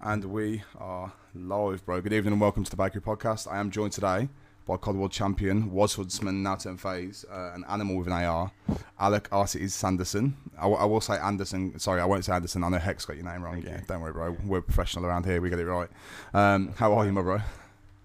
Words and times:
And 0.00 0.24
we 0.26 0.62
are 0.78 1.12
live, 1.34 1.84
bro. 1.84 2.00
Good 2.00 2.12
evening 2.12 2.32
and 2.34 2.40
welcome 2.40 2.64
to 2.64 2.70
the 2.70 2.76
Bakery 2.76 3.00
Podcast. 3.00 3.50
I 3.50 3.58
am 3.58 3.70
joined 3.70 3.92
today 3.92 4.28
by 4.66 4.76
COD 4.76 4.96
World 4.96 5.12
Champion, 5.12 5.72
Was 5.72 5.94
Hoodsman, 5.96 6.42
now 6.42 6.56
turn 6.56 6.76
FaZe, 6.76 7.24
uh, 7.30 7.52
an 7.54 7.64
animal 7.68 7.96
with 7.96 8.06
an 8.08 8.12
AR, 8.12 8.50
Alec 8.98 9.28
Arcitys 9.30 9.70
Sanderson. 9.70 10.36
I, 10.58 10.62
w- 10.62 10.78
I 10.80 10.84
will 10.84 11.00
say 11.00 11.16
Anderson, 11.18 11.78
sorry, 11.78 12.00
I 12.00 12.04
won't 12.04 12.24
say 12.24 12.32
Anderson. 12.32 12.64
I 12.64 12.68
know 12.68 12.78
Hecz 12.78 13.06
got 13.06 13.16
your 13.16 13.24
name 13.24 13.42
wrong. 13.42 13.54
Thank 13.54 13.66
yeah, 13.66 13.78
you. 13.78 13.84
don't 13.86 14.00
worry, 14.00 14.12
bro. 14.12 14.36
We're 14.44 14.60
professional 14.60 15.06
around 15.06 15.24
here. 15.24 15.40
We 15.40 15.50
get 15.50 15.58
it 15.60 15.66
right. 15.66 15.88
Um, 16.34 16.74
how 16.76 16.92
are 16.94 17.04
you, 17.06 17.12
my 17.12 17.22
bro? 17.22 17.40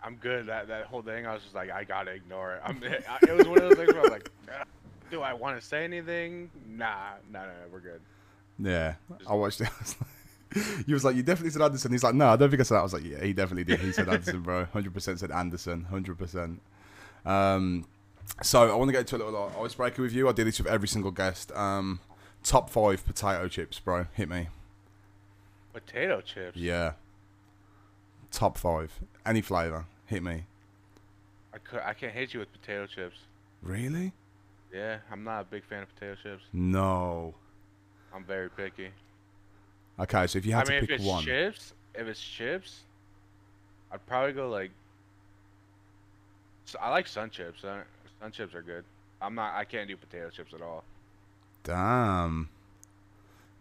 I'm 0.03 0.15
good. 0.15 0.47
That 0.47 0.67
that 0.67 0.85
whole 0.85 1.01
thing, 1.01 1.27
I 1.27 1.33
was 1.33 1.43
just 1.43 1.55
like, 1.55 1.69
I 1.71 1.83
gotta 1.83 2.11
ignore 2.11 2.55
it. 2.55 2.61
I'm, 2.65 2.81
it 2.83 3.03
was 3.37 3.47
one 3.47 3.61
of 3.61 3.69
those 3.69 3.77
things 3.77 3.93
where 3.93 3.99
I 3.99 4.03
was 4.03 4.11
like, 4.11 4.31
"Ah, 4.51 4.63
do 5.11 5.21
I 5.21 5.33
want 5.33 5.59
to 5.59 5.65
say 5.65 5.83
anything? 5.83 6.49
Nah, 6.67 6.85
nah, 7.31 7.39
nah, 7.39 7.45
nah, 7.45 7.51
we're 7.71 7.79
good. 7.79 8.01
Yeah, 8.59 8.95
I 9.27 9.33
watched 9.33 9.61
it. 9.61 9.69
I 10.55 10.59
was 10.59 10.67
like- 10.77 10.87
you 10.87 10.93
was 10.93 11.03
like, 11.05 11.15
you 11.15 11.23
definitely 11.23 11.51
said 11.51 11.61
Anderson. 11.61 11.91
He's 11.91 12.03
like, 12.03 12.15
no, 12.15 12.29
I 12.29 12.35
don't 12.35 12.49
think 12.49 12.59
I 12.59 12.63
said 12.63 12.75
that. 12.75 12.79
I 12.81 12.83
was 12.83 12.93
like, 12.93 13.03
yeah, 13.05 13.23
he 13.23 13.33
definitely 13.33 13.63
did. 13.63 13.79
He 13.79 13.91
said 13.91 14.09
Anderson, 14.09 14.41
bro. 14.41 14.65
100% 14.73 15.19
said 15.19 15.31
Anderson. 15.31 15.87
100%. 15.91 16.57
Um, 17.25 17.85
so 18.41 18.69
I 18.71 18.75
want 18.75 18.89
to 18.89 18.93
get 18.93 19.01
into 19.01 19.15
a 19.15 19.23
little 19.25 19.51
icebreaker 19.63 20.01
with 20.01 20.13
you. 20.13 20.27
I 20.27 20.31
do 20.31 20.43
this 20.43 20.57
with 20.59 20.67
every 20.67 20.87
single 20.87 21.11
guest. 21.11 21.51
Um, 21.53 21.99
top 22.43 22.69
five 22.69 23.05
potato 23.05 23.47
chips, 23.47 23.79
bro. 23.79 24.07
Hit 24.13 24.29
me. 24.29 24.47
Potato 25.73 26.21
chips. 26.21 26.57
Yeah. 26.57 26.93
Top 28.31 28.57
five. 28.57 28.91
Any 29.25 29.41
flavor. 29.41 29.85
Hit 30.05 30.23
me. 30.23 30.45
I 31.53 31.57
could, 31.57 31.79
I 31.85 31.93
can't 31.93 32.13
hit 32.13 32.33
you 32.33 32.39
with 32.41 32.51
potato 32.51 32.87
chips. 32.87 33.17
Really? 33.61 34.13
Yeah, 34.73 34.97
I'm 35.11 35.23
not 35.23 35.41
a 35.41 35.43
big 35.45 35.65
fan 35.65 35.83
of 35.83 35.93
potato 35.95 36.15
chips. 36.21 36.43
No. 36.53 37.33
I'm 38.13 38.23
very 38.23 38.49
picky. 38.49 38.89
Okay, 40.01 40.27
so 40.27 40.37
if 40.39 40.45
you 40.45 40.53
I 40.55 40.57
had 40.59 40.67
mean, 40.69 40.77
to 40.79 40.83
if 40.83 40.89
pick 40.89 40.99
it's 40.99 41.05
one. 41.07 41.23
chips, 41.23 41.73
if 41.95 42.07
it's 42.07 42.21
chips, 42.21 42.81
I'd 43.91 44.05
probably 44.07 44.33
go 44.33 44.49
like. 44.49 44.71
I 46.81 46.89
like 46.89 47.07
sun 47.07 47.29
chips. 47.29 47.61
Sun, 47.61 47.81
chips 48.31 48.55
are 48.55 48.61
good. 48.61 48.83
I'm 49.21 49.35
not. 49.35 49.53
I 49.55 49.65
can't 49.65 49.87
do 49.87 49.97
potato 49.97 50.29
chips 50.29 50.53
at 50.53 50.61
all. 50.61 50.83
Damn. 51.63 52.49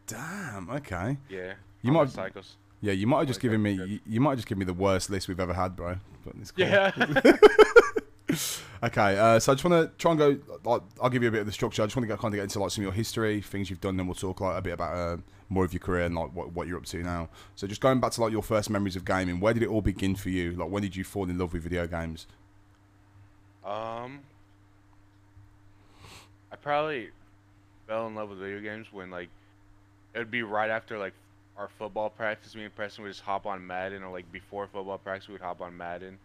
Damn. 0.06 0.70
Okay. 0.70 1.16
Yeah. 1.28 1.54
You 1.82 1.90
I'm 1.90 1.94
might 1.94 2.10
cycles. 2.10 2.56
Yeah, 2.80 2.92
you 2.92 3.06
might 3.06 3.18
have 3.18 3.26
just 3.26 3.38
Like 3.38 3.42
given 3.42 3.62
me. 3.62 4.00
you 4.06 4.20
might 4.20 4.30
have 4.30 4.38
just 4.38 4.48
given 4.48 4.60
me 4.60 4.64
the 4.64 4.72
worst 4.72 5.10
list 5.10 5.28
we've 5.28 5.40
ever 5.40 5.52
had, 5.52 5.76
bro. 5.76 5.96
But 6.24 6.34
it's 6.40 6.50
cool. 6.50 6.66
Yeah. 6.66 6.90
Okay, 8.82 9.18
uh, 9.18 9.38
so 9.38 9.52
I 9.52 9.54
just 9.54 9.64
want 9.64 9.90
to 9.90 9.96
try 9.98 10.12
and 10.12 10.18
go. 10.18 10.38
Like, 10.64 10.80
I'll 11.02 11.10
give 11.10 11.22
you 11.22 11.28
a 11.28 11.32
bit 11.32 11.40
of 11.40 11.46
the 11.46 11.52
structure. 11.52 11.82
I 11.82 11.86
just 11.86 11.96
want 11.96 12.08
to 12.08 12.16
kind 12.16 12.32
of 12.32 12.36
get 12.36 12.44
into 12.44 12.60
like 12.60 12.70
some 12.70 12.82
of 12.82 12.86
your 12.86 12.92
history, 12.92 13.42
things 13.42 13.68
you've 13.68 13.80
done, 13.80 13.98
then 13.98 14.06
we'll 14.06 14.14
talk 14.14 14.40
like 14.40 14.56
a 14.56 14.62
bit 14.62 14.72
about 14.72 14.94
uh, 14.94 15.16
more 15.50 15.64
of 15.66 15.72
your 15.74 15.80
career 15.80 16.06
and 16.06 16.14
like 16.14 16.34
what, 16.34 16.52
what 16.52 16.66
you're 16.66 16.78
up 16.78 16.86
to 16.86 17.02
now. 17.02 17.28
So 17.56 17.66
just 17.66 17.82
going 17.82 18.00
back 18.00 18.12
to 18.12 18.22
like 18.22 18.32
your 18.32 18.42
first 18.42 18.70
memories 18.70 18.96
of 18.96 19.04
gaming, 19.04 19.38
where 19.38 19.52
did 19.52 19.62
it 19.62 19.68
all 19.68 19.82
begin 19.82 20.16
for 20.16 20.30
you? 20.30 20.52
Like, 20.52 20.70
when 20.70 20.82
did 20.82 20.96
you 20.96 21.04
fall 21.04 21.28
in 21.28 21.36
love 21.36 21.52
with 21.52 21.62
video 21.62 21.86
games? 21.86 22.26
Um, 23.64 24.20
I 26.50 26.56
probably 26.56 27.10
fell 27.86 28.06
in 28.06 28.14
love 28.14 28.30
with 28.30 28.38
video 28.38 28.60
games 28.60 28.86
when 28.90 29.10
like 29.10 29.28
it 30.14 30.18
would 30.18 30.30
be 30.30 30.42
right 30.42 30.70
after 30.70 30.98
like 30.98 31.12
our 31.58 31.68
football 31.78 32.08
practice. 32.08 32.54
Me 32.54 32.64
and 32.64 32.74
Preston 32.74 33.04
would 33.04 33.10
just 33.10 33.20
hop 33.20 33.44
on 33.44 33.66
Madden, 33.66 34.02
or 34.02 34.10
like 34.10 34.30
before 34.32 34.66
football 34.72 34.96
practice, 34.96 35.28
we 35.28 35.32
would 35.32 35.42
hop 35.42 35.60
on 35.60 35.76
Madden, 35.76 36.18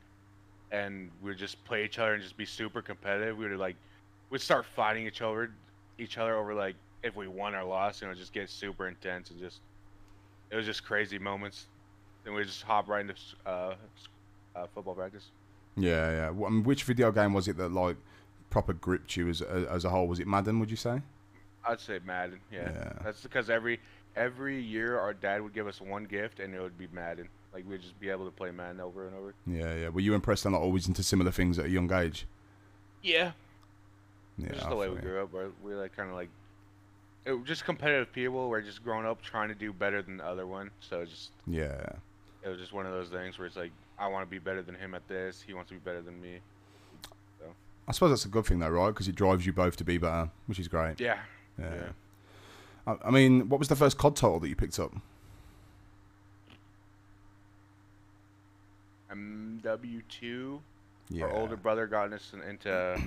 and 0.76 1.10
we'd 1.22 1.38
just 1.38 1.64
play 1.66 1.86
each 1.86 2.00
other 2.00 2.14
and 2.14 2.22
just 2.24 2.38
be 2.38 2.46
super 2.46 2.82
competitive. 2.82 3.38
We 3.38 3.48
would 3.48 3.58
like 3.58 3.76
we'd 4.30 4.42
start 4.42 4.66
fighting 4.76 5.08
each 5.08 5.22
other, 5.22 5.52
each 5.98 6.18
other 6.18 6.36
over 6.36 6.54
like 6.54 6.76
if 7.04 7.16
we 7.16 7.28
won 7.28 7.56
or 7.56 7.64
lost, 7.64 8.02
and 8.02 8.10
it 8.10 8.14
would 8.14 8.20
just 8.20 8.34
get 8.34 8.50
super 8.50 8.88
intense 8.88 9.30
and 9.30 9.40
just 9.40 9.60
it 10.52 10.56
was 10.56 10.66
just 10.66 10.84
crazy 10.84 11.18
moments. 11.18 11.66
Then 12.24 12.34
we 12.34 12.44
just 12.44 12.64
hop 12.64 12.88
right 12.88 13.02
into 13.02 13.16
uh, 13.46 13.76
uh, 14.56 14.66
football 14.74 14.96
practice. 14.96 15.26
Yeah, 15.78 16.10
yeah. 16.12 16.30
Wh- 16.34 16.48
I 16.48 16.50
mean, 16.50 16.64
which 16.64 16.84
video 16.84 17.12
game 17.12 17.34
was 17.34 17.48
it 17.48 17.58
that 17.58 17.72
like 17.72 17.98
proper 18.50 18.74
gripped 18.74 19.16
you 19.16 19.30
as 19.30 19.42
as 19.42 19.86
a 19.86 19.90
whole? 19.90 20.08
Was 20.08 20.20
it 20.20 20.28
Madden? 20.28 20.60
Would 20.60 20.72
you 20.72 20.78
say? 20.78 21.02
I'd 21.68 21.80
say 21.80 22.00
Madden. 22.06 22.40
Yeah. 22.52 22.72
Yeah. 22.74 22.94
That's 23.04 23.22
because 23.22 23.50
every 23.50 23.80
every 24.16 24.62
year 24.62 25.00
our 25.00 25.14
dad 25.14 25.42
would 25.42 25.54
give 25.54 25.68
us 25.68 25.82
one 25.82 26.06
gift 26.06 26.40
and 26.40 26.54
it 26.54 26.62
would 26.62 26.78
be 26.78 26.88
Madden. 26.92 27.28
Like 27.56 27.64
we'd 27.70 27.82
just 27.82 27.98
be 28.02 28.10
able 28.10 28.26
to 28.26 28.32
play 28.32 28.52
man 28.52 28.82
over 28.82 29.08
and 29.08 29.16
over. 29.16 29.34
Yeah, 29.48 29.74
yeah. 29.76 29.88
Were 29.90 30.02
you 30.02 30.14
impressed 30.14 30.44
and 30.46 30.54
like 30.54 30.62
always 30.62 30.90
into 30.90 31.02
similar 31.04 31.32
things 31.32 31.58
at 31.58 31.66
a 31.66 31.70
young 31.70 31.90
age? 31.94 32.28
Yeah. 33.02 33.32
Yeah, 34.38 34.50
just 34.52 34.66
I 34.66 34.70
the 34.72 34.76
way 34.76 34.90
we 34.90 34.98
grew 35.00 35.24
up. 35.24 35.32
We're, 35.32 35.48
we're 35.64 35.80
like 35.80 35.96
kind 35.96 36.10
of 36.10 36.16
like 36.16 36.28
it, 37.26 37.42
just 37.46 37.64
competitive 37.64 38.12
people. 38.12 38.50
We're 38.50 38.62
just 38.62 38.84
growing 38.84 39.06
up 39.06 39.22
trying 39.22 39.48
to 39.48 39.56
do 39.56 39.72
better 39.72 40.02
than 40.02 40.18
the 40.18 40.26
other 40.26 40.46
one. 40.46 40.70
So 40.82 41.00
it's 41.00 41.12
just 41.12 41.32
Yeah. 41.48 41.86
it 42.44 42.50
was 42.50 42.60
just 42.60 42.74
one 42.74 42.86
of 42.86 42.92
those 42.92 43.08
things 43.08 43.40
where 43.40 43.48
it's 43.48 43.56
like 43.56 43.72
I 43.98 44.10
want 44.10 44.28
to 44.28 44.30
be 44.30 44.40
better 44.40 44.62
than 44.62 44.76
him 44.76 44.94
at 44.94 45.08
this. 45.08 45.42
He 45.42 45.54
wants 45.54 45.70
to 45.70 45.76
be 45.76 45.80
better 45.80 46.02
than 46.02 46.22
me. 46.22 46.40
So. 47.40 47.46
I 47.88 47.94
suppose 47.94 48.10
that's 48.10 48.26
a 48.26 48.28
good 48.28 48.46
thing 48.46 48.60
though, 48.60 48.68
right? 48.70 48.90
Because 48.90 49.08
it 49.08 49.16
drives 49.16 49.46
you 49.46 49.54
both 49.54 49.78
to 49.78 49.86
be 49.86 49.98
better, 49.98 50.30
which 50.48 50.60
is 50.60 50.68
great. 50.68 51.00
Yeah. 51.00 51.20
Yeah. 51.58 51.74
Yeah. 51.74 51.88
I, 53.02 53.08
I 53.08 53.12
mean, 53.12 53.48
what 53.48 53.60
was 53.60 53.70
the 53.70 53.78
first 53.78 53.98
COD 53.98 54.18
title 54.18 54.40
that 54.42 54.50
you 54.50 54.58
picked 54.58 54.78
up? 54.78 54.92
MW2. 59.16 60.60
Yeah. 61.10 61.26
Our 61.26 61.32
older 61.32 61.56
brother 61.58 61.88
got 61.88 62.12
us 62.14 62.34
into 62.48 63.00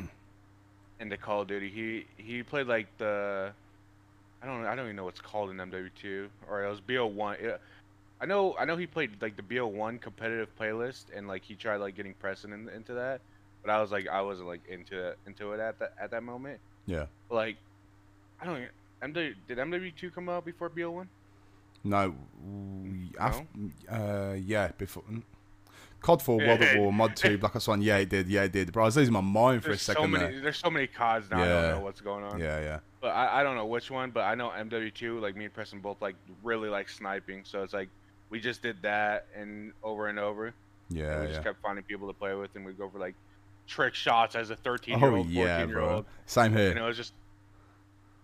into 1.01 1.17
Call 1.17 1.43
of 1.43 1.49
Duty. 1.49 1.69
He 1.69 2.07
he 2.23 2.43
played 2.43 2.67
like 2.67 2.87
the 2.99 3.53
I 4.43 4.47
don't 4.47 4.65
I 4.65 4.75
don't 4.75 4.85
even 4.87 4.97
know 4.97 5.05
what's 5.05 5.21
called 5.21 5.51
in 5.51 5.57
MW2 5.57 6.29
or 6.49 6.65
it 6.65 6.71
was 6.71 6.81
BO1. 6.81 7.41
It, 7.41 7.61
I 8.21 8.27
know 8.27 8.57
I 8.59 8.65
know 8.65 8.77
he 8.77 8.87
played 8.87 9.11
like 9.21 9.37
the 9.37 9.43
BO1 9.43 10.01
competitive 10.01 10.49
playlist 10.59 11.05
and 11.15 11.27
like 11.29 11.43
he 11.45 11.55
tried 11.55 11.77
like 11.79 11.97
getting 11.97 12.15
Preston 12.15 12.53
in, 12.53 12.69
into 12.69 12.95
that, 12.95 13.21
but 13.63 13.71
I 13.71 13.81
was 13.81 13.91
like 13.91 14.09
I 14.09 14.21
wasn't 14.23 14.49
like 14.49 14.61
into 14.69 15.09
it, 15.09 15.19
into 15.27 15.53
it 15.53 15.61
at 15.61 15.79
that 15.81 15.93
at 16.01 16.11
that 16.13 16.23
moment. 16.23 16.61
Yeah. 16.87 17.07
But, 17.29 17.35
like 17.35 17.57
I 18.41 18.45
don't 18.47 18.57
even- 18.59 18.69
MW 19.15 19.35
did 19.47 19.59
MW2 19.59 20.13
come 20.15 20.29
out 20.29 20.45
before 20.45 20.71
BO1? 20.71 21.07
No. 21.85 22.15
we- 22.83 23.13
af- 23.19 23.43
uh, 23.89 24.35
yeah. 24.37 24.73
Before. 24.77 25.05
COD 26.01 26.23
4, 26.23 26.37
World 26.39 26.63
at 26.63 26.79
War, 26.79 26.93
Mod 26.93 27.17
2, 27.17 27.39
Black 27.39 27.57
Ops 27.57 27.67
1. 27.69 27.83
Yeah, 27.83 27.97
it 27.99 28.09
did. 28.09 28.29
Yeah, 28.29 28.45
it 28.45 28.53
did. 28.53 28.73
Bro, 28.73 28.85
I 28.85 28.87
was 28.87 28.97
losing 28.97 29.13
my 29.13 29.21
mind 29.21 29.63
for 29.63 29.71
There's 29.71 29.81
a 29.81 29.85
second 29.85 30.03
so 30.05 30.09
many 30.09 30.33
there. 30.33 30.41
there's 30.43 30.57
so 30.59 30.71
many 30.71 30.87
CODs 30.87 31.31
now. 31.31 31.39
Yeah. 31.39 31.45
I 31.45 31.63
don't 31.63 31.71
know 31.79 31.85
what's 31.85 32.01
going 32.01 32.25
on. 32.25 32.39
Yeah, 32.39 32.61
yeah. 32.61 32.79
But 33.01 33.09
I, 33.09 33.41
I 33.41 33.43
don't 33.43 33.57
know 33.57 33.67
which 33.67 33.91
one, 33.91 34.11
but 34.11 34.21
I 34.23 34.35
know 34.35 34.51
MW2, 34.51 35.21
like 35.21 35.37
me 35.37 35.45
and 35.47 35.55
Preston 35.55 35.81
both 35.81 36.01
like 36.01 36.15
really 36.43 36.69
like 36.69 36.89
sniping. 36.89 37.43
So 37.45 37.63
it's 37.63 37.73
like 37.73 37.89
we 38.31 38.39
just 38.41 38.63
did 38.63 38.77
that 38.83 39.27
and 39.37 39.73
over 39.83 40.07
and 40.09 40.19
over. 40.19 40.47
and 40.47 40.55
Yeah, 40.91 41.21
we 41.21 41.27
yeah. 41.27 41.33
just 41.33 41.43
kept 41.45 41.61
finding 41.63 41.85
people 41.85 42.07
to 42.09 42.15
play 42.15 42.35
with 42.35 42.51
and 42.55 42.65
we'd 42.65 42.79
go 42.79 42.89
for 42.89 42.99
like 42.99 43.15
trick 43.67 43.95
shots 43.95 44.35
as 44.35 44.51
a 44.51 44.57
13 44.57 44.99
year 44.99 45.09
old, 45.11 45.27
14 45.27 45.33
yeah, 45.33 45.59
year 45.59 45.67
bro. 45.67 45.95
old. 45.97 46.05
Same 46.27 46.53
here. 46.57 46.71
And 46.71 46.79
it 46.79 46.83
was 46.83 46.97
just 46.97 47.13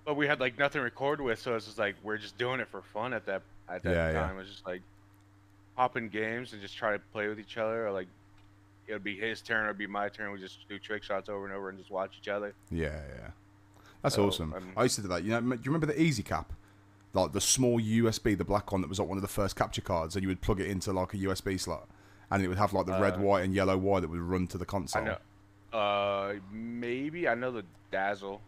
but 0.04 0.14
we 0.16 0.26
had 0.26 0.38
like 0.38 0.58
nothing 0.58 0.80
to 0.80 0.84
record 0.84 1.20
with, 1.20 1.40
so 1.40 1.54
it's 1.56 1.64
just 1.66 1.78
like 1.78 1.96
we're 2.02 2.18
just 2.18 2.36
doing 2.38 2.60
it 2.60 2.68
for 2.68 2.82
fun 2.82 3.12
at 3.14 3.24
that 3.26 3.42
at 3.68 3.82
that 3.82 3.90
Yeah, 3.94 4.12
yeah. 4.12 4.20
time. 4.20 4.36
It 4.36 4.38
was 4.40 4.48
just 4.50 4.66
like 4.66 4.82
hop 5.76 5.96
in 5.96 6.08
games 6.08 6.52
and 6.52 6.62
just 6.62 6.76
try 6.76 6.92
to 6.92 6.98
play 7.12 7.28
with 7.28 7.38
each 7.40 7.56
other 7.56 7.86
or 7.86 7.92
like 7.92 8.06
it 8.86 8.92
would 8.92 9.04
be 9.04 9.16
his 9.18 9.40
turn 9.40 9.62
or 9.64 9.68
it'd 9.68 9.78
be 9.78 9.86
my 9.86 10.08
turn. 10.08 10.30
We 10.32 10.38
just 10.38 10.68
do 10.68 10.78
trick 10.78 11.02
shots 11.02 11.28
over 11.28 11.46
and 11.46 11.54
over 11.54 11.68
and 11.70 11.78
just 11.78 11.90
watch 11.90 12.16
each 12.20 12.28
other. 12.28 12.54
Yeah, 12.70 13.00
yeah. 13.18 13.30
That's 14.02 14.14
So, 14.16 14.26
awesome. 14.26 14.52
um, 14.54 14.72
I 14.76 14.82
used 14.82 14.96
to 14.96 15.02
do 15.02 15.08
that. 15.08 15.24
You 15.24 15.30
know, 15.30 15.40
do 15.40 15.46
you 15.56 15.60
remember 15.72 15.86
the 15.86 16.00
Easy 16.00 16.22
Cap? 16.22 16.52
Like 17.14 17.32
the 17.32 17.40
small 17.40 17.80
USB, 17.80 18.36
the 18.36 18.44
black 18.44 18.70
one 18.72 18.80
that 18.82 18.88
was 18.88 18.98
like 18.98 19.08
one 19.08 19.16
of 19.18 19.22
the 19.22 19.28
first 19.28 19.54
capture 19.56 19.80
cards, 19.80 20.16
and 20.16 20.22
you 20.22 20.28
would 20.28 20.40
plug 20.40 20.60
it 20.60 20.68
into 20.68 20.92
like 20.92 21.14
a 21.14 21.16
USB 21.18 21.58
slot, 21.58 21.88
and 22.30 22.42
it 22.42 22.48
would 22.48 22.58
have 22.58 22.72
like 22.72 22.86
the 22.86 22.98
red, 23.00 23.14
Uh, 23.14 23.18
white, 23.20 23.44
and 23.44 23.54
yellow 23.54 23.78
wire 23.78 24.00
that 24.02 24.10
would 24.10 24.20
run 24.20 24.46
to 24.48 24.58
the 24.58 24.66
console. 24.66 25.02
I 25.02 25.04
know. 25.04 25.78
Uh, 25.78 26.34
maybe 26.52 27.28
I 27.28 27.34
know 27.34 27.52
the 27.52 27.64
Dazzle. 27.92 28.42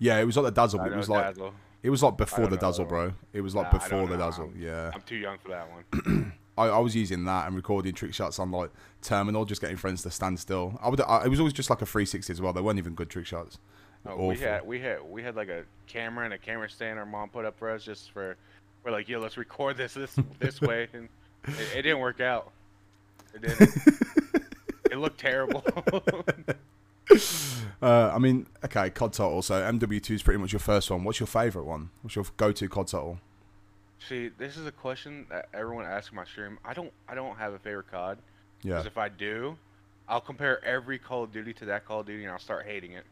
Yeah, 0.00 0.18
it 0.18 0.24
was 0.24 0.36
like 0.36 0.46
the 0.46 0.50
Dazzle, 0.60 0.80
but 0.80 0.92
it 0.92 0.96
was 0.96 1.08
like 1.08 1.26
Dazzle. 1.26 1.54
it 1.82 1.90
was 1.90 2.02
like 2.02 2.16
before 2.16 2.48
the 2.48 2.56
Dazzle, 2.56 2.84
bro. 2.86 3.12
It 3.32 3.40
was 3.40 3.54
like 3.54 3.72
Nah, 3.72 3.78
before 3.78 4.06
the. 4.08 4.16
Dazzle. 4.16 4.46
I'm- 4.48 4.56
Yeah, 4.60 4.90
I'm 4.92 5.02
too 5.02 5.16
young 5.16 5.38
for 5.38 5.48
that 5.48 5.68
one. 5.70 6.32
I, 6.58 6.68
I 6.68 6.78
was 6.78 6.94
using 6.94 7.24
that 7.24 7.46
and 7.46 7.56
recording 7.56 7.94
trick 7.94 8.14
shots 8.14 8.38
on 8.38 8.50
like 8.50 8.70
terminal, 9.02 9.44
just 9.44 9.60
getting 9.60 9.76
friends 9.76 10.02
to 10.02 10.10
stand 10.10 10.38
still. 10.38 10.78
I 10.82 10.88
would. 10.88 11.00
I, 11.00 11.24
it 11.24 11.28
was 11.28 11.40
always 11.40 11.52
just 11.52 11.70
like 11.70 11.82
a 11.82 11.86
360 11.86 12.32
as 12.32 12.40
well. 12.40 12.52
They 12.52 12.60
weren't 12.60 12.78
even 12.78 12.94
good 12.94 13.10
trick 13.10 13.26
shots. 13.26 13.58
Oh, 14.06 14.28
we 14.28 14.38
had 14.38 14.66
we 14.66 14.80
had 14.80 15.02
we 15.08 15.22
had 15.22 15.36
like 15.36 15.48
a 15.48 15.64
camera 15.86 16.24
and 16.24 16.34
a 16.34 16.38
camera 16.38 16.70
stand 16.70 16.98
our 16.98 17.06
mom 17.06 17.28
put 17.30 17.44
up 17.44 17.58
for 17.58 17.70
us 17.70 17.84
just 17.84 18.10
for 18.12 18.36
we're 18.84 18.92
like 18.92 19.08
yo 19.08 19.18
let's 19.18 19.36
record 19.36 19.76
this 19.76 19.94
this 19.94 20.16
this 20.38 20.60
way 20.62 20.88
and 20.92 21.08
it, 21.46 21.76
it 21.76 21.82
didn't 21.82 22.00
work 22.00 22.20
out. 22.20 22.52
It 23.34 23.42
didn't. 23.42 23.70
it 24.90 24.98
looked 24.98 25.20
terrible. 25.20 25.64
Uh, 27.80 28.10
I 28.12 28.18
mean, 28.18 28.46
okay, 28.64 28.90
COD 28.90 29.12
title. 29.12 29.40
So 29.40 29.54
MW2 29.54 30.16
is 30.16 30.22
pretty 30.22 30.38
much 30.38 30.52
your 30.52 30.58
first 30.58 30.90
one. 30.90 31.04
What's 31.04 31.20
your 31.20 31.28
favorite 31.28 31.64
one? 31.64 31.90
What's 32.02 32.16
your 32.16 32.24
go-to 32.36 32.68
COD 32.68 32.88
title? 32.88 33.18
See, 34.06 34.28
this 34.38 34.56
is 34.56 34.66
a 34.66 34.72
question 34.72 35.26
that 35.30 35.48
everyone 35.52 35.84
asks 35.84 36.10
in 36.10 36.16
my 36.16 36.24
stream. 36.24 36.58
I 36.64 36.72
don't 36.72 36.92
I 37.08 37.14
don't 37.14 37.36
have 37.36 37.52
a 37.52 37.58
favorite 37.58 37.90
COD 37.90 38.18
Yeah. 38.62 38.74
because 38.74 38.86
if 38.86 38.98
I 38.98 39.08
do, 39.08 39.56
I'll 40.08 40.20
compare 40.20 40.64
every 40.64 40.98
Call 40.98 41.24
of 41.24 41.32
Duty 41.32 41.52
to 41.54 41.64
that 41.66 41.84
Call 41.84 42.00
of 42.00 42.06
Duty 42.06 42.24
and 42.24 42.32
I'll 42.32 42.38
start 42.38 42.64
hating 42.66 42.92
it. 42.92 43.04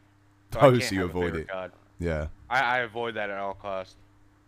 Oh, 0.55 0.73
I 0.75 0.79
so 0.79 0.95
you 0.95 1.05
avoid 1.05 1.35
it. 1.35 1.47
COD. 1.49 1.71
Yeah. 1.99 2.27
I, 2.49 2.61
I 2.61 2.77
avoid 2.79 3.15
that 3.15 3.29
at 3.29 3.37
all 3.37 3.53
costs. 3.53 3.95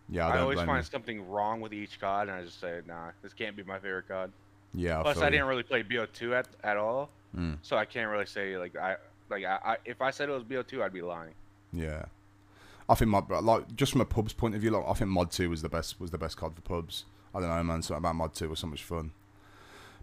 Yeah, 0.08 0.26
I, 0.26 0.38
I, 0.38 0.40
always 0.40 0.58
find 0.58 0.84
you. 0.84 0.90
something 0.90 1.28
wrong 1.28 1.60
with 1.60 1.72
each 1.72 2.00
COD, 2.00 2.28
and 2.28 2.32
I 2.32 2.42
just 2.42 2.60
say, 2.60 2.80
nah, 2.86 3.10
this 3.22 3.32
can't 3.32 3.54
be 3.56 3.62
my 3.62 3.78
favorite 3.78 4.08
COD. 4.08 4.32
Yeah, 4.74 5.02
Plus, 5.02 5.16
feel 5.16 5.24
I 5.24 5.30
didn't 5.30 5.46
really 5.46 5.62
play 5.62 5.82
BO2 5.82 6.32
at 6.34 6.48
at 6.64 6.76
all, 6.76 7.10
Mm. 7.36 7.58
so 7.62 7.76
I 7.76 7.84
can't 7.84 8.10
really 8.10 8.26
say 8.26 8.56
like 8.58 8.74
I 8.76 8.96
like 9.28 9.44
I, 9.44 9.58
I 9.64 9.76
if 9.84 10.02
I 10.02 10.10
said 10.10 10.28
it 10.28 10.32
was 10.32 10.42
BO2, 10.42 10.82
I'd 10.82 10.92
be 10.92 11.02
lying. 11.02 11.32
Yeah, 11.72 12.04
I 12.90 12.94
think 12.96 13.08
mod 13.10 13.30
like 13.30 13.74
just 13.76 13.92
from 13.92 14.00
a 14.00 14.04
pubs 14.04 14.32
point 14.32 14.54
of 14.56 14.60
view, 14.60 14.70
like 14.72 14.84
I 14.86 14.92
think 14.94 15.10
Mod 15.10 15.30
Two 15.30 15.48
was 15.48 15.62
the 15.62 15.68
best 15.68 16.00
was 16.00 16.10
the 16.10 16.18
best 16.18 16.36
COD 16.36 16.54
for 16.56 16.60
pubs. 16.62 17.04
I 17.34 17.38
don't 17.40 17.48
know, 17.48 17.62
man. 17.62 17.82
Something 17.82 17.98
about 17.98 18.16
Mod 18.16 18.34
Two 18.34 18.48
was 18.48 18.58
so 18.58 18.66
much 18.66 18.82
fun. 18.82 19.12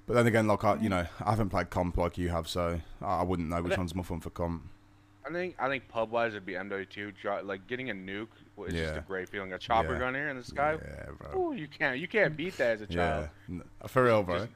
But 0.06 0.14
then 0.14 0.26
again, 0.26 0.48
like 0.48 0.64
I, 0.64 0.76
you 0.78 0.88
know, 0.88 1.06
I 1.20 1.30
haven't 1.30 1.50
played 1.50 1.70
comp 1.70 1.98
like 1.98 2.18
you 2.18 2.30
have, 2.30 2.48
so 2.48 2.80
I 3.02 3.24
wouldn't 3.24 3.50
know 3.50 3.62
which 3.62 3.78
one's 3.78 3.94
more 3.94 4.06
fun 4.06 4.22
for 4.22 4.30
comp. 4.30 4.64
I 5.28 5.34
think 5.34 5.56
I 5.60 5.68
think 5.68 5.90
pub 5.90 6.12
wise 6.12 6.32
it'd 6.32 6.46
be 6.46 6.54
MW2. 6.54 7.44
Like 7.44 7.68
getting 7.68 7.90
a 7.90 7.94
nuke 7.94 8.28
was 8.56 8.72
just 8.74 8.96
a 8.96 9.02
great 9.06 9.28
feeling. 9.28 9.52
A 9.52 9.58
chopper 9.60 9.94
Yeah. 9.94 10.00
gun 10.00 10.16
here 10.16 10.30
in 10.30 10.38
the 10.38 10.44
sky. 10.46 10.78
Yeah, 10.82 11.06
bro. 11.20 11.42
Ooh, 11.50 11.54
you 11.54 11.68
can't 11.68 12.00
you 12.00 12.08
can't 12.08 12.38
beat 12.38 12.56
that 12.58 12.72
as 12.76 12.82
a 12.82 12.88
child. 12.88 13.28
N- 13.50 13.64
for 13.88 14.06
real, 14.06 14.24
bro. 14.24 14.38
Just 14.40 14.50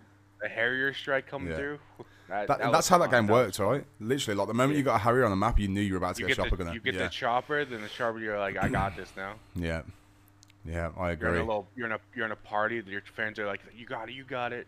A 0.46 0.48
Harrier 0.48 0.94
strike 0.94 1.28
coming 1.28 1.50
Yeah. 1.50 1.58
through. 1.58 1.80
That, 2.32 2.48
That, 2.48 2.60
that 2.60 2.72
that's 2.72 2.88
how 2.88 2.98
that 3.00 3.12
game 3.12 3.28
worked, 3.28 3.60
right? 3.60 3.84
Literally, 4.00 4.38
like 4.38 4.48
the 4.48 4.54
moment 4.54 4.72
Yeah. 4.72 4.78
you 4.78 4.84
got 4.86 4.96
a 4.96 5.00
Harrier 5.00 5.26
on 5.26 5.32
the 5.32 5.36
map, 5.36 5.60
you 5.60 5.68
knew 5.68 5.82
you 5.82 5.94
were 5.94 5.98
about 5.98 6.16
to 6.16 6.22
You 6.22 6.28
get, 6.28 6.38
get, 6.38 6.44
chopper 6.46 6.56
gunner. 6.56 6.74
you 6.74 6.80
get 6.80 6.94
yeah. 6.94 7.04
the 7.04 7.10
chopper, 7.10 7.66
then 7.66 7.82
the 7.82 7.90
chopper. 7.90 8.20
You're 8.20 8.40
like, 8.40 8.56
I 8.56 8.70
got 8.70 8.96
this 8.96 9.12
now. 9.18 9.34
yeah, 9.56 9.82
yeah, 10.64 10.92
I 10.98 11.12
agree. 11.12 11.28
You're 11.28 11.36
in 11.36 11.42
a 11.42 11.46
little, 11.46 11.68
you're 11.76 11.88
in 11.88 11.92
a, 11.92 12.00
you're 12.16 12.26
in 12.26 12.32
a 12.32 12.38
party. 12.38 12.82
Your 12.88 13.02
fans 13.02 13.38
are 13.38 13.46
like, 13.46 13.60
you 13.76 13.86
got 13.86 14.08
it, 14.08 14.14
you 14.14 14.24
got 14.24 14.54
it. 14.54 14.66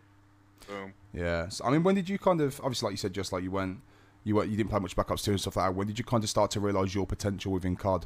Boom. 0.68 0.92
Yeah, 1.14 1.48
so, 1.48 1.64
I 1.64 1.70
mean, 1.70 1.82
when 1.82 1.94
did 1.94 2.06
you 2.06 2.18
kind 2.18 2.42
of 2.42 2.60
obviously, 2.60 2.88
like 2.88 2.92
you 2.92 2.98
said, 2.98 3.14
just 3.14 3.32
like 3.32 3.42
you 3.42 3.50
went, 3.50 3.78
you 4.24 4.34
went, 4.36 4.50
you 4.50 4.58
didn't 4.58 4.68
play 4.68 4.80
much 4.80 4.94
Black 4.94 5.10
Ops 5.10 5.22
Two 5.22 5.30
and 5.30 5.40
stuff 5.40 5.56
like 5.56 5.66
that. 5.70 5.74
When 5.74 5.86
did 5.86 5.98
you 5.98 6.04
kind 6.04 6.22
of 6.22 6.28
start 6.28 6.50
to 6.52 6.60
realize 6.60 6.94
your 6.94 7.06
potential 7.06 7.50
within 7.52 7.76
COD? 7.76 8.04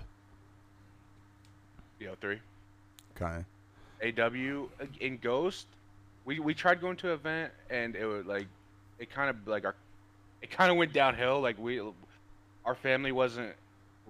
BO3. 2.01 2.39
Okay. 3.21 3.45
AW 4.21 4.69
uh, 4.81 4.87
in 5.01 5.19
Ghost, 5.19 5.67
we 6.25 6.39
we 6.39 6.55
tried 6.55 6.81
going 6.81 6.97
to 6.99 7.09
an 7.09 7.15
event 7.15 7.53
and 7.71 7.97
it 7.97 8.07
was 8.07 8.25
like, 8.27 8.47
it 8.99 9.11
kind 9.11 9.31
of 9.31 9.47
like 9.47 9.65
our, 9.65 9.75
it 10.43 10.51
kind 10.51 10.71
of 10.71 10.77
went 10.77 10.93
downhill. 10.93 11.41
Like 11.41 11.59
we, 11.59 11.81
our 12.65 12.75
family 12.75 13.13
wasn't 13.13 13.53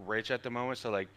rich 0.06 0.31
at 0.31 0.43
the 0.43 0.50
moment, 0.50 0.79
so 0.79 0.90
like, 0.90 1.08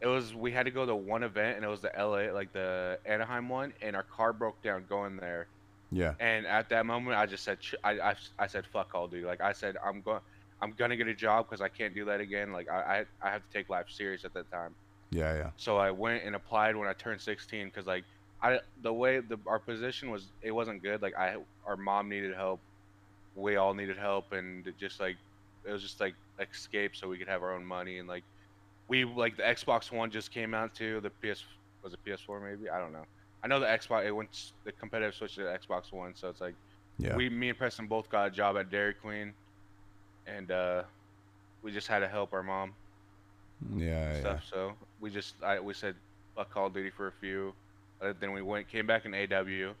it 0.00 0.06
was 0.06 0.34
we 0.34 0.50
had 0.50 0.64
to 0.64 0.70
go 0.70 0.86
to 0.86 0.94
one 0.94 1.22
event 1.22 1.56
and 1.56 1.64
it 1.64 1.68
was 1.68 1.80
the 1.80 1.90
LA 1.96 2.32
like 2.32 2.52
the 2.52 2.98
Anaheim 3.04 3.48
one, 3.48 3.72
and 3.82 3.94
our 3.94 4.02
car 4.02 4.32
broke 4.32 4.62
down 4.62 4.84
going 4.88 5.16
there. 5.16 5.46
Yeah. 5.92 6.14
And 6.20 6.46
at 6.46 6.68
that 6.70 6.86
moment, 6.86 7.16
I 7.16 7.26
just 7.26 7.42
said, 7.42 7.58
I, 7.82 7.98
I, 7.98 8.14
I 8.38 8.46
said, 8.46 8.64
fuck 8.66 8.94
all, 8.94 9.08
dude. 9.08 9.24
Like 9.24 9.40
I 9.40 9.52
said, 9.52 9.76
I'm 9.84 10.00
going, 10.02 10.20
I'm 10.62 10.72
gonna 10.72 10.96
get 10.96 11.08
a 11.08 11.14
job 11.14 11.46
because 11.46 11.60
I 11.60 11.68
can't 11.68 11.94
do 11.94 12.04
that 12.06 12.20
again. 12.20 12.52
Like 12.52 12.70
I, 12.70 13.04
I, 13.22 13.28
I 13.28 13.30
have 13.32 13.42
to 13.46 13.52
take 13.52 13.68
life 13.68 13.86
serious 13.88 14.24
at 14.24 14.32
that 14.34 14.50
time. 14.50 14.74
Yeah. 15.10 15.34
Yeah. 15.34 15.50
So 15.56 15.76
I 15.76 15.90
went 15.90 16.24
and 16.24 16.34
applied 16.34 16.76
when 16.76 16.88
I 16.88 16.92
turned 16.92 17.20
16 17.20 17.66
because 17.66 17.86
like 17.86 18.04
I, 18.42 18.60
the 18.82 18.92
way 18.92 19.20
the 19.20 19.38
our 19.46 19.58
position 19.58 20.10
was, 20.10 20.26
it 20.42 20.52
wasn't 20.52 20.82
good. 20.82 21.02
Like 21.02 21.16
I, 21.16 21.36
our 21.66 21.76
mom 21.76 22.08
needed 22.08 22.34
help, 22.34 22.60
we 23.34 23.56
all 23.56 23.74
needed 23.74 23.96
help, 23.96 24.32
and 24.32 24.66
it 24.66 24.76
just 24.78 25.00
like, 25.00 25.16
it 25.64 25.72
was 25.72 25.82
just 25.82 26.00
like 26.00 26.14
escape 26.40 26.96
so 26.96 27.08
we 27.08 27.18
could 27.18 27.28
have 27.28 27.42
our 27.42 27.54
own 27.54 27.64
money 27.64 27.98
and 27.98 28.08
like, 28.08 28.24
we 28.88 29.04
like 29.04 29.36
the 29.36 29.42
Xbox 29.42 29.92
One 29.92 30.10
just 30.10 30.32
came 30.32 30.52
out 30.54 30.74
too. 30.74 31.00
The 31.00 31.10
PS 31.10 31.44
was 31.84 31.92
it 31.94 32.00
PS4 32.06 32.42
maybe? 32.42 32.68
I 32.68 32.78
don't 32.80 32.92
know. 32.92 33.04
I 33.42 33.46
know 33.48 33.60
the 33.60 33.66
Xbox 33.66 34.04
it 34.04 34.10
went 34.10 34.52
the 34.64 34.72
competitive 34.72 35.14
switched 35.14 35.36
to 35.36 35.44
the 35.44 35.58
Xbox 35.58 35.92
One, 35.92 36.14
so 36.14 36.28
it's 36.28 36.40
like 36.40 36.54
Yeah. 36.98 37.14
we 37.16 37.28
me 37.28 37.50
and 37.50 37.56
Preston 37.58 37.86
both 37.86 38.10
got 38.10 38.26
a 38.26 38.30
job 38.30 38.56
at 38.56 38.68
Dairy 38.70 38.94
Queen, 38.94 39.32
and 40.26 40.50
uh, 40.50 40.82
we 41.62 41.70
just 41.72 41.86
had 41.86 42.00
to 42.00 42.08
help 42.08 42.32
our 42.32 42.42
mom 42.42 42.74
yeah. 43.76 43.86
and 44.08 44.14
Yeah. 44.14 44.20
stuff. 44.20 44.44
So 44.50 44.72
we 45.00 45.10
just 45.10 45.34
I 45.42 45.60
we 45.60 45.72
said 45.72 45.94
fuck 46.34 46.50
Call 46.52 46.66
of 46.66 46.74
Duty 46.74 46.90
for 46.90 47.06
a 47.06 47.12
few, 47.12 47.54
uh, 48.02 48.12
then 48.18 48.32
we 48.32 48.42
went 48.42 48.68
came 48.68 48.86
back 48.86 49.04
in 49.04 49.14
AW, 49.14 49.74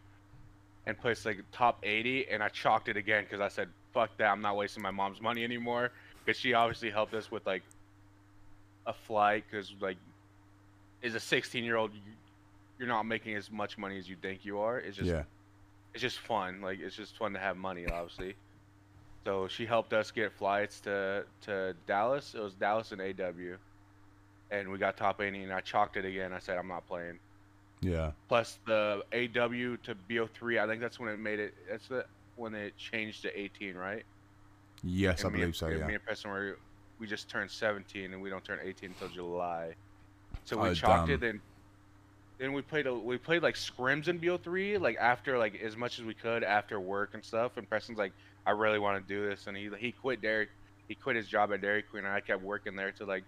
and 0.86 0.98
placed 0.98 1.26
like 1.26 1.38
top 1.52 1.78
80, 1.82 2.28
and 2.30 2.42
I 2.42 2.48
chalked 2.48 2.88
it 2.88 2.96
again 2.96 3.24
because 3.24 3.40
I 3.40 3.48
said 3.48 3.68
fuck 3.92 4.16
that 4.18 4.30
I'm 4.30 4.40
not 4.40 4.56
wasting 4.56 4.82
my 4.82 4.90
mom's 4.92 5.20
money 5.20 5.42
anymore 5.44 5.90
because 6.24 6.38
she 6.40 6.54
obviously 6.54 6.90
helped 6.90 7.12
us 7.14 7.30
with 7.30 7.44
like 7.44 7.62
a 8.86 8.92
flight 8.92 9.44
because 9.50 9.72
like 9.80 9.96
as 11.02 11.14
a 11.14 11.20
16 11.20 11.64
year 11.64 11.76
old 11.76 11.90
you're 12.78 12.88
not 12.88 13.02
making 13.04 13.34
as 13.34 13.50
much 13.50 13.76
money 13.76 13.98
as 13.98 14.08
you 14.08 14.16
think 14.22 14.44
you 14.44 14.58
are. 14.60 14.78
It's 14.78 14.96
just 14.96 15.08
Yeah. 15.10 15.24
it's 15.92 16.00
just 16.02 16.18
fun. 16.20 16.60
Like 16.62 16.78
it's 16.80 16.96
just 16.96 17.16
fun 17.16 17.32
to 17.34 17.38
have 17.38 17.56
money, 17.56 17.86
obviously. 17.86 18.36
so 19.26 19.48
she 19.48 19.66
helped 19.66 19.92
us 19.92 20.10
get 20.10 20.32
flights 20.32 20.80
to 20.82 21.24
to 21.42 21.74
Dallas. 21.86 22.34
It 22.34 22.40
was 22.40 22.54
Dallas 22.54 22.92
and 22.92 23.00
AW, 23.02 23.56
and 24.50 24.70
we 24.70 24.78
got 24.78 24.96
top 24.96 25.20
80. 25.20 25.42
And 25.42 25.52
I 25.52 25.60
chalked 25.60 25.96
it 25.96 26.04
again. 26.06 26.32
I 26.32 26.38
said 26.38 26.56
I'm 26.58 26.68
not 26.68 26.86
playing. 26.86 27.18
Yeah. 27.80 28.12
Plus 28.28 28.58
the 28.66 29.02
AW 29.12 29.76
to 29.84 29.94
BO3. 30.08 30.62
I 30.62 30.66
think 30.66 30.80
that's 30.80 31.00
when 31.00 31.08
it 31.10 31.18
made 31.18 31.40
it. 31.40 31.54
That's 31.68 31.88
the 31.88 32.04
when 32.36 32.54
it 32.54 32.76
changed 32.76 33.22
to 33.22 33.38
18, 33.38 33.74
right? 33.74 34.04
Yes, 34.82 35.24
I 35.24 35.28
And 35.28 35.32
me 35.34 35.38
believe 35.40 35.46
and- 35.48 35.56
so. 35.56 35.68
Yeah. 35.68 35.86
Me 35.86 35.94
and 35.94 36.04
Preston 36.04 36.30
were 36.30 36.58
we 36.98 37.06
just 37.06 37.28
turned 37.30 37.50
17, 37.50 38.12
and 38.12 38.20
we 38.22 38.28
don't 38.28 38.44
turn 38.44 38.58
18 38.62 38.90
until 38.90 39.08
July. 39.08 39.74
So 40.44 40.58
we 40.60 40.68
Oh, 40.68 40.74
chalked 40.74 41.06
damn. 41.08 41.14
it. 41.16 41.20
Then 41.20 41.40
then 42.38 42.52
we 42.54 42.62
played 42.62 42.86
a, 42.86 42.94
we 42.94 43.18
played 43.18 43.42
like 43.42 43.54
scrims 43.54 44.08
in 44.08 44.18
BO3, 44.18 44.78
like 44.80 44.96
after 44.98 45.38
like 45.38 45.60
as 45.60 45.76
much 45.76 45.98
as 45.98 46.04
we 46.04 46.14
could 46.14 46.42
after 46.42 46.80
work 46.80 47.10
and 47.14 47.22
stuff. 47.24 47.56
And 47.58 47.68
Preston's 47.68 47.98
like, 47.98 48.12
I 48.46 48.52
really 48.52 48.78
want 48.78 49.06
to 49.06 49.14
do 49.14 49.28
this, 49.28 49.46
and 49.46 49.56
he 49.56 49.70
he 49.78 49.92
quit 49.92 50.20
Dairy 50.22 50.48
he 50.88 50.94
quit 50.94 51.16
his 51.16 51.28
job 51.28 51.52
at 51.52 51.60
Dairy 51.60 51.82
Queen, 51.82 52.04
and 52.04 52.12
I 52.12 52.20
kept 52.20 52.42
working 52.42 52.74
there 52.76 52.92
to 52.92 53.04
like 53.04 53.24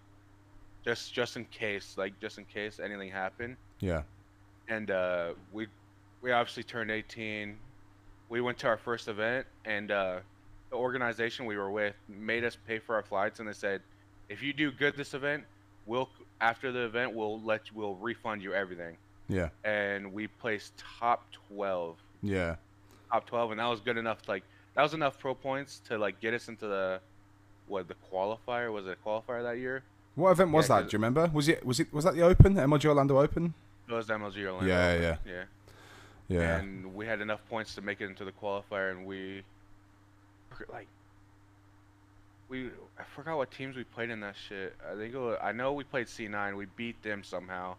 just 0.84 1.12
just 1.12 1.36
in 1.36 1.44
case, 1.46 1.94
like 1.98 2.18
just 2.20 2.38
in 2.38 2.44
case 2.46 2.80
anything 2.80 3.10
happened 3.10 3.56
Yeah. 3.80 4.02
And 4.72 4.90
uh, 4.90 5.28
we 5.52 5.66
we 6.22 6.32
obviously 6.32 6.62
turned 6.62 6.90
18. 6.90 7.56
We 8.28 8.40
went 8.40 8.58
to 8.58 8.66
our 8.68 8.76
first 8.78 9.08
event, 9.08 9.46
and 9.64 9.90
uh, 9.90 10.16
the 10.70 10.76
organization 10.76 11.44
we 11.46 11.56
were 11.56 11.70
with 11.70 11.94
made 12.08 12.44
us 12.44 12.56
pay 12.66 12.78
for 12.78 12.94
our 12.94 13.02
flights, 13.02 13.40
and 13.40 13.48
they 13.48 13.52
said, 13.52 13.82
if 14.28 14.42
you 14.42 14.52
do 14.52 14.70
good 14.70 14.96
this 14.96 15.12
event, 15.14 15.44
we'll 15.86 16.08
after 16.40 16.72
the 16.72 16.80
event 16.80 17.12
we'll 17.14 17.40
let 17.42 17.66
you, 17.68 17.72
we'll 17.74 17.96
refund 17.96 18.42
you 18.42 18.54
everything. 18.54 18.96
Yeah. 19.28 19.48
And 19.64 20.12
we 20.12 20.26
placed 20.26 20.72
top 20.98 21.24
12, 21.48 21.96
Yeah. 22.22 22.56
top 23.12 23.26
12, 23.26 23.52
and 23.52 23.60
that 23.60 23.66
was 23.66 23.80
good 23.80 23.96
enough. 23.96 24.18
Like 24.28 24.42
that 24.74 24.82
was 24.82 24.94
enough 24.94 25.18
pro 25.18 25.34
points 25.34 25.80
to 25.88 25.98
like 25.98 26.18
get 26.20 26.32
us 26.34 26.48
into 26.48 26.66
the 26.66 27.00
what 27.68 27.86
the 27.88 27.94
qualifier 28.12 28.72
was 28.72 28.86
it 28.86 28.96
a 29.02 29.08
qualifier 29.08 29.42
that 29.42 29.58
year? 29.58 29.82
What 30.14 30.30
event 30.32 30.50
was 30.52 30.68
Yeah, 30.68 30.76
that? 30.80 30.90
Do 30.90 30.94
you 30.94 30.98
remember? 30.98 31.30
Was 31.32 31.48
it 31.48 31.64
was 31.66 31.80
it 31.80 31.92
was 31.92 32.04
that 32.04 32.14
the 32.14 32.22
Open? 32.22 32.54
MLG 32.54 32.86
Orlando 32.86 33.18
Open? 33.20 33.54
It 33.88 33.92
was 33.92 34.06
MLG 34.06 34.44
Orlando. 34.46 34.66
Yeah, 34.66 34.94
yeah. 34.94 35.16
yeah. 35.26 35.44
Yeah. 36.28 36.58
and 36.58 36.94
we 36.94 37.04
had 37.04 37.20
enough 37.20 37.40
points 37.50 37.74
to 37.74 37.82
make 37.82 38.00
it 38.00 38.06
into 38.06 38.24
the 38.24 38.32
qualifier, 38.32 38.90
and 38.90 39.04
we 39.04 39.42
like 40.72 40.86
we 42.48 42.66
I 42.98 43.02
forgot 43.14 43.36
what 43.38 43.50
teams 43.50 43.76
we 43.76 43.84
played 43.84 44.10
in 44.10 44.20
that 44.20 44.36
shit. 44.36 44.74
I 44.86 44.96
think 44.96 45.14
it 45.14 45.18
was, 45.18 45.38
I 45.42 45.52
know 45.52 45.72
we 45.72 45.84
played 45.84 46.06
C9. 46.06 46.56
We 46.56 46.66
beat 46.76 47.02
them 47.02 47.24
somehow. 47.24 47.76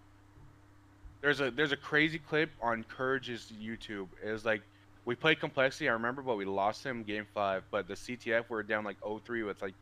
There's 1.21 1.39
a 1.39 1.51
there's 1.51 1.71
a 1.71 1.77
crazy 1.77 2.19
clip 2.19 2.49
on 2.61 2.83
Courage's 2.83 3.51
YouTube. 3.61 4.07
It 4.23 4.31
was 4.31 4.45
like 4.45 4.61
we 5.05 5.15
played 5.15 5.39
complexity. 5.39 5.89
I 5.89 5.93
remember, 5.93 6.21
but 6.21 6.37
we 6.37 6.45
lost 6.45 6.83
him 6.83 7.03
game 7.03 7.27
five. 7.33 7.63
But 7.71 7.87
the 7.87 7.93
CTF 7.93 8.49
we 8.49 8.55
were 8.55 8.63
down 8.63 8.83
like 8.83 8.99
0-3 9.01 9.45
with 9.45 9.61
like 9.61 9.75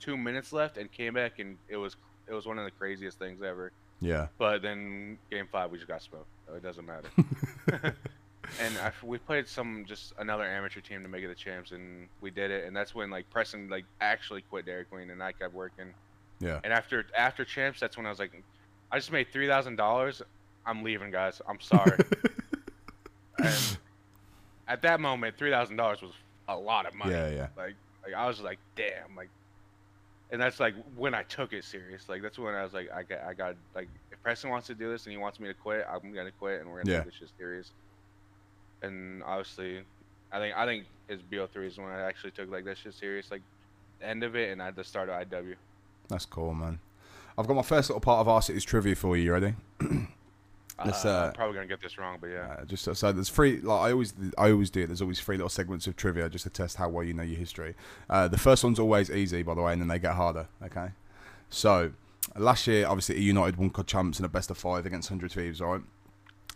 two 0.00 0.16
minutes 0.16 0.52
left, 0.52 0.78
and 0.78 0.90
came 0.90 1.14
back, 1.14 1.38
and 1.38 1.58
it 1.68 1.76
was 1.76 1.96
it 2.28 2.32
was 2.32 2.46
one 2.46 2.58
of 2.58 2.64
the 2.64 2.70
craziest 2.70 3.18
things 3.18 3.42
ever. 3.42 3.72
Yeah. 4.00 4.28
But 4.38 4.62
then 4.62 5.18
game 5.30 5.48
five, 5.50 5.70
we 5.70 5.78
just 5.78 5.88
got 5.88 6.02
smoked. 6.02 6.26
So 6.46 6.54
it 6.54 6.62
doesn't 6.62 6.86
matter. 6.86 7.08
and 8.60 8.78
I, 8.78 8.92
we 9.02 9.18
played 9.18 9.48
some 9.48 9.84
just 9.86 10.12
another 10.18 10.44
amateur 10.44 10.80
team 10.80 11.02
to 11.02 11.08
make 11.08 11.22
it 11.24 11.28
the 11.28 11.34
champs, 11.34 11.72
and 11.72 12.08
we 12.20 12.30
did 12.30 12.50
it. 12.50 12.66
And 12.66 12.76
that's 12.76 12.94
when 12.94 13.10
like 13.10 13.28
Preston 13.30 13.68
like 13.68 13.84
actually 14.00 14.42
quit 14.42 14.66
Dairy 14.66 14.84
Queen, 14.84 15.10
and 15.10 15.22
I 15.22 15.32
kept 15.32 15.54
working. 15.54 15.92
Yeah. 16.40 16.60
And 16.64 16.72
after 16.72 17.06
after 17.16 17.44
champs, 17.44 17.80
that's 17.80 17.96
when 17.96 18.06
I 18.06 18.10
was 18.10 18.18
like, 18.18 18.42
I 18.92 18.98
just 18.98 19.12
made 19.12 19.28
three 19.32 19.48
thousand 19.48 19.76
dollars. 19.76 20.22
I'm 20.64 20.82
leaving, 20.82 21.10
guys. 21.10 21.40
I'm 21.48 21.60
sorry. 21.60 21.98
and 23.38 23.78
at 24.68 24.82
that 24.82 25.00
moment, 25.00 25.36
three 25.36 25.50
thousand 25.50 25.76
dollars 25.76 26.02
was 26.02 26.12
a 26.48 26.56
lot 26.56 26.86
of 26.86 26.94
money. 26.94 27.12
Yeah. 27.12 27.30
Yeah. 27.30 27.48
Like, 27.56 27.74
like 28.04 28.14
I 28.14 28.26
was 28.26 28.40
like, 28.40 28.58
damn, 28.76 29.16
like, 29.16 29.30
and 30.30 30.40
that's 30.40 30.58
like 30.60 30.74
when 30.96 31.14
I 31.14 31.22
took 31.22 31.52
it 31.52 31.64
serious. 31.64 32.08
Like 32.08 32.22
that's 32.22 32.38
when 32.38 32.54
I 32.54 32.62
was 32.64 32.72
like, 32.72 32.88
I 32.92 33.02
got, 33.02 33.18
I 33.24 33.34
got 33.34 33.54
like, 33.74 33.88
if 34.10 34.20
Preston 34.22 34.50
wants 34.50 34.66
to 34.68 34.74
do 34.74 34.90
this 34.90 35.04
and 35.04 35.12
he 35.12 35.18
wants 35.18 35.38
me 35.40 35.48
to 35.48 35.54
quit, 35.54 35.86
I'm 35.90 36.12
gonna 36.12 36.32
quit, 36.32 36.60
and 36.60 36.70
we're 36.70 36.82
gonna 36.82 36.92
Yeah. 36.92 36.98
take 36.98 37.06
this 37.06 37.14
shit 37.20 37.30
serious. 37.38 37.70
And 38.82 39.22
obviously, 39.22 39.82
I 40.32 40.38
think 40.38 40.56
I 40.56 40.66
think 40.66 40.86
his 41.08 41.20
BO3 41.22 41.66
is 41.66 41.78
when 41.78 41.88
I 41.88 42.00
actually 42.02 42.32
took 42.32 42.50
like 42.50 42.64
that 42.64 42.78
shit 42.78 42.94
serious, 42.94 43.30
like 43.30 43.42
end 44.02 44.22
of 44.24 44.36
it, 44.36 44.50
and 44.50 44.60
at 44.60 44.76
the 44.76 44.84
start 44.84 45.08
of 45.08 45.20
IW. 45.28 45.54
That's 46.08 46.26
cool, 46.26 46.54
man. 46.54 46.78
I've 47.38 47.46
got 47.46 47.54
my 47.54 47.62
first 47.62 47.90
little 47.90 48.00
part 48.00 48.20
of 48.20 48.26
Arcitys 48.26 48.64
trivia 48.64 48.94
for 48.96 49.16
you. 49.16 49.24
You 49.24 49.32
ready? 49.32 49.54
Uh, 50.86 51.08
uh, 51.08 51.26
I'm 51.26 51.32
probably 51.32 51.54
gonna 51.54 51.66
get 51.66 51.82
this 51.82 51.98
wrong, 51.98 52.18
but 52.20 52.28
yeah. 52.28 52.56
Uh, 52.58 52.64
just 52.64 52.84
so, 52.84 52.92
so 52.92 53.12
there's 53.12 53.28
three. 53.28 53.60
Like 53.60 53.80
I 53.80 53.92
always, 53.92 54.14
I 54.38 54.50
always 54.50 54.70
do 54.70 54.82
it. 54.82 54.86
There's 54.88 55.02
always 55.02 55.20
three 55.20 55.36
little 55.36 55.48
segments 55.48 55.86
of 55.86 55.96
trivia 55.96 56.28
just 56.28 56.44
to 56.44 56.50
test 56.50 56.76
how 56.76 56.88
well 56.88 57.04
you 57.04 57.14
know 57.14 57.22
your 57.22 57.38
history. 57.38 57.74
Uh, 58.08 58.28
the 58.28 58.38
first 58.38 58.64
one's 58.64 58.78
always 58.78 59.10
easy, 59.10 59.42
by 59.42 59.54
the 59.54 59.62
way, 59.62 59.72
and 59.72 59.80
then 59.80 59.88
they 59.88 59.98
get 59.98 60.14
harder. 60.14 60.48
Okay. 60.62 60.88
So, 61.48 61.92
last 62.36 62.66
year, 62.66 62.86
obviously, 62.86 63.20
United 63.20 63.56
won 63.56 63.70
COD 63.70 63.86
champs 63.86 64.18
in 64.18 64.24
a 64.24 64.28
best 64.28 64.50
of 64.50 64.58
five 64.58 64.84
against 64.86 65.08
Hundred 65.08 65.32
Thieves, 65.32 65.60
right? 65.60 65.82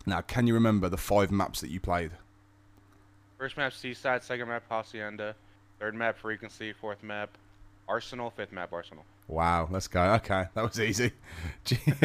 Now, 0.06 0.20
can 0.20 0.46
you 0.46 0.54
remember 0.54 0.88
the 0.88 0.96
five 0.96 1.30
maps 1.30 1.60
that 1.60 1.70
you 1.70 1.80
played? 1.80 2.12
First 3.38 3.56
map 3.56 3.72
Seaside, 3.72 4.22
second 4.22 4.48
map 4.48 4.64
Hacienda, 4.68 5.34
third 5.78 5.94
map 5.94 6.18
Frequency, 6.18 6.72
fourth 6.72 7.02
map 7.02 7.36
Arsenal, 7.88 8.30
fifth 8.30 8.52
map 8.52 8.72
Arsenal. 8.72 9.04
Wow, 9.30 9.68
let's 9.70 9.86
go. 9.86 10.02
Okay, 10.14 10.46
that 10.54 10.62
was 10.64 10.80
easy. 10.80 11.12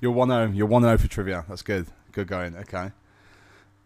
You're 0.00 0.10
one 0.10 0.28
zero. 0.28 0.50
You're 0.52 0.66
one 0.66 0.82
zero 0.82 0.98
for 0.98 1.06
trivia. 1.06 1.44
That's 1.48 1.62
good. 1.62 1.86
Good 2.10 2.26
going. 2.26 2.56
Okay. 2.56 2.90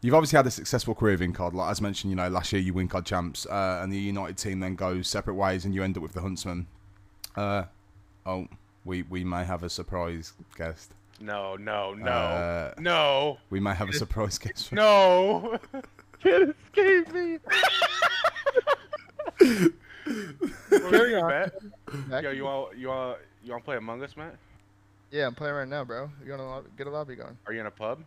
You've 0.00 0.14
obviously 0.14 0.38
had 0.38 0.46
a 0.46 0.50
successful 0.50 0.94
career 0.94 1.22
in 1.22 1.34
COD. 1.34 1.52
Like 1.54 1.70
as 1.70 1.82
mentioned, 1.82 2.10
you 2.10 2.16
know, 2.16 2.28
last 2.30 2.52
year 2.54 2.62
you 2.62 2.72
win 2.72 2.88
COD 2.88 3.04
champs, 3.04 3.44
uh, 3.46 3.80
and 3.82 3.92
the 3.92 3.98
United 3.98 4.38
team 4.38 4.60
then 4.60 4.74
goes 4.74 5.06
separate 5.06 5.34
ways, 5.34 5.66
and 5.66 5.74
you 5.74 5.82
end 5.82 5.98
up 5.98 6.02
with 6.02 6.14
the 6.14 6.22
Huntsmen. 6.22 6.66
Uh, 7.36 7.64
oh, 8.24 8.48
we 8.86 9.02
we 9.02 9.22
may 9.22 9.44
have 9.44 9.62
a 9.62 9.68
surprise 9.68 10.32
guest. 10.56 10.92
No, 11.20 11.56
no, 11.56 11.92
no, 11.92 12.10
Uh, 12.10 12.74
no, 12.78 13.38
We 13.50 13.60
may 13.60 13.74
have 13.74 13.90
a 13.90 13.92
surprise 13.92 14.38
guest. 14.38 14.72
no. 14.72 15.58
Can't 16.22 16.54
escape 16.74 17.12
me. 17.12 17.38
Carry 20.70 21.14
on. 21.16 21.28
Matt? 21.28 22.22
Yo, 22.22 22.30
you 22.30 22.44
want 22.44 22.76
you 22.76 22.88
want 22.88 23.18
you 23.44 23.52
want 23.52 23.62
to 23.62 23.64
play 23.64 23.76
Among 23.76 24.02
Us, 24.02 24.16
Matt? 24.16 24.36
Yeah, 25.10 25.26
I'm 25.26 25.34
playing 25.34 25.54
right 25.54 25.68
now, 25.68 25.84
bro. 25.84 26.10
You 26.24 26.32
wanna 26.32 26.48
lo- 26.48 26.64
get 26.76 26.86
a 26.86 26.90
lobby 26.90 27.16
going? 27.16 27.36
Are 27.46 27.52
you 27.52 27.60
in 27.60 27.66
a 27.66 27.70
pub? 27.70 28.00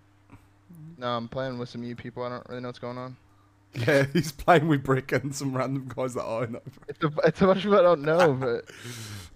No, 0.98 1.08
I'm 1.08 1.27
playing 1.27 1.58
with 1.58 1.70
some 1.70 1.82
new 1.82 1.96
people. 1.96 2.24
I 2.24 2.29
don't 2.29 2.48
really 2.50 2.62
know 2.62 2.68
what's 2.68 2.79
going 2.79 2.98
on. 2.98 3.15
Yeah, 3.74 4.06
he's 4.13 4.32
playing 4.32 4.68
with 4.68 4.84
Brick 4.84 5.12
and 5.12 5.34
some 5.34 5.56
random 5.56 5.89
guys 5.96 6.13
that 6.13 6.24
I 6.24 6.46
know. 6.46 6.62
It's 6.88 7.03
a, 7.03 7.12
it's 7.25 7.41
a 7.41 7.46
bunch 7.48 7.65
of 7.65 7.74
I 7.74 7.82
don't 7.82 8.01
know, 8.01 8.34
but 8.34 8.65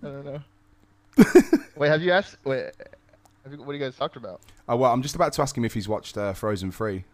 I 0.08 0.12
don't 0.12 0.26
know. 0.26 0.42
wait, 1.78 1.90
have 1.90 2.02
you 2.02 2.12
asked? 2.12 2.38
Wait, 2.44 2.72
have 3.44 3.54
you, 3.54 3.60
what 3.60 3.68
do 3.68 3.74
you 3.74 3.80
guys 3.80 3.96
talked 3.96 4.16
about? 4.16 4.42
Oh 4.68 4.76
well, 4.76 4.92
I'm 4.92 5.02
just 5.02 5.16
about 5.16 5.34
to 5.34 5.42
ask 5.42 5.58
him 5.58 5.66
if 5.66 5.74
he's 5.74 5.88
watched 5.88 6.18
uh, 6.18 6.34
Frozen 6.34 6.72
Free. 6.72 7.06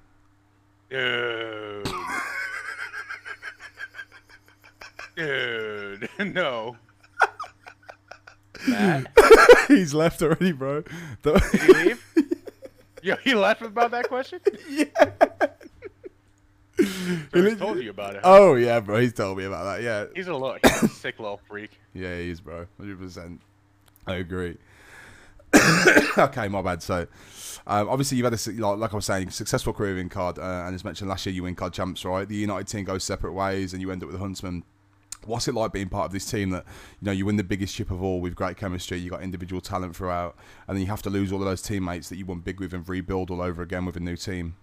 Dude. 0.89 1.87
Dude, 5.19 6.09
no. 6.33 6.77
Matt, 8.67 9.07
he's 9.67 9.93
left 9.93 10.21
already, 10.21 10.51
bro. 10.53 10.83
The- 11.21 11.33
did 11.51 11.61
he 11.61 11.73
leave? 11.73 12.05
Yo, 13.03 13.15
he 13.23 13.33
left 13.33 13.61
about 13.61 13.91
that 13.91 14.07
question? 14.07 14.39
yeah. 14.69 14.85
So 17.33 17.43
he 17.43 17.55
told 17.55 17.79
you 17.79 17.89
about 17.89 18.15
it. 18.15 18.21
Oh 18.23 18.55
yeah, 18.55 18.79
bro. 18.79 18.99
He's 19.01 19.11
told 19.13 19.37
me 19.37 19.43
about 19.45 19.63
that. 19.65 19.81
Yeah, 19.83 20.05
He's 20.15 20.27
a 20.27 20.33
little, 20.33 20.57
he's 20.63 20.83
a 20.83 20.87
sick 20.87 21.19
little 21.19 21.39
freak. 21.47 21.71
yeah, 21.93 22.15
he 22.17 22.29
is, 22.29 22.39
bro. 22.39 22.65
Hundred 22.77 22.99
percent. 22.99 23.41
I 24.07 24.15
agree. 24.15 24.57
okay, 26.17 26.47
my 26.47 26.61
bad. 26.61 26.81
So, 26.81 27.07
um, 27.67 27.89
obviously, 27.89 28.17
you've 28.17 28.23
had 28.25 28.33
a 28.33 28.37
su- 28.37 28.53
like, 28.53 28.77
like 28.77 28.93
I 28.93 28.95
was 28.95 29.05
saying, 29.05 29.31
successful 29.31 29.73
career 29.73 29.97
in 29.97 30.07
COD, 30.07 30.39
uh, 30.39 30.41
and 30.65 30.75
as 30.75 30.83
mentioned 30.85 31.09
last 31.09 31.25
year, 31.25 31.33
you 31.35 31.43
win 31.43 31.55
COD 31.55 31.73
champs, 31.73 32.05
right? 32.05 32.27
The 32.27 32.35
United 32.35 32.67
team 32.67 32.85
goes 32.85 33.03
separate 33.03 33.33
ways, 33.33 33.73
and 33.73 33.81
you 33.81 33.91
end 33.91 34.01
up 34.03 34.07
with 34.07 34.15
the 34.15 34.19
Huntsmen. 34.23 34.63
What's 35.25 35.47
it 35.47 35.53
like 35.53 35.73
being 35.73 35.89
part 35.89 36.05
of 36.05 36.11
this 36.11 36.29
team 36.29 36.49
that 36.51 36.65
you 37.01 37.05
know 37.05 37.11
you 37.11 37.25
win 37.25 37.35
the 37.35 37.43
biggest 37.43 37.75
chip 37.75 37.91
of 37.91 38.01
all 38.01 38.19
with 38.19 38.35
great 38.35 38.57
chemistry? 38.57 38.97
You 38.97 39.09
got 39.09 39.21
individual 39.21 39.61
talent 39.61 39.95
throughout, 39.95 40.35
and 40.67 40.75
then 40.75 40.81
you 40.81 40.87
have 40.89 41.01
to 41.03 41.09
lose 41.09 41.31
all 41.31 41.39
of 41.39 41.45
those 41.45 41.61
teammates 41.61 42.09
that 42.09 42.17
you 42.17 42.25
won 42.25 42.39
big 42.39 42.59
with 42.59 42.73
and 42.73 42.87
rebuild 42.87 43.29
all 43.29 43.41
over 43.41 43.61
again 43.61 43.85
with 43.85 43.95
a 43.95 43.99
new 43.99 44.15
team. 44.15 44.55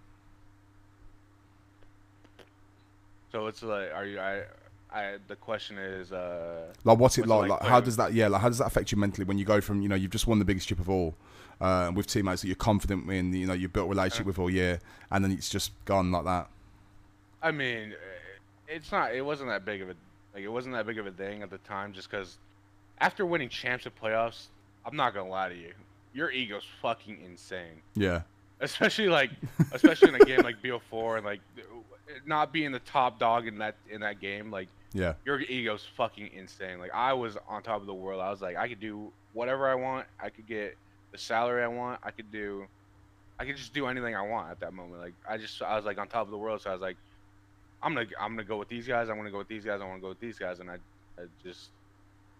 So 3.31 3.47
it's 3.47 3.61
like, 3.61 3.91
are 3.93 4.05
you, 4.05 4.19
I, 4.19 4.43
I, 4.91 5.17
the 5.27 5.35
question 5.35 5.77
is, 5.77 6.11
uh, 6.11 6.73
Like, 6.83 6.97
what's 6.97 7.17
it 7.17 7.27
like? 7.27 7.49
like 7.49 7.61
like 7.61 7.69
how 7.69 7.79
does 7.79 7.97
that? 7.97 8.13
Yeah, 8.13 8.29
like 8.29 8.41
how 8.41 8.49
does 8.49 8.57
that 8.57 8.67
affect 8.67 8.91
you 8.91 8.97
mentally 8.97 9.25
when 9.25 9.37
you 9.37 9.45
go 9.45 9.61
from 9.61 9.81
you 9.81 9.89
know 9.89 9.95
you've 9.95 10.11
just 10.11 10.27
won 10.27 10.39
the 10.39 10.45
biggest 10.45 10.67
chip 10.67 10.79
of 10.79 10.89
all, 10.89 11.15
uh, 11.61 11.91
with 11.93 12.07
teammates 12.07 12.41
that 12.41 12.47
you're 12.47 12.55
confident 12.55 13.09
in, 13.11 13.33
you 13.33 13.45
know 13.45 13.53
you've 13.53 13.73
built 13.73 13.87
a 13.87 13.89
relationship 13.89 14.25
with 14.25 14.39
all 14.39 14.49
year, 14.49 14.79
and 15.11 15.23
then 15.23 15.31
it's 15.31 15.49
just 15.49 15.71
gone 15.85 16.11
like 16.11 16.23
that. 16.25 16.49
I 17.41 17.51
mean, 17.51 17.93
uh, 17.93 17.95
it's 18.67 18.91
not, 18.91 19.13
it 19.13 19.21
wasn't 19.21 19.49
that 19.49 19.63
big 19.63 19.81
of 19.81 19.89
a, 19.89 19.95
like, 20.37 20.45
it 20.45 20.49
wasn't 20.49 20.75
that 20.75 20.85
big 20.85 20.99
of 20.99 21.07
a 21.07 21.11
thing 21.11 21.41
at 21.41 21.49
the 21.49 21.57
time 21.57 21.93
just 21.93 22.11
because 22.11 22.37
after 22.99 23.25
winning 23.25 23.49
champs 23.49 23.87
and 23.87 23.95
playoffs, 23.95 24.49
I'm 24.85 24.95
not 24.95 25.15
going 25.15 25.25
to 25.25 25.31
lie 25.31 25.49
to 25.49 25.55
you, 25.55 25.73
your 26.13 26.29
ego's 26.29 26.63
fucking 26.79 27.17
insane. 27.25 27.81
Yeah, 27.95 28.21
especially 28.59 29.09
like 29.09 29.31
especially 29.71 30.09
in 30.09 30.15
a 30.15 30.19
game 30.19 30.41
like 30.41 30.61
BO4 30.61 31.17
and 31.17 31.25
like 31.25 31.39
not 32.27 32.53
being 32.53 32.71
the 32.71 32.79
top 32.81 33.17
dog 33.17 33.47
in 33.47 33.57
that 33.57 33.77
in 33.89 34.01
that 34.01 34.21
game 34.21 34.51
like 34.51 34.67
yeah, 34.93 35.13
your 35.25 35.41
ego's 35.41 35.87
fucking 35.97 36.29
insane. 36.35 36.77
Like 36.77 36.93
I 36.93 37.13
was 37.13 37.35
on 37.47 37.63
top 37.63 37.81
of 37.81 37.87
the 37.87 37.95
world. 37.95 38.21
I 38.21 38.29
was 38.29 38.39
like 38.41 38.57
I 38.57 38.67
could 38.67 38.79
do 38.79 39.11
whatever 39.33 39.67
I 39.67 39.73
want. 39.73 40.05
I 40.19 40.29
could 40.29 40.45
get 40.45 40.77
the 41.11 41.17
salary 41.17 41.63
I 41.63 41.67
want. 41.67 41.99
I 42.03 42.11
could 42.11 42.31
do 42.31 42.67
I 43.39 43.45
could 43.45 43.57
just 43.57 43.73
do 43.73 43.87
anything 43.87 44.15
I 44.15 44.21
want 44.21 44.51
at 44.51 44.59
that 44.59 44.73
moment. 44.73 45.01
Like 45.01 45.13
I 45.27 45.37
just 45.37 45.59
I 45.63 45.75
was 45.75 45.85
like 45.85 45.97
on 45.97 46.07
top 46.07 46.27
of 46.27 46.31
the 46.31 46.37
world. 46.37 46.61
So 46.61 46.69
I 46.69 46.73
was 46.73 46.81
like 46.81 46.97
I'm 47.83 47.93
gonna 47.93 48.07
I'm 48.19 48.31
gonna 48.33 48.43
go 48.43 48.57
with 48.57 48.69
these 48.69 48.87
guys 48.87 49.09
I'm 49.09 49.17
gonna 49.17 49.31
go 49.31 49.37
with 49.39 49.47
these 49.47 49.63
guys 49.65 49.81
I 49.81 49.85
want 49.85 49.97
to 49.97 50.01
go 50.01 50.09
with 50.09 50.19
these 50.19 50.37
guys 50.39 50.59
and 50.59 50.69
I, 50.69 50.75
I 51.19 51.25
just 51.43 51.69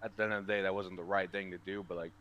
at 0.04 0.16
the 0.18 0.24
end 0.24 0.34
of 0.34 0.46
the 0.48 0.54
day 0.54 0.62
that 0.64 0.74
wasn't 0.74 0.96
the 0.98 1.04
right 1.04 1.32
thing 1.32 1.52
to 1.52 1.58
do 1.60 1.84
but 1.88 1.98
like 1.98 2.12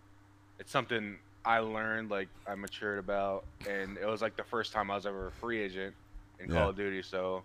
it's 0.58 0.70
something 0.73 1.16
I 1.44 1.61
learned, 1.61 2.11
like 2.11 2.26
I 2.49 2.56
matured 2.56 2.99
about, 2.99 3.44
and 3.70 3.96
it 3.99 4.06
was 4.06 4.20
like 4.20 4.37
the 4.37 4.42
first 4.42 4.73
time 4.73 4.90
I 4.90 4.96
was 4.96 5.06
ever 5.06 5.28
a 5.28 5.30
free 5.30 5.61
agent 5.62 5.94
in 6.40 6.49
Yeah. 6.50 6.56
Call 6.56 6.70
of 6.70 6.76
Duty. 6.76 7.02
So 7.02 7.44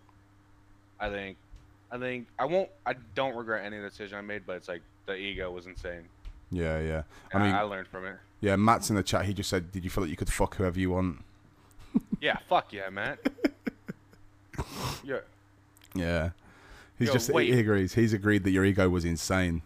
I 1.00 1.08
think, 1.10 1.38
I 1.92 2.00
think 2.00 2.26
I 2.40 2.46
won't, 2.46 2.70
I 2.84 2.96
don't 3.14 3.36
regret 3.36 3.64
any 3.64 3.78
decision 3.80 4.18
I 4.18 4.22
made, 4.22 4.42
but 4.48 4.56
it's 4.56 4.68
like 4.68 4.82
the 5.06 5.14
ego 5.16 5.52
was 5.52 5.68
insane. 5.68 6.06
yeah, 6.50 6.80
yeah. 6.80 7.04
I 7.32 7.36
And 7.36 7.44
I, 7.44 7.46
mean, 7.46 7.56
I 7.56 7.62
learned 7.62 7.90
from 7.90 8.06
it. 8.08 8.16
yeah. 8.40 8.56
Matt's 8.56 8.90
in 8.90 8.96
the 8.96 9.04
chat. 9.04 9.26
He 9.26 9.36
just 9.36 9.52
said, 9.52 9.72
"Did 9.72 9.84
you 9.84 9.92
feel 9.92 10.04
like 10.06 10.10
you 10.10 10.18
could 10.18 10.32
fuck 10.34 10.56
whoever 10.56 10.80
you 10.80 10.90
want?" 10.90 11.18
Yeah, 12.20 12.38
fuck 12.50 12.74
yeah, 12.74 12.90
man. 12.90 13.18
yeah, 15.04 15.20
Yeah. 15.94 16.32
He's 16.98 17.08
Yo, 17.08 17.14
just 17.14 17.28
he- 17.28 17.34
wait. 17.34 17.54
he 17.54 17.60
agrees. 17.60 17.94
He's 17.94 18.14
agreed 18.14 18.44
that 18.44 18.52
your 18.52 18.64
ego 18.66 18.88
was 18.90 19.06
insane. 19.06 19.62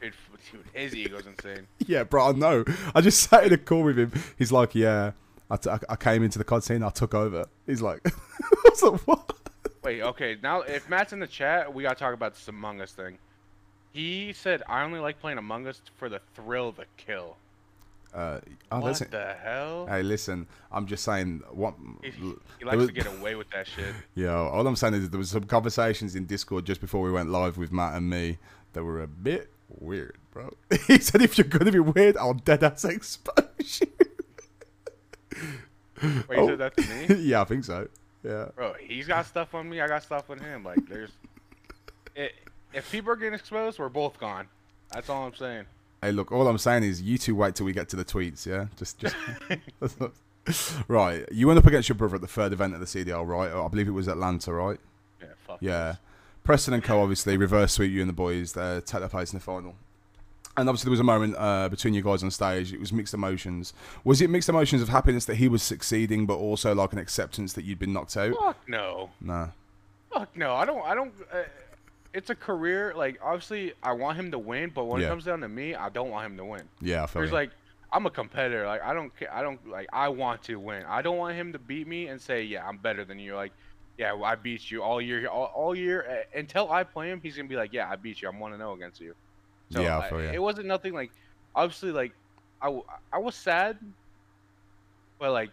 dude, 0.00 0.12
f- 0.14 0.52
dude, 0.52 0.64
his 0.72 0.94
ego's 0.94 1.26
insane. 1.26 1.66
Yeah, 1.86 2.04
bro. 2.04 2.28
I 2.28 2.32
know. 2.32 2.64
I 2.94 3.00
just 3.00 3.20
sat 3.30 3.44
in 3.46 3.52
a 3.52 3.58
call 3.58 3.82
with 3.84 3.98
him. 3.98 4.12
He's 4.38 4.52
like, 4.52 4.74
"Yeah." 4.74 5.12
I, 5.50 5.56
t- 5.56 5.70
I- 5.70 5.78
I 5.88 5.96
came 5.96 6.22
into 6.22 6.36
the 6.38 6.44
COD 6.44 6.62
scene. 6.64 6.82
I 6.82 6.90
took 6.90 7.14
over. 7.14 7.46
He's 7.66 7.80
like, 7.80 8.00
I 8.06 8.68
was 8.70 8.82
like, 8.82 9.00
"What?" 9.02 9.32
Wait, 9.82 10.02
okay, 10.02 10.36
now 10.42 10.60
if 10.62 10.88
Matt's 10.90 11.12
in 11.14 11.20
the 11.20 11.26
chat, 11.26 11.72
we 11.72 11.84
gotta 11.84 11.94
talk 11.94 12.12
about 12.14 12.34
this 12.34 12.48
Among 12.48 12.80
Us 12.80 12.92
thing. 12.92 13.16
He 13.92 14.32
said, 14.34 14.62
"I 14.68 14.82
only 14.82 14.98
like 15.00 15.18
playing 15.20 15.38
Among 15.38 15.66
Us 15.66 15.80
for 15.96 16.08
the 16.08 16.20
thrill 16.34 16.68
of 16.68 16.76
the 16.76 16.84
kill." 16.96 17.36
Uh, 18.14 18.40
oh, 18.72 18.80
what 18.80 18.98
the 19.10 19.34
hell? 19.42 19.86
Hey, 19.86 20.02
listen. 20.02 20.46
I'm 20.72 20.86
just 20.86 21.04
saying. 21.04 21.42
What? 21.50 21.74
He, 22.02 22.10
he 22.10 22.64
likes 22.64 22.76
was- 22.78 22.86
to 22.88 22.92
get 22.92 23.06
away 23.06 23.34
with 23.34 23.50
that 23.50 23.66
shit. 23.66 23.94
Yeah, 24.14 24.34
all 24.34 24.66
I'm 24.66 24.76
saying 24.76 24.94
is 24.94 25.10
there 25.10 25.18
was 25.18 25.30
some 25.30 25.44
conversations 25.44 26.16
in 26.16 26.24
Discord 26.26 26.64
just 26.64 26.80
before 26.80 27.02
we 27.02 27.12
went 27.12 27.30
live 27.30 27.58
with 27.58 27.70
Matt 27.70 27.94
and 27.94 28.08
me 28.08 28.38
that 28.72 28.82
were 28.82 29.02
a 29.02 29.06
bit 29.06 29.50
weird, 29.68 30.16
bro. 30.32 30.50
he 30.86 30.98
said 30.98 31.22
if 31.22 31.36
you're 31.38 31.46
gonna 31.46 31.70
be 31.72 31.78
weird, 31.80 32.16
I'll 32.16 32.34
dead 32.34 32.64
ass 32.64 32.84
expose 32.84 33.80
you. 33.80 33.86
Wait, 36.02 36.24
Oh. 36.38 36.42
you 36.42 36.48
said 36.48 36.58
that 36.58 36.76
to 36.76 36.82
me? 37.14 37.14
yeah, 37.22 37.42
I 37.42 37.44
think 37.44 37.64
so. 37.64 37.88
Yeah. 38.24 38.46
Bro, 38.56 38.74
he's 38.80 39.06
got 39.06 39.26
stuff 39.26 39.54
on 39.54 39.68
me, 39.68 39.80
I 39.80 39.86
got 39.88 40.02
stuff 40.02 40.30
on 40.30 40.38
him. 40.38 40.64
Like, 40.64 40.86
there's. 40.88 41.10
It, 42.14 42.34
if 42.72 42.90
people 42.90 43.12
are 43.12 43.16
getting 43.16 43.34
exposed, 43.34 43.78
we're 43.78 43.88
both 43.88 44.18
gone. 44.18 44.46
That's 44.92 45.08
all 45.08 45.26
I'm 45.26 45.34
saying. 45.34 45.64
Hey, 46.02 46.12
look, 46.12 46.30
all 46.30 46.46
I'm 46.46 46.58
saying 46.58 46.84
is 46.84 47.02
you 47.02 47.18
two 47.18 47.34
wait 47.34 47.54
till 47.54 47.66
we 47.66 47.72
get 47.72 47.88
to 47.90 47.96
the 47.96 48.04
tweets, 48.04 48.46
yeah? 48.46 48.66
Just, 48.76 48.98
just. 48.98 49.16
right, 50.88 51.24
you 51.32 51.46
went 51.46 51.58
up 51.58 51.66
against 51.66 51.88
your 51.88 51.96
brother 51.96 52.16
at 52.16 52.20
the 52.20 52.28
third 52.28 52.52
event 52.52 52.74
at 52.74 52.80
the 52.80 52.86
CDL, 52.86 53.26
right? 53.26 53.50
I 53.50 53.68
believe 53.68 53.88
it 53.88 53.92
was 53.92 54.06
Atlanta, 54.08 54.52
right? 54.52 54.78
Yeah, 55.20 55.28
fuck. 55.46 55.58
Yeah. 55.60 55.88
this. 55.88 55.98
Preston 56.44 56.72
and 56.74 56.82
Co. 56.82 57.02
obviously 57.02 57.36
reverse 57.36 57.72
sweep 57.72 57.92
you 57.92 58.00
and 58.00 58.08
the 58.08 58.14
boys. 58.14 58.54
They 58.54 58.80
take 58.86 59.00
their 59.00 59.08
place 59.08 59.32
in 59.32 59.38
the 59.38 59.44
final. 59.44 59.74
And 60.56 60.68
obviously 60.68 60.86
there 60.86 60.92
was 60.92 61.00
a 61.00 61.04
moment 61.04 61.34
uh, 61.36 61.68
between 61.68 61.94
you 61.94 62.02
guys 62.02 62.22
on 62.22 62.30
stage. 62.30 62.72
It 62.72 62.80
was 62.80 62.92
mixed 62.92 63.12
emotions. 63.12 63.74
Was 64.02 64.22
it 64.22 64.30
mixed 64.30 64.48
emotions 64.48 64.80
of 64.80 64.88
happiness 64.88 65.24
that 65.26 65.34
he 65.34 65.46
was 65.46 65.62
succeeding, 65.62 66.26
but 66.26 66.36
also 66.36 66.74
like 66.74 66.92
an 66.92 66.98
acceptance 66.98 67.52
that 67.52 67.64
you'd 67.64 67.78
been 67.78 67.92
knocked 67.92 68.16
out? 68.16 68.34
Fuck 68.34 68.56
no. 68.66 69.10
Nah. 69.20 69.48
Fuck 70.10 70.34
no. 70.36 70.54
I 70.54 70.64
don't. 70.64 70.82
I 70.84 70.94
don't. 70.94 71.12
Uh, 71.30 71.42
it's 72.18 72.30
a 72.30 72.34
career. 72.34 72.92
Like, 72.96 73.18
obviously, 73.22 73.72
I 73.82 73.92
want 73.92 74.18
him 74.18 74.30
to 74.32 74.38
win, 74.38 74.70
but 74.74 74.84
when 74.84 75.00
Yeah. 75.00 75.06
it 75.06 75.10
comes 75.10 75.24
down 75.24 75.40
to 75.40 75.48
me, 75.48 75.74
I 75.74 75.88
don't 75.88 76.10
want 76.10 76.26
him 76.26 76.36
to 76.38 76.44
win. 76.44 76.68
Yeah, 76.80 77.04
I 77.04 77.06
feel 77.06 77.20
There's 77.20 77.30
you. 77.30 77.36
like, 77.36 77.50
I'm 77.92 78.04
a 78.06 78.10
competitor. 78.10 78.66
Like, 78.66 78.82
I 78.82 78.92
don't 78.92 79.16
care. 79.16 79.32
I 79.32 79.40
don't 79.40 79.66
like. 79.68 79.88
I 79.92 80.08
want 80.08 80.42
to 80.44 80.56
win. 80.58 80.84
I 80.86 81.00
don't 81.00 81.16
want 81.16 81.36
him 81.36 81.52
to 81.52 81.58
beat 81.58 81.86
me 81.86 82.08
and 82.08 82.20
say, 82.20 82.42
"Yeah, 82.42 82.66
I'm 82.66 82.76
better 82.76 83.04
than 83.04 83.18
you." 83.18 83.34
Like, 83.34 83.52
yeah, 83.96 84.12
well, 84.12 84.26
I 84.26 84.34
beat 84.34 84.70
you 84.70 84.82
all 84.82 85.00
year. 85.00 85.26
All, 85.28 85.46
all 85.54 85.74
year 85.74 86.04
uh, 86.34 86.38
until 86.38 86.70
I 86.70 86.82
play 86.84 87.08
him, 87.10 87.20
he's 87.22 87.36
gonna 87.36 87.48
be 87.48 87.56
like, 87.56 87.72
"Yeah, 87.72 87.88
I 87.90 87.96
beat 87.96 88.20
you. 88.20 88.28
I'm 88.28 88.38
one 88.40 88.50
to 88.52 88.58
zero 88.58 88.74
against 88.74 89.00
you." 89.00 89.14
So 89.70 89.80
Yeah, 89.80 89.98
I 89.98 90.10
feel 90.10 90.18
it 90.18 90.42
wasn't 90.42 90.66
nothing 90.66 90.92
like. 90.92 91.10
Obviously, 91.54 91.92
like, 91.92 92.12
I, 92.60 92.78
I 93.12 93.18
was 93.18 93.34
sad, 93.34 93.78
but 95.18 95.32
like. 95.32 95.50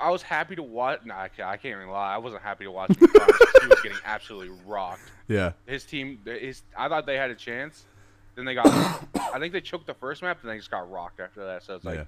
I 0.00 0.10
was 0.10 0.22
happy 0.22 0.54
to 0.56 0.62
watch. 0.62 1.00
Nah, 1.04 1.22
I 1.22 1.28
can't, 1.28 1.48
I 1.48 1.56
can't 1.56 1.76
even 1.76 1.90
lie. 1.90 2.14
I 2.14 2.18
wasn't 2.18 2.42
happy 2.42 2.64
to 2.64 2.70
watch 2.70 2.90
him. 2.90 2.96
he 3.62 3.66
was 3.66 3.80
getting 3.82 3.98
absolutely 4.04 4.56
rocked 4.64 5.10
yeah. 5.28 5.52
his 5.66 5.84
team 5.84 6.20
his 6.24 6.62
I 6.76 6.88
thought 6.88 7.06
they 7.06 7.16
had 7.16 7.30
a 7.30 7.34
chance. 7.34 7.84
Then 8.36 8.44
they 8.44 8.54
got 8.54 8.66
I 9.34 9.38
think 9.38 9.52
they 9.52 9.60
choked 9.60 9.86
the 9.86 9.94
first 9.94 10.22
map, 10.22 10.38
and 10.42 10.50
they 10.50 10.56
just 10.56 10.70
got 10.70 10.90
rocked 10.90 11.20
after 11.20 11.44
that. 11.44 11.64
So 11.64 11.74
it's 11.74 11.84
like 11.84 11.98
yeah. 11.98 12.04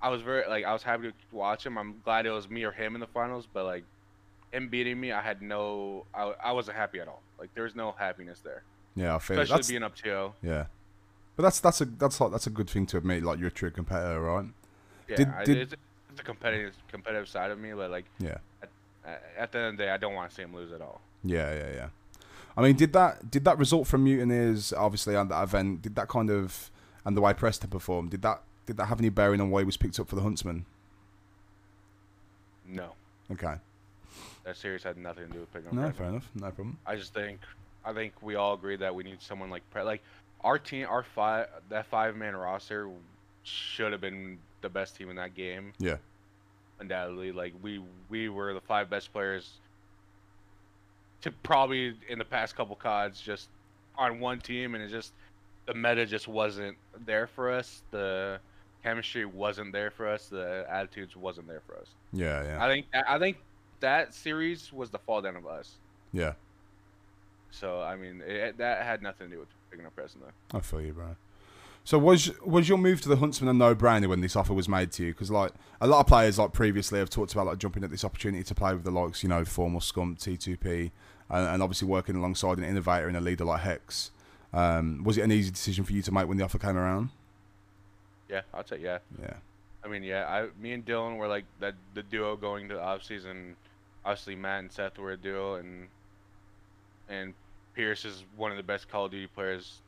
I 0.00 0.08
was 0.08 0.22
very 0.22 0.48
like 0.48 0.64
I 0.64 0.72
was 0.72 0.82
happy 0.82 1.08
to 1.08 1.14
watch 1.32 1.66
him. 1.66 1.76
I'm 1.78 2.00
glad 2.04 2.26
it 2.26 2.30
was 2.30 2.48
me 2.48 2.64
or 2.64 2.72
him 2.72 2.94
in 2.94 3.00
the 3.00 3.06
finals, 3.08 3.48
but 3.52 3.64
like 3.64 3.84
him 4.52 4.68
beating 4.68 4.98
me, 5.00 5.12
I 5.12 5.20
had 5.20 5.42
no, 5.42 6.06
I, 6.14 6.32
I 6.44 6.52
wasn't 6.52 6.76
happy 6.76 7.00
at 7.00 7.08
all. 7.08 7.22
Like 7.38 7.52
there 7.54 7.64
was 7.64 7.74
no 7.74 7.94
happiness 7.98 8.40
there, 8.40 8.62
Yeah, 8.94 9.16
I 9.16 9.18
feel 9.18 9.40
especially 9.40 9.56
That's, 9.56 9.68
being 9.68 9.82
up 9.82 9.96
2 9.96 10.32
yeah. 10.42 10.66
But 11.36 11.42
that's 11.42 11.60
that's 11.60 11.82
a 11.82 11.84
that's 11.84 12.18
like 12.18 12.30
that's 12.30 12.46
a 12.46 12.50
good 12.50 12.70
thing 12.70 12.86
to 12.86 12.96
admit. 12.96 13.22
Like 13.22 13.38
you're 13.38 13.48
a 13.48 13.52
true 13.52 13.70
competitor, 13.70 14.20
right? 14.20 14.46
Yeah, 15.06 15.16
Did- 15.16 15.28
I, 15.28 15.44
did- 15.44 15.76
it's 16.18 16.24
competitive 16.24 16.74
competitive 16.88 17.28
side 17.28 17.50
of 17.50 17.58
me, 17.58 17.72
but 17.72 17.90
like 17.90 18.06
Yeah. 18.18 18.38
at, 18.62 19.22
at 19.38 19.52
the 19.52 19.58
end 19.58 19.66
of 19.68 19.76
the 19.76 19.82
day, 19.84 19.90
I 19.90 19.96
don't 19.98 20.14
want 20.14 20.30
to 20.30 20.34
see 20.36 20.42
him 20.42 20.54
lose 20.54 20.72
at 20.72 20.80
all. 20.80 21.00
Yeah, 21.22 21.52
yeah, 21.54 21.70
yeah. 21.74 21.88
I 22.56 22.62
mean, 22.62 22.74
did 22.76 22.92
that 22.94 23.30
did 23.30 23.44
that 23.44 23.58
result 23.58 23.86
from 23.86 24.04
Mutineers 24.04 24.72
obviously 24.72 25.14
at 25.14 25.28
that 25.28 25.42
event? 25.42 25.82
Did 25.82 25.94
that 25.96 26.08
kind 26.08 26.30
of 26.30 26.70
and 27.04 27.16
the 27.16 27.20
way 27.20 27.34
Preston 27.34 27.68
performed? 27.70 28.10
Did 28.10 28.22
that 28.22 28.42
did 28.64 28.76
that 28.78 28.86
have 28.86 28.98
any 28.98 29.10
bearing 29.10 29.40
on 29.40 29.50
why 29.50 29.60
he 29.60 29.64
was 29.66 29.76
picked 29.76 30.00
up 30.00 30.08
for 30.08 30.16
the 30.16 30.22
Huntsmen? 30.22 30.64
No, 32.68 32.94
Okay, 33.30 33.54
that 34.44 34.56
series 34.56 34.82
had 34.82 34.96
nothing 34.96 35.26
to 35.28 35.32
do 35.34 35.40
with 35.40 35.52
picking 35.52 35.68
up. 35.68 35.74
no, 35.74 35.82
Preston. 35.82 35.98
fair 35.98 36.08
enough, 36.08 36.30
no 36.34 36.46
problem. 36.50 36.78
I 36.86 36.96
just 36.96 37.14
think 37.14 37.40
I 37.84 37.92
think 37.92 38.14
we 38.22 38.34
all 38.34 38.54
agree 38.54 38.76
that 38.76 38.92
we 38.94 39.04
need 39.04 39.22
someone 39.22 39.50
like 39.50 39.62
Pre- 39.70 39.82
like 39.82 40.02
our 40.42 40.58
team, 40.58 40.86
our 40.90 41.02
five 41.04 41.46
that 41.68 41.86
five 41.86 42.16
man 42.16 42.34
roster 42.34 42.88
should 43.44 43.92
have 43.92 44.00
been 44.00 44.38
the 44.66 44.70
best 44.80 44.96
team 44.96 45.08
in 45.10 45.16
that 45.16 45.34
game. 45.34 45.72
Yeah. 45.78 45.96
undoubtedly. 46.80 47.32
Like 47.32 47.54
we 47.62 47.80
we 48.08 48.28
were 48.28 48.52
the 48.52 48.60
five 48.60 48.90
best 48.90 49.12
players 49.12 49.52
to 51.22 51.30
probably 51.42 51.94
in 52.08 52.18
the 52.18 52.24
past 52.24 52.56
couple 52.56 52.76
CODs 52.76 53.20
just 53.20 53.48
on 53.96 54.20
one 54.20 54.40
team, 54.40 54.74
and 54.74 54.82
it 54.84 54.88
just 54.88 55.12
the 55.66 55.74
meta 55.74 56.04
just 56.06 56.28
wasn't 56.28 56.76
there 57.06 57.26
for 57.26 57.50
us. 57.50 57.82
The 57.90 58.38
chemistry 58.82 59.24
wasn't 59.24 59.72
there 59.72 59.90
for 59.90 60.06
us. 60.08 60.28
The 60.28 60.66
attitudes 60.68 61.16
wasn't 61.16 61.48
there 61.48 61.62
for 61.66 61.76
us. 61.76 61.88
Yeah, 62.12 62.44
yeah, 62.44 62.64
I 62.64 62.68
think 62.68 62.86
I 63.08 63.18
think 63.18 63.38
that 63.80 64.14
series 64.14 64.72
was 64.72 64.90
the 64.90 64.98
fall 64.98 65.22
down 65.22 65.36
of 65.36 65.46
us. 65.46 65.72
yeah. 66.12 66.32
So 67.50 67.80
I 67.80 67.96
mean, 67.96 68.22
it, 68.26 68.58
that 68.58 68.82
had 68.84 69.00
nothing 69.02 69.28
to 69.28 69.34
do 69.34 69.40
with 69.40 69.48
picking 69.70 69.86
up 69.86 69.94
Preston. 69.94 70.20
though. 70.22 70.58
I 70.58 70.60
feel 70.60 70.80
you, 70.82 70.92
bro. 70.92 71.16
So 71.86 72.00
was 72.00 72.32
was 72.40 72.68
your 72.68 72.78
move 72.78 73.00
to 73.02 73.08
the 73.08 73.14
Huntsmen 73.14 73.48
a 73.48 73.52
no-brainer 73.52 74.08
when 74.08 74.20
this 74.20 74.34
offer 74.34 74.52
was 74.52 74.68
made 74.68 74.90
to 74.90 75.04
you? 75.04 75.12
Because 75.12 75.30
like 75.30 75.52
a 75.80 75.86
lot 75.86 76.00
of 76.00 76.08
players 76.08 76.36
like 76.36 76.52
previously 76.52 76.98
have 76.98 77.08
talked 77.08 77.32
about 77.32 77.46
like 77.46 77.58
jumping 77.58 77.84
at 77.84 77.92
this 77.92 78.04
opportunity 78.04 78.42
to 78.42 78.54
play 78.56 78.74
with 78.74 78.82
the 78.82 78.90
likes, 78.90 79.22
you 79.22 79.28
know, 79.28 79.44
formal 79.44 79.78
Scump, 79.78 80.18
T2P, 80.18 80.90
and, 81.30 81.48
and 81.48 81.62
obviously 81.62 81.86
working 81.86 82.16
alongside 82.16 82.58
an 82.58 82.64
innovator 82.64 83.06
and 83.06 83.16
a 83.16 83.20
leader 83.20 83.44
like 83.44 83.60
Hecz. 83.60 84.10
Um, 84.52 85.04
was 85.04 85.16
it 85.16 85.22
an 85.22 85.30
easy 85.30 85.52
decision 85.52 85.84
for 85.84 85.92
you 85.92 86.02
to 86.02 86.10
make 86.10 86.26
when 86.26 86.38
the 86.38 86.44
offer 86.44 86.58
came 86.58 86.76
around? 86.76 87.10
Yeah, 88.28 88.40
I'll 88.52 88.66
say 88.66 88.80
yeah. 88.80 88.98
Yeah, 89.22 89.34
I 89.84 89.86
mean, 89.86 90.02
yeah, 90.02 90.26
I, 90.26 90.48
me 90.60 90.72
and 90.72 90.84
Dylan 90.84 91.18
were 91.18 91.28
like 91.28 91.44
that 91.60 91.76
the 91.94 92.02
duo 92.02 92.34
going 92.34 92.68
to 92.70 92.82
off 92.82 93.04
season. 93.04 93.54
Obviously, 94.04 94.34
Matt 94.34 94.58
and 94.58 94.72
Seth 94.72 94.98
were 94.98 95.12
a 95.12 95.16
duo, 95.16 95.54
and 95.54 95.86
and 97.08 97.32
Pierce 97.74 98.04
is 98.04 98.24
one 98.36 98.50
of 98.50 98.56
the 98.56 98.64
best 98.64 98.88
Call 98.88 99.04
of 99.04 99.12
Duty 99.12 99.28
players 99.28 99.82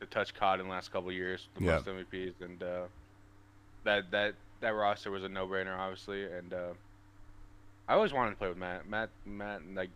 to 0.00 0.06
touch 0.06 0.34
COD 0.34 0.60
in 0.60 0.66
the 0.66 0.72
last 0.72 0.90
couple 0.92 1.08
of 1.10 1.14
years, 1.14 1.46
the 1.54 1.64
Yeah. 1.64 1.72
most 1.76 1.86
MVPs, 1.86 2.40
and 2.40 2.62
uh, 2.62 2.82
that 3.84 4.10
that 4.10 4.34
that 4.60 4.70
roster 4.70 5.10
was 5.10 5.24
a 5.24 5.28
no-brainer, 5.28 5.76
obviously. 5.78 6.24
And 6.24 6.52
uh, 6.52 6.72
I 7.88 7.94
always 7.94 8.12
wanted 8.12 8.30
to 8.30 8.36
play 8.36 8.48
with 8.48 8.58
Matt. 8.58 8.88
Matt, 8.88 9.10
Matt, 9.24 9.62
like 9.74 9.90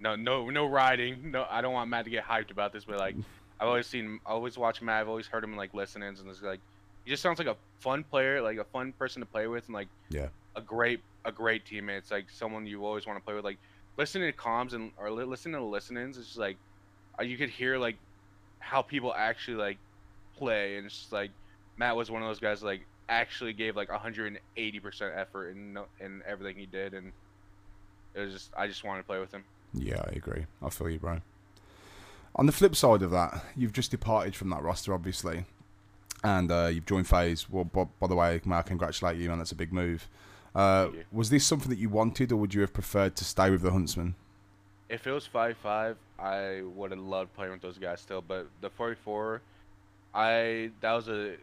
no, 0.00 0.16
no, 0.16 0.48
no 0.50 0.66
riding. 0.66 1.30
No, 1.30 1.46
I 1.50 1.60
don't 1.60 1.72
want 1.74 1.90
Matt 1.90 2.04
to 2.04 2.10
get 2.10 2.24
hyped 2.24 2.50
about 2.50 2.72
this, 2.72 2.84
but 2.84 2.98
like 2.98 3.14
I've 3.60 3.68
always 3.68 3.86
seen, 3.86 4.18
I 4.24 4.30
always 4.30 4.56
watched 4.56 4.80
Matt. 4.82 5.02
I've 5.02 5.08
always 5.08 5.26
heard 5.26 5.44
him 5.44 5.50
in, 5.50 5.56
like 5.56 5.74
listen-ins, 5.74 6.20
and 6.20 6.28
it's 6.30 6.42
like 6.42 6.60
he 7.04 7.10
just 7.10 7.22
sounds 7.22 7.38
like 7.38 7.48
a 7.48 7.56
fun 7.80 8.04
player, 8.04 8.40
like 8.40 8.58
a 8.58 8.64
fun 8.64 8.92
person 8.92 9.20
to 9.20 9.26
play 9.26 9.46
with, 9.46 9.66
and 9.66 9.74
like 9.74 9.88
Yeah. 10.10 10.28
a 10.56 10.60
great 10.62 11.00
a 11.24 11.32
great 11.32 11.66
teammate. 11.66 11.98
It's 11.98 12.10
like 12.10 12.30
someone 12.30 12.66
you 12.66 12.84
always 12.86 13.06
want 13.06 13.18
to 13.18 13.24
play 13.24 13.34
with. 13.34 13.44
Like 13.44 13.58
listening 13.98 14.30
to 14.32 14.38
comms 14.38 14.72
and 14.72 14.90
or 14.96 15.10
li- 15.10 15.24
listening 15.24 15.54
to 15.56 15.64
listen-ins, 15.64 16.16
it's 16.16 16.28
just 16.28 16.38
like 16.38 16.56
uh, 17.20 17.22
you 17.22 17.36
could 17.36 17.50
hear 17.50 17.76
like 17.76 17.96
how 18.60 18.82
people 18.82 19.12
actually 19.12 19.56
like 19.56 19.78
play, 20.36 20.76
and 20.76 20.86
it's 20.86 20.96
just 20.96 21.12
like 21.12 21.30
Matt 21.76 21.96
was 21.96 22.10
one 22.10 22.22
of 22.22 22.28
those 22.28 22.38
guys 22.40 22.62
like 22.62 22.86
actually 23.08 23.52
gave 23.52 23.74
like 23.74 23.90
180 23.90 24.80
percent 24.80 25.12
effort 25.16 25.50
in 25.50 25.76
in 26.00 26.22
everything 26.26 26.56
he 26.56 26.66
did, 26.66 26.94
and 26.94 27.12
it 28.14 28.20
was 28.20 28.32
just 28.32 28.50
I 28.56 28.66
just 28.66 28.84
wanted 28.84 29.00
to 29.02 29.06
play 29.06 29.18
with 29.18 29.32
him. 29.32 29.44
yeah, 29.74 30.02
I 30.06 30.12
agree. 30.12 30.46
I 30.62 30.70
feel 30.70 30.88
you, 30.88 30.98
bro. 30.98 31.20
On 32.36 32.46
the 32.46 32.52
flip 32.52 32.76
side 32.76 33.02
of 33.02 33.10
that, 33.10 33.44
you've 33.56 33.72
just 33.72 33.90
departed 33.90 34.36
from 34.36 34.50
that 34.50 34.62
roster, 34.62 34.94
obviously, 34.94 35.44
and 36.22 36.50
uh, 36.52 36.70
you've 36.72 36.86
joined 36.86 37.08
FaZe. 37.08 37.50
Well, 37.50 37.64
by, 37.64 37.86
by 37.98 38.06
the 38.06 38.14
way, 38.14 38.40
Mark, 38.44 38.66
congratulate 38.66 39.16
you, 39.18 39.28
man. 39.28 39.38
That's 39.38 39.50
a 39.50 39.56
big 39.56 39.72
move. 39.72 40.08
Uh, 40.54 40.88
was 41.10 41.30
this 41.30 41.44
something 41.44 41.70
that 41.70 41.78
you 41.78 41.88
wanted, 41.88 42.30
or 42.30 42.36
would 42.36 42.54
you 42.54 42.60
have 42.60 42.72
preferred 42.72 43.16
to 43.16 43.24
stay 43.24 43.50
with 43.50 43.62
the 43.62 43.72
Huntsmen? 43.72 44.14
If 44.90 45.06
it 45.06 45.12
was 45.12 45.26
five 45.26 45.58
five, 45.58 45.98
I 46.18 46.62
would 46.64 46.92
have 46.92 47.00
loved 47.00 47.34
playing 47.34 47.52
with 47.52 47.62
those 47.62 47.78
guys 47.78 48.02
still. 48.02 48.22
But 48.22 48.50
the 48.60 48.70
44, 48.70 49.44
I 50.14 50.72
that 50.80 50.92
was 50.94 51.08
a 51.08 51.36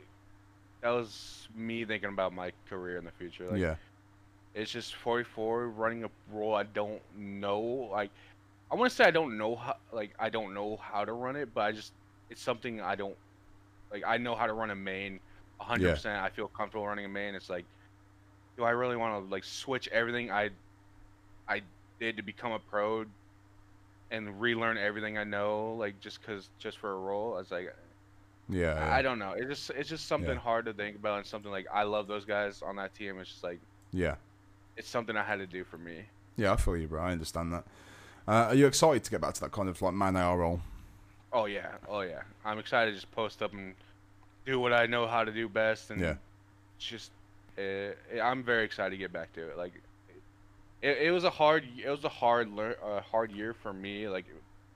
that 0.84 0.92
was 0.92 1.50
me 1.56 1.86
thinking 1.86 2.10
about 2.10 2.34
my 2.34 2.54
career 2.70 2.98
in 2.98 3.06
the 3.06 3.12
future. 3.14 3.50
Like, 3.50 3.60
yeah, 3.62 3.78
It's 4.56 4.72
just 4.72 4.96
44 4.96 5.70
running 5.72 6.06
a 6.06 6.12
role 6.28 6.56
I 6.56 6.64
don't 6.64 7.04
know. 7.16 7.62
Like 7.92 8.12
I 8.72 8.76
want 8.76 8.92
to 8.92 8.96
say 8.96 9.06
I 9.06 9.12
don't 9.12 9.38
know 9.38 9.56
how 9.56 9.76
like 9.92 10.14
I 10.20 10.30
don't 10.30 10.54
know 10.54 10.78
how 10.78 11.06
to 11.06 11.14
run 11.14 11.38
it, 11.38 11.54
but 11.54 11.62
I 11.62 11.74
just 11.74 11.94
it's 12.30 12.42
something 12.44 12.82
I 12.82 12.96
don't 12.96 13.18
like 13.92 14.04
I 14.08 14.18
know 14.18 14.36
how 14.36 14.48
to 14.48 14.54
run 14.54 14.72
a 14.72 14.76
main 14.76 15.22
100%. 15.62 16.22
I 16.22 16.30
feel 16.32 16.50
comfortable 16.50 16.88
running 16.88 17.06
a 17.06 17.10
main. 17.10 17.36
It's 17.36 17.50
like 17.50 17.68
do 18.58 18.64
I 18.64 18.72
really 18.72 18.98
want 18.98 19.26
to 19.26 19.32
like 19.34 19.46
switch 19.46 19.88
everything 19.90 20.32
I 20.32 20.52
I 21.48 21.64
did 22.00 22.18
to 22.18 22.24
become 22.24 22.52
a 22.54 22.60
pro 22.60 23.06
and 24.12 24.40
relearn 24.40 24.78
everything 24.78 25.18
I 25.18 25.24
know 25.24 25.74
like 25.74 26.00
just 26.00 26.22
cuz 26.24 26.50
just 26.60 26.78
for 26.78 26.92
a 26.94 26.98
role? 26.98 27.36
I 27.36 27.40
was 27.40 27.52
like 27.52 27.76
yeah, 28.50 28.76
yeah. 28.76 28.94
I 28.96 29.02
don't 29.02 29.20
know. 29.20 29.32
It's 29.34 29.48
just 29.50 29.70
it's 29.72 29.90
just 29.90 30.08
something 30.08 30.30
Yeah. 30.36 30.40
hard 30.40 30.66
to 30.66 30.74
think 30.74 30.96
about 30.96 31.18
and 31.18 31.26
something 31.28 31.52
like 31.52 31.68
I 31.74 31.84
love 31.84 32.08
those 32.08 32.24
guys 32.26 32.62
on 32.62 32.78
that 32.78 32.94
team. 32.96 33.20
It's 33.20 33.30
just 33.30 33.44
like 33.44 33.60
yeah, 33.92 34.16
it's 34.78 34.88
something 34.90 35.16
I 35.18 35.24
had 35.24 35.38
to 35.40 35.48
do 35.48 35.64
for 35.64 35.78
me. 35.78 36.06
yeah. 36.38 36.54
I 36.54 36.56
feel 36.56 36.78
you, 36.78 36.88
bro. 36.88 37.02
I 37.02 37.12
understand 37.12 37.52
that. 37.54 37.64
Uh, 38.28 38.48
are 38.50 38.56
you 38.56 38.68
excited 38.68 39.04
to 39.04 39.12
get 39.12 39.22
back 39.22 39.34
to 39.36 39.42
that 39.42 39.52
kind 39.52 39.68
of 39.70 39.82
like 39.82 39.94
man 39.94 40.16
AR 40.16 40.38
role? 40.38 40.62
Oh 41.34 41.46
yeah, 41.46 41.76
oh 41.90 42.02
yeah. 42.02 42.22
I'm 42.46 42.60
excited 42.60 42.92
to 42.92 42.96
just 42.96 43.12
post 43.12 43.42
up 43.42 43.52
and 43.54 43.76
do 44.46 44.60
what 44.60 44.72
I 44.74 44.86
know 44.86 45.08
how 45.08 45.24
to 45.26 45.32
do 45.32 45.50
best, 45.50 45.92
and 45.92 46.00
Yeah. 46.02 46.16
just 46.80 47.12
uh, 47.58 47.92
I'm 48.22 48.44
very 48.44 48.64
excited 48.64 48.92
to 48.92 48.98
get 48.98 49.12
back 49.12 49.34
to 49.34 49.50
it. 49.50 49.58
Like 49.58 49.74
it, 50.82 50.98
it 51.08 51.12
was 51.12 51.24
a 51.24 51.30
hard 51.30 51.64
it 51.84 51.90
was 51.90 52.04
a 52.04 52.10
hard 52.10 52.52
lear- 52.54 52.78
uh, 52.84 53.02
hard 53.02 53.32
year 53.32 53.54
for 53.54 53.74
me. 53.74 54.08
Like 54.08 54.26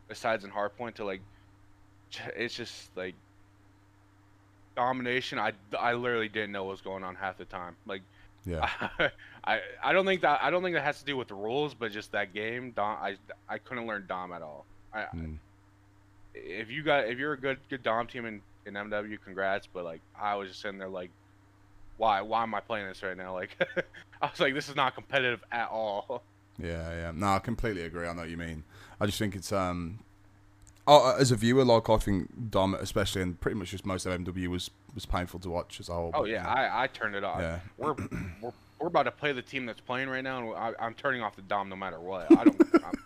besides 0.08 0.44
in 0.44 0.52
hardpoint 0.52 0.96
to 0.96 1.06
like 1.06 1.22
it's 2.36 2.54
just 2.56 2.96
like 2.98 3.16
domination. 4.76 5.40
I 5.40 5.54
I 5.78 5.94
literally 5.94 6.30
didn't 6.30 6.52
know 6.52 6.64
what 6.66 6.72
was 6.72 6.82
going 6.82 7.04
on 7.04 7.16
half 7.16 7.38
the 7.38 7.46
time. 7.46 7.76
Like 7.86 8.02
Yeah, 8.46 8.70
I 9.44 9.60
I 9.84 9.94
don't 9.94 10.06
think 10.06 10.22
that 10.22 10.40
I 10.42 10.50
don't 10.50 10.64
think 10.64 10.76
that 10.76 10.84
has 10.84 11.00
to 11.00 11.06
do 11.06 11.18
with 11.18 11.28
the 11.28 11.36
rules, 11.36 11.74
but 11.74 11.92
just 11.92 12.12
that 12.14 12.34
game. 12.34 12.72
Dom, 12.72 12.98
I 13.02 13.16
I 13.48 13.58
couldn't 13.58 13.88
learn 13.88 14.06
Dom 14.08 14.32
at 14.34 14.42
all. 14.42 14.66
I, 14.94 15.06
Mm. 15.16 15.38
if 16.34 16.70
you 16.70 16.84
got 16.84 17.08
if 17.08 17.18
you're 17.18 17.34
a 17.34 17.40
good 17.40 17.60
good 17.70 17.84
Dom 17.84 18.08
team 18.08 18.26
in, 18.26 18.42
in 18.66 18.74
MW, 18.74 19.18
congrats. 19.24 19.68
But 19.72 19.84
like 19.86 20.02
I 20.20 20.36
was 20.36 20.50
just 20.50 20.62
sitting 20.62 20.80
there 20.80 20.90
like, 20.90 21.12
why 22.02 22.20
why 22.22 22.42
am 22.42 22.56
I 22.56 22.60
playing 22.60 22.88
this 22.88 23.04
right 23.04 23.16
now? 23.16 23.34
Like 23.34 23.56
I 24.22 24.26
was 24.26 24.40
like, 24.40 24.56
this 24.56 24.68
is 24.68 24.76
not 24.76 24.96
competitive 24.96 25.44
at 25.52 25.70
all. 25.70 26.24
yeah, 26.60 26.90
yeah. 26.92 27.12
No, 27.14 27.28
I 27.28 27.40
completely 27.40 27.84
agree. 27.84 28.08
I 28.08 28.14
know 28.14 28.22
what 28.22 28.30
you 28.30 28.38
mean. 28.38 28.64
I 29.00 29.06
just 29.06 29.20
think 29.20 29.36
it's 29.36 29.52
um. 29.52 30.00
Oh, 30.88 31.16
as 31.18 31.32
a 31.32 31.36
viewer, 31.36 31.64
like 31.64 31.88
I 31.90 31.98
think 31.98 32.50
Dom, 32.50 32.74
especially, 32.74 33.22
and 33.22 33.40
pretty 33.40 33.56
much 33.56 33.70
just 33.70 33.86
most 33.86 34.08
of 34.08 34.20
MW 34.20 34.48
was 34.48 34.72
was 34.96 35.06
painful 35.06 35.40
to 35.42 35.50
watch 35.52 35.80
as 35.80 35.90
a 35.90 35.94
whole. 35.94 36.12
Oh 36.16 36.26
yeah, 36.26 36.48
I 36.48 36.84
I 36.84 36.88
turned 36.88 37.16
it 37.16 37.24
off. 37.24 37.40
yeah, 37.40 37.60
We're, 37.78 37.94
we're 38.42 38.52
we're 38.80 38.88
about 38.88 39.04
to 39.04 39.12
play 39.12 39.32
the 39.32 39.44
team 39.44 39.68
that's 39.68 39.80
playing 39.80 40.10
right 40.10 40.24
now, 40.24 40.40
and 40.40 40.58
I, 40.58 40.74
I'm 40.84 40.96
turning 40.96 41.22
off 41.22 41.36
the 41.36 41.44
Dom 41.44 41.70
no 41.70 41.76
matter 41.76 42.00
what. 42.00 42.36
I 42.36 42.46
don't. 42.46 42.62
I'm, 42.84 43.04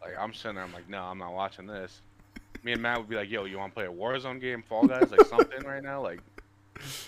like 0.00 0.18
I'm 0.18 0.32
sitting 0.32 0.54
there, 0.54 0.64
I'm 0.64 0.72
like, 0.72 0.88
no, 0.88 1.02
I'm 1.02 1.18
not 1.18 1.34
watching 1.34 1.66
this. 1.66 2.00
Me 2.62 2.72
and 2.72 2.80
Matt 2.80 2.98
would 2.98 3.08
be 3.08 3.16
like, 3.16 3.30
yo, 3.30 3.44
you 3.44 3.58
want 3.58 3.72
to 3.72 3.74
play 3.74 3.86
a 3.86 3.92
Warzone 3.92 4.40
game, 4.40 4.62
Fall 4.66 4.86
Guys, 4.86 5.10
like 5.10 5.26
something 5.26 5.62
right 5.62 5.82
now? 5.82 6.02
Like, 6.02 6.20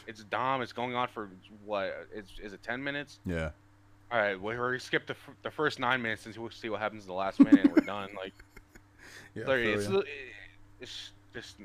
it's 0.06 0.24
Dom. 0.24 0.62
It's 0.62 0.72
going 0.72 0.94
on 0.94 1.08
for 1.08 1.28
what? 1.64 2.06
It's 2.14 2.30
is 2.42 2.52
it 2.52 2.62
10 2.62 2.82
minutes? 2.82 3.18
yeah, 3.26 3.50
All 4.10 4.18
right, 4.18 4.40
we're 4.40 4.56
gonna 4.56 4.78
skip 4.80 5.06
the 5.06 5.14
f- 5.14 5.34
the 5.42 5.50
first 5.50 5.78
nine 5.78 6.02
minutes 6.02 6.26
and 6.26 6.36
we'll 6.36 6.50
see 6.50 6.68
what 6.68 6.80
happens 6.80 7.04
in 7.04 7.08
the 7.08 7.14
last 7.14 7.38
minute, 7.40 7.64
and 7.64 7.70
we're 7.74 7.84
done. 7.84 8.10
Like, 8.16 8.32
yeah. 9.34 9.44
I 9.48 9.54
it's, 9.54 9.88
it's 10.80 11.10
just 11.34 11.56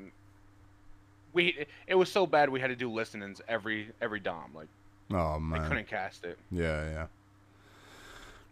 we. 1.32 1.66
It 1.86 1.94
was 1.94 2.10
so 2.10 2.26
bad 2.26 2.48
we 2.48 2.60
had 2.60 2.68
to 2.68 2.76
do 2.76 2.90
listenings 2.90 3.40
every 3.48 3.90
every 4.00 4.20
Dom. 4.20 4.50
Like, 4.54 4.68
oh 5.12 5.16
I 5.16 5.38
man, 5.38 5.68
couldn't 5.68 5.88
cast 5.88 6.24
it. 6.24 6.38
Yeah, 6.50 6.90
yeah. 6.90 7.06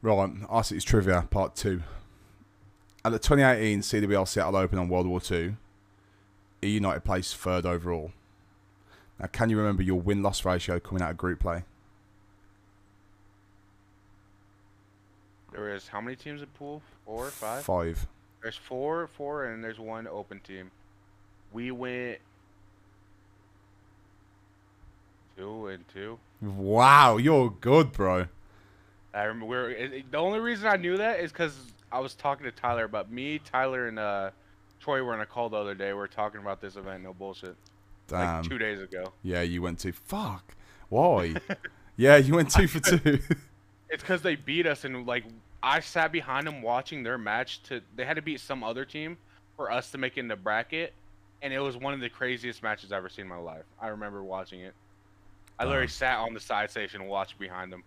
Right, 0.02 0.30
Arcitys 0.42 0.84
Trivia, 0.84 1.26
part 1.30 1.56
two. 1.56 1.82
At 3.04 3.12
the 3.12 3.18
2018 3.18 3.80
CWL 3.80 4.26
Seattle 4.28 4.56
Open 4.56 4.78
on 4.78 4.88
World 4.88 5.06
War 5.06 5.20
II, 5.30 5.56
E 6.62 6.68
United 6.68 7.04
placed 7.04 7.36
third 7.36 7.64
overall. 7.64 8.12
Now, 9.18 9.26
can 9.26 9.48
you 9.50 9.56
remember 9.58 9.82
your 9.82 10.00
win 10.00 10.22
loss 10.22 10.44
ratio 10.44 10.78
coming 10.78 11.02
out 11.02 11.10
of 11.10 11.16
group 11.16 11.40
play? 11.40 11.64
There 15.52 15.74
is 15.74 15.88
how 15.88 16.00
many 16.00 16.16
teams 16.16 16.42
in 16.42 16.48
pool? 16.48 16.82
Four, 17.06 17.30
five. 17.30 17.64
Five. 17.64 18.06
There's 18.42 18.56
four, 18.56 19.06
four, 19.06 19.46
and 19.46 19.64
there's 19.64 19.78
one 19.78 20.06
open 20.06 20.40
team. 20.40 20.70
We 21.52 21.70
went 21.70 22.18
two 25.36 25.68
and 25.68 25.84
two. 25.88 26.18
Wow, 26.42 27.16
you're 27.16 27.50
good, 27.60 27.92
bro. 27.92 28.26
I 29.14 29.22
remember 29.22 29.46
we 29.46 29.56
were, 29.56 29.70
it, 29.70 29.92
it- 29.94 30.10
the 30.12 30.18
only 30.18 30.40
reason 30.40 30.66
I 30.66 30.76
knew 30.76 30.98
that 30.98 31.20
is 31.20 31.32
because 31.32 31.56
I 31.90 32.00
was 32.00 32.14
talking 32.14 32.44
to 32.44 32.52
Tyler 32.52 32.84
about 32.84 33.10
me, 33.10 33.38
Tyler, 33.38 33.88
and 33.88 33.98
uh, 33.98 34.30
Troy 34.80 35.02
were 35.02 35.14
in 35.14 35.20
a 35.20 35.26
call 35.26 35.48
the 35.48 35.56
other 35.56 35.74
day. 35.74 35.92
We 35.94 36.00
are 36.00 36.06
talking 36.08 36.40
about 36.42 36.60
this 36.60 36.76
event. 36.76 37.02
No 37.02 37.14
bullshit. 37.14 37.56
Damn. 38.08 38.18
Like 38.18 38.28
um, 38.28 38.44
two 38.44 38.58
days 38.58 38.80
ago. 38.80 39.12
Yeah, 39.22 39.42
you 39.42 39.62
went 39.62 39.78
two. 39.78 39.92
Fuck. 39.92 40.54
Why? 40.88 41.34
yeah, 41.96 42.16
you 42.16 42.34
went 42.34 42.50
two 42.50 42.68
for 42.68 42.80
two. 42.80 43.20
It's 43.88 44.02
because 44.02 44.20
they 44.20 44.34
beat 44.34 44.66
us, 44.66 44.84
and 44.84 45.06
like 45.06 45.22
I 45.62 45.78
sat 45.78 46.10
behind 46.10 46.44
them 46.44 46.60
watching 46.60 47.04
their 47.04 47.18
match. 47.18 47.62
To 47.64 47.80
they 47.94 48.04
had 48.04 48.16
to 48.16 48.22
beat 48.22 48.40
some 48.40 48.64
other 48.64 48.84
team 48.84 49.16
for 49.54 49.70
us 49.70 49.92
to 49.92 49.98
make 49.98 50.16
it 50.16 50.20
in 50.20 50.28
the 50.28 50.34
bracket, 50.34 50.92
and 51.40 51.52
it 51.52 51.60
was 51.60 51.76
one 51.76 51.94
of 51.94 52.00
the 52.00 52.08
craziest 52.08 52.64
matches 52.64 52.90
I've 52.90 52.98
ever 52.98 53.08
seen 53.08 53.26
in 53.26 53.28
my 53.28 53.38
life. 53.38 53.62
I 53.80 53.86
remember 53.86 54.24
watching 54.24 54.60
it. 54.60 54.74
I 55.60 55.64
literally 55.66 55.86
sat 55.86 56.18
on 56.18 56.34
the 56.34 56.40
side 56.40 56.68
station 56.68 57.00
and 57.00 57.08
watched 57.08 57.38
behind 57.38 57.72
them. 57.72 57.84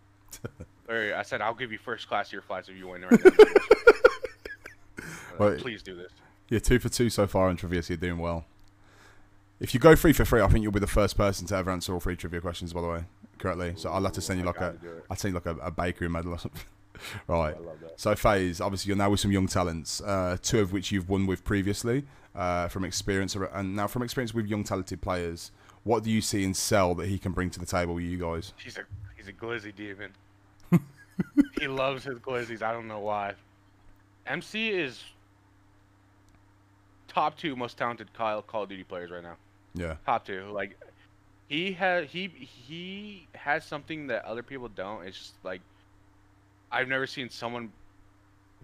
I 0.89 1.21
said, 1.23 1.41
"I'll 1.41 1.53
give 1.53 1.73
you 1.73 1.77
first 1.77 2.07
class 2.07 2.31
your 2.31 2.43
flights 2.43 2.69
if 2.69 2.77
you 2.77 2.87
win." 2.87 3.01
Right 3.01 3.25
now." 3.25 3.31
Wait. 5.39 5.59
Please 5.59 5.83
do 5.83 5.95
this. 5.95 6.11
You're 6.49 6.59
two 6.59 6.79
for 6.79 6.89
two 6.89 7.09
so 7.09 7.27
far 7.27 7.49
in 7.49 7.57
trivia, 7.57 7.83
so 7.83 7.93
you're 7.93 7.97
doing 7.97 8.19
well. 8.19 8.45
If 9.59 9.73
you 9.73 9.79
go 9.79 9.95
three 9.95 10.13
for 10.13 10.23
three, 10.23 10.41
I 10.41 10.47
think 10.47 10.63
you'll 10.63 10.71
be 10.71 10.79
the 10.79 10.87
first 10.87 11.17
person 11.17 11.45
to 11.47 11.55
ever 11.55 11.69
answer 11.71 11.93
all 11.93 11.99
three 11.99 12.15
trivia 12.15 12.39
questions, 12.39 12.71
by 12.71 12.81
the 12.81 12.87
way, 12.87 13.03
correctly. 13.37 13.73
So 13.75 13.89
I'll 13.89 14.03
have 14.03 14.13
to 14.13 14.21
send 14.21 14.39
you 14.39 14.45
like 14.45 14.57
a, 14.57 14.59
gotta 14.59 14.77
do 14.77 14.87
it. 14.89 15.05
I'll 15.09 15.17
send 15.17 15.33
you 15.33 15.41
like 15.43 15.57
a, 15.57 15.59
a 15.61 15.71
bakery 15.71 16.09
medal 16.09 16.31
or 16.31 16.39
something. 16.39 16.61
right. 17.27 17.55
I 17.55 17.59
love 17.59 17.79
that. 17.81 17.99
So 17.99 18.15
Faze, 18.15 18.61
obviously 18.61 18.89
you're 18.89 18.97
now 18.97 19.09
with 19.09 19.19
some 19.19 19.31
young 19.31 19.47
talents, 19.47 20.01
uh, 20.01 20.37
two 20.41 20.59
of 20.59 20.71
which 20.71 20.91
you've 20.91 21.09
won 21.09 21.27
with 21.27 21.43
previously, 21.43 22.05
uh, 22.35 22.69
from 22.69 22.85
experience, 22.85 23.35
and 23.35 23.75
now 23.75 23.87
from 23.87 24.01
experience 24.01 24.33
with 24.33 24.47
young 24.47 24.63
talented 24.63 25.01
players. 25.01 25.51
What 25.83 26.03
do 26.03 26.11
you 26.11 26.21
see 26.21 26.43
in 26.43 26.53
Cell 26.53 26.95
that 26.95 27.07
he 27.07 27.17
can 27.17 27.33
bring 27.33 27.49
to 27.51 27.59
the 27.59 27.65
table 27.65 27.95
with 27.95 28.03
you 28.05 28.17
guys? 28.17 28.53
He's 28.57 28.77
a 28.77 28.85
he's 29.17 29.27
a 29.27 29.33
glizzy 29.33 29.75
demon. 29.75 30.11
he 31.59 31.67
loves 31.67 32.03
his 32.03 32.19
glizzies. 32.19 32.61
I 32.61 32.71
don't 32.71 32.87
know 32.87 32.99
why. 32.99 33.33
MC 34.27 34.69
is 34.69 35.03
top 37.07 37.37
two 37.37 37.55
most 37.55 37.77
talented 37.77 38.13
Call 38.13 38.41
Call 38.41 38.63
of 38.63 38.69
Duty 38.69 38.83
players 38.83 39.11
right 39.11 39.23
now. 39.23 39.35
Yeah, 39.73 39.97
Top 40.05 40.25
two. 40.25 40.45
Like 40.51 40.77
he 41.47 41.73
has 41.73 42.09
he 42.09 42.27
he 42.27 43.27
has 43.35 43.65
something 43.65 44.07
that 44.07 44.25
other 44.25 44.43
people 44.43 44.69
don't. 44.69 45.05
It's 45.05 45.17
just 45.17 45.33
like 45.43 45.61
I've 46.71 46.87
never 46.87 47.07
seen 47.07 47.29
someone 47.29 47.71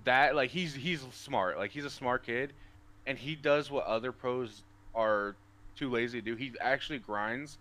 that 0.03 0.35
like 0.35 0.49
he's 0.51 0.73
he's 0.73 1.01
smart. 1.11 1.57
Like 1.57 1.71
he's 1.71 1.85
a 1.85 1.89
smart 1.89 2.25
kid, 2.25 2.53
and 3.05 3.17
he 3.17 3.35
does 3.35 3.69
what 3.71 3.85
other 3.85 4.11
pros 4.11 4.63
are 4.93 5.35
too 5.75 5.89
lazy 5.89 6.21
to 6.21 6.25
do. 6.25 6.35
He 6.35 6.53
actually 6.61 6.99
grinds 6.99 7.57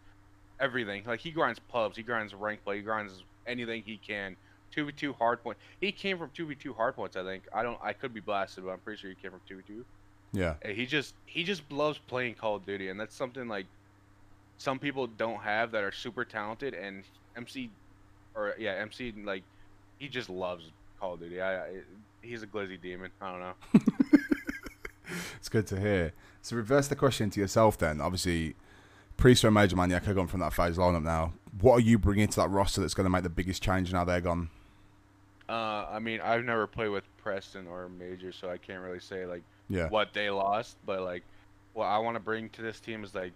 everything. 0.60 1.04
Like 1.06 1.20
he 1.20 1.30
grinds 1.30 1.58
pubs, 1.58 1.96
he 1.96 2.02
grinds 2.02 2.34
rank 2.34 2.64
play, 2.64 2.76
he 2.76 2.82
grinds 2.82 3.24
anything 3.46 3.82
he 3.84 3.98
can. 3.98 4.36
Two 4.70 4.86
v 4.86 4.92
two 4.92 5.12
hard 5.14 5.42
point. 5.42 5.58
He 5.80 5.92
came 5.92 6.18
from 6.18 6.30
two 6.34 6.46
v 6.46 6.54
two 6.54 6.74
hard 6.74 6.96
points. 6.96 7.16
I 7.16 7.22
think. 7.22 7.44
I 7.52 7.62
don't. 7.62 7.78
I 7.82 7.92
could 7.92 8.12
be 8.12 8.20
blasted, 8.20 8.64
but 8.64 8.70
I'm 8.72 8.80
pretty 8.80 9.00
sure 9.00 9.10
he 9.10 9.16
came 9.16 9.30
from 9.30 9.40
two 9.48 9.56
v 9.58 9.62
two. 9.66 9.84
Yeah, 10.34 10.54
He 10.66 10.84
just 10.84 11.14
he 11.26 11.44
just 11.44 11.62
loves 11.70 11.98
playing 12.08 12.34
Call 12.34 12.56
of 12.56 12.66
Duty, 12.66 12.88
and 12.88 12.98
that's 12.98 13.14
something 13.14 13.46
like 13.46 13.66
some 14.58 14.80
people 14.80 15.06
don't 15.06 15.40
have 15.40 15.70
that 15.70 15.84
are 15.84 15.92
super 15.92 16.24
talented. 16.24 16.74
And 16.74 17.04
MC, 17.36 17.70
or 18.34 18.54
yeah, 18.58 18.72
MC 18.72 19.14
like 19.24 19.44
he 19.98 20.08
just 20.08 20.28
loves 20.28 20.64
Call 20.98 21.14
of 21.14 21.20
Duty. 21.20 21.40
I, 21.40 21.62
I 21.62 21.70
he's 22.20 22.42
a 22.42 22.48
glizzy 22.48 22.80
demon. 22.80 23.12
I 23.20 23.30
don't 23.30 23.40
know. 23.40 24.20
it's 25.36 25.48
good 25.48 25.68
to 25.68 25.78
hear. 25.80 26.12
So 26.42 26.56
reverse 26.56 26.88
the 26.88 26.96
question 26.96 27.30
to 27.30 27.40
yourself 27.40 27.78
then. 27.78 28.00
Obviously, 28.00 28.56
Priest 29.16 29.44
and 29.44 29.54
Major 29.54 29.76
Maniac 29.76 30.08
are 30.08 30.14
gone 30.14 30.26
from 30.26 30.40
that 30.40 30.52
FaZe 30.52 30.76
lineup 30.76 31.04
now. 31.04 31.32
What 31.60 31.74
are 31.74 31.80
you 31.80 31.96
bringing 31.96 32.26
to 32.26 32.36
that 32.40 32.48
roster 32.48 32.80
that's 32.80 32.94
going 32.94 33.04
to 33.04 33.10
make 33.10 33.22
the 33.22 33.30
biggest 33.30 33.62
change 33.62 33.92
now 33.92 34.04
they're 34.04 34.20
gone? 34.20 34.50
Uh, 35.48 35.86
I 35.90 35.98
mean, 36.00 36.20
I've 36.20 36.44
never 36.44 36.66
played 36.66 36.88
with 36.88 37.04
Preston 37.18 37.66
or 37.66 37.88
Major, 37.88 38.32
so 38.32 38.50
I 38.50 38.56
can't 38.56 38.82
really 38.82 39.00
say 39.00 39.26
like 39.26 39.42
Yeah, 39.68 39.88
what 39.88 40.12
they 40.12 40.30
lost. 40.30 40.76
But 40.84 41.02
like, 41.02 41.22
what 41.72 41.86
I 41.86 41.98
want 41.98 42.16
to 42.16 42.20
bring 42.20 42.50
to 42.50 42.62
this 42.62 42.80
team 42.80 43.04
is 43.04 43.14
like 43.14 43.32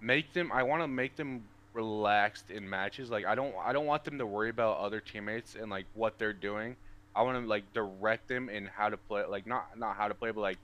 make 0.00 0.32
them. 0.32 0.50
I 0.52 0.62
want 0.62 0.82
to 0.82 0.88
make 0.88 1.16
them 1.16 1.42
relaxed 1.72 2.50
in 2.50 2.68
matches. 2.68 3.10
Like, 3.10 3.26
I 3.26 3.34
don't. 3.34 3.54
I 3.62 3.72
don't 3.72 3.86
want 3.86 4.04
them 4.04 4.18
to 4.18 4.26
worry 4.26 4.50
about 4.50 4.78
other 4.78 5.00
teammates 5.00 5.54
and 5.54 5.70
like 5.70 5.86
what 5.94 6.18
they're 6.18 6.32
doing. 6.32 6.76
I 7.16 7.22
want 7.22 7.42
to 7.42 7.48
like 7.48 7.72
direct 7.72 8.28
them 8.28 8.48
in 8.48 8.66
how 8.66 8.88
to 8.88 8.96
play. 8.96 9.24
Like, 9.24 9.46
not 9.46 9.78
not 9.78 9.96
how 9.96 10.08
to 10.08 10.14
play, 10.14 10.30
but 10.30 10.40
like 10.40 10.58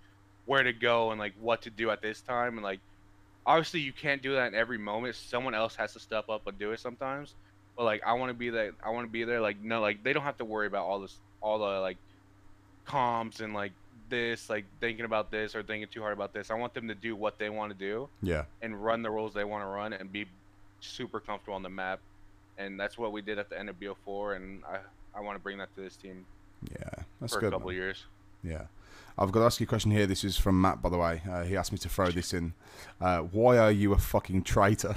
where 0.47 0.63
to 0.63 0.73
go 0.73 1.11
and 1.11 1.21
like 1.21 1.35
what 1.41 1.63
to 1.63 1.71
do 1.71 1.91
at 1.91 2.03
this 2.03 2.21
time. 2.21 2.55
And 2.55 2.63
like, 2.65 2.81
obviously, 3.47 3.81
you 3.81 3.93
can't 3.93 4.23
do 4.23 4.35
that 4.35 4.49
in 4.49 4.55
every 4.55 4.79
moment. 4.79 5.17
Someone 5.17 5.55
else 5.55 5.77
has 5.77 5.93
to 5.95 6.01
step 6.01 6.29
up 6.29 6.47
and 6.47 6.59
do 6.59 6.73
it 6.73 6.81
sometimes. 6.81 7.35
But 7.77 7.85
like, 7.85 8.03
I 8.05 8.15
want 8.15 8.31
to 8.31 8.35
be 8.35 8.51
that. 8.51 8.73
I 8.83 8.91
want 8.91 9.07
to 9.07 9.13
be 9.13 9.25
there. 9.25 9.41
Like, 9.41 9.61
no, 9.63 9.81
like 9.81 10.03
they 10.03 10.13
don't 10.13 10.25
have 10.25 10.39
to 10.39 10.45
worry 10.45 10.67
about 10.67 10.87
all 10.87 11.01
this, 11.01 11.17
all 11.41 11.59
the 11.59 11.81
like 11.81 11.99
comms 12.87 13.41
and 13.41 13.55
like 13.55 13.73
this, 14.11 14.51
like 14.51 14.65
thinking 14.81 15.05
about 15.05 15.31
this 15.31 15.55
or 15.55 15.63
thinking 15.63 15.89
too 15.91 16.01
hard 16.01 16.13
about 16.13 16.33
this. 16.33 16.51
I 16.51 16.55
want 16.55 16.75
them 16.75 16.89
to 16.89 16.95
do 16.95 17.17
what 17.17 17.39
they 17.39 17.49
want 17.49 17.73
to 17.73 17.79
do 17.79 18.09
yeah, 18.23 18.45
and 18.61 18.83
run 18.85 19.03
the 19.03 19.11
rules 19.11 19.33
they 19.33 19.45
want 19.45 19.63
to 19.63 19.69
run 19.69 19.93
and 19.93 20.13
be 20.13 20.27
super 20.81 21.21
comfortable 21.21 21.55
on 21.55 21.63
the 21.63 21.71
map. 21.71 22.01
And 22.59 22.79
that's 22.79 22.99
what 22.99 23.13
we 23.13 23.23
did 23.23 23.39
at 23.39 23.49
the 23.49 23.59
end 23.59 23.71
of 23.71 23.81
BO4, 23.81 24.37
and 24.37 24.63
I, 24.65 24.81
I 25.17 25.23
want 25.23 25.37
to 25.37 25.43
bring 25.43 25.57
that 25.59 25.75
to 25.77 25.81
this 25.81 25.97
team 25.97 26.27
yeah. 26.69 27.05
That's 27.21 27.33
for 27.35 27.41
good. 27.41 27.49
a 27.49 27.51
couple 27.53 27.73
years. 27.73 28.05
Yeah. 28.43 28.65
I've 29.19 29.33
got 29.33 29.41
to 29.41 29.47
ask 29.47 29.61
you 29.61 29.65
a 29.65 29.69
question 29.69 29.91
here. 29.91 30.07
This 30.07 30.25
is 30.25 30.37
from 30.37 30.61
Matt, 30.61 30.81
by 30.81 30.89
the 30.89 30.99
way. 30.99 31.23
Uh, 31.29 31.43
he 31.43 31.57
asked 31.57 31.73
me 31.73 31.79
to 31.79 31.89
throw 31.89 32.11
this 32.11 32.33
in. 32.33 32.55
Uh, 33.01 33.21
why 33.21 33.59
are 33.59 33.73
you 33.73 33.93
a 33.93 33.99
fucking 33.99 34.43
traitor? 34.43 34.97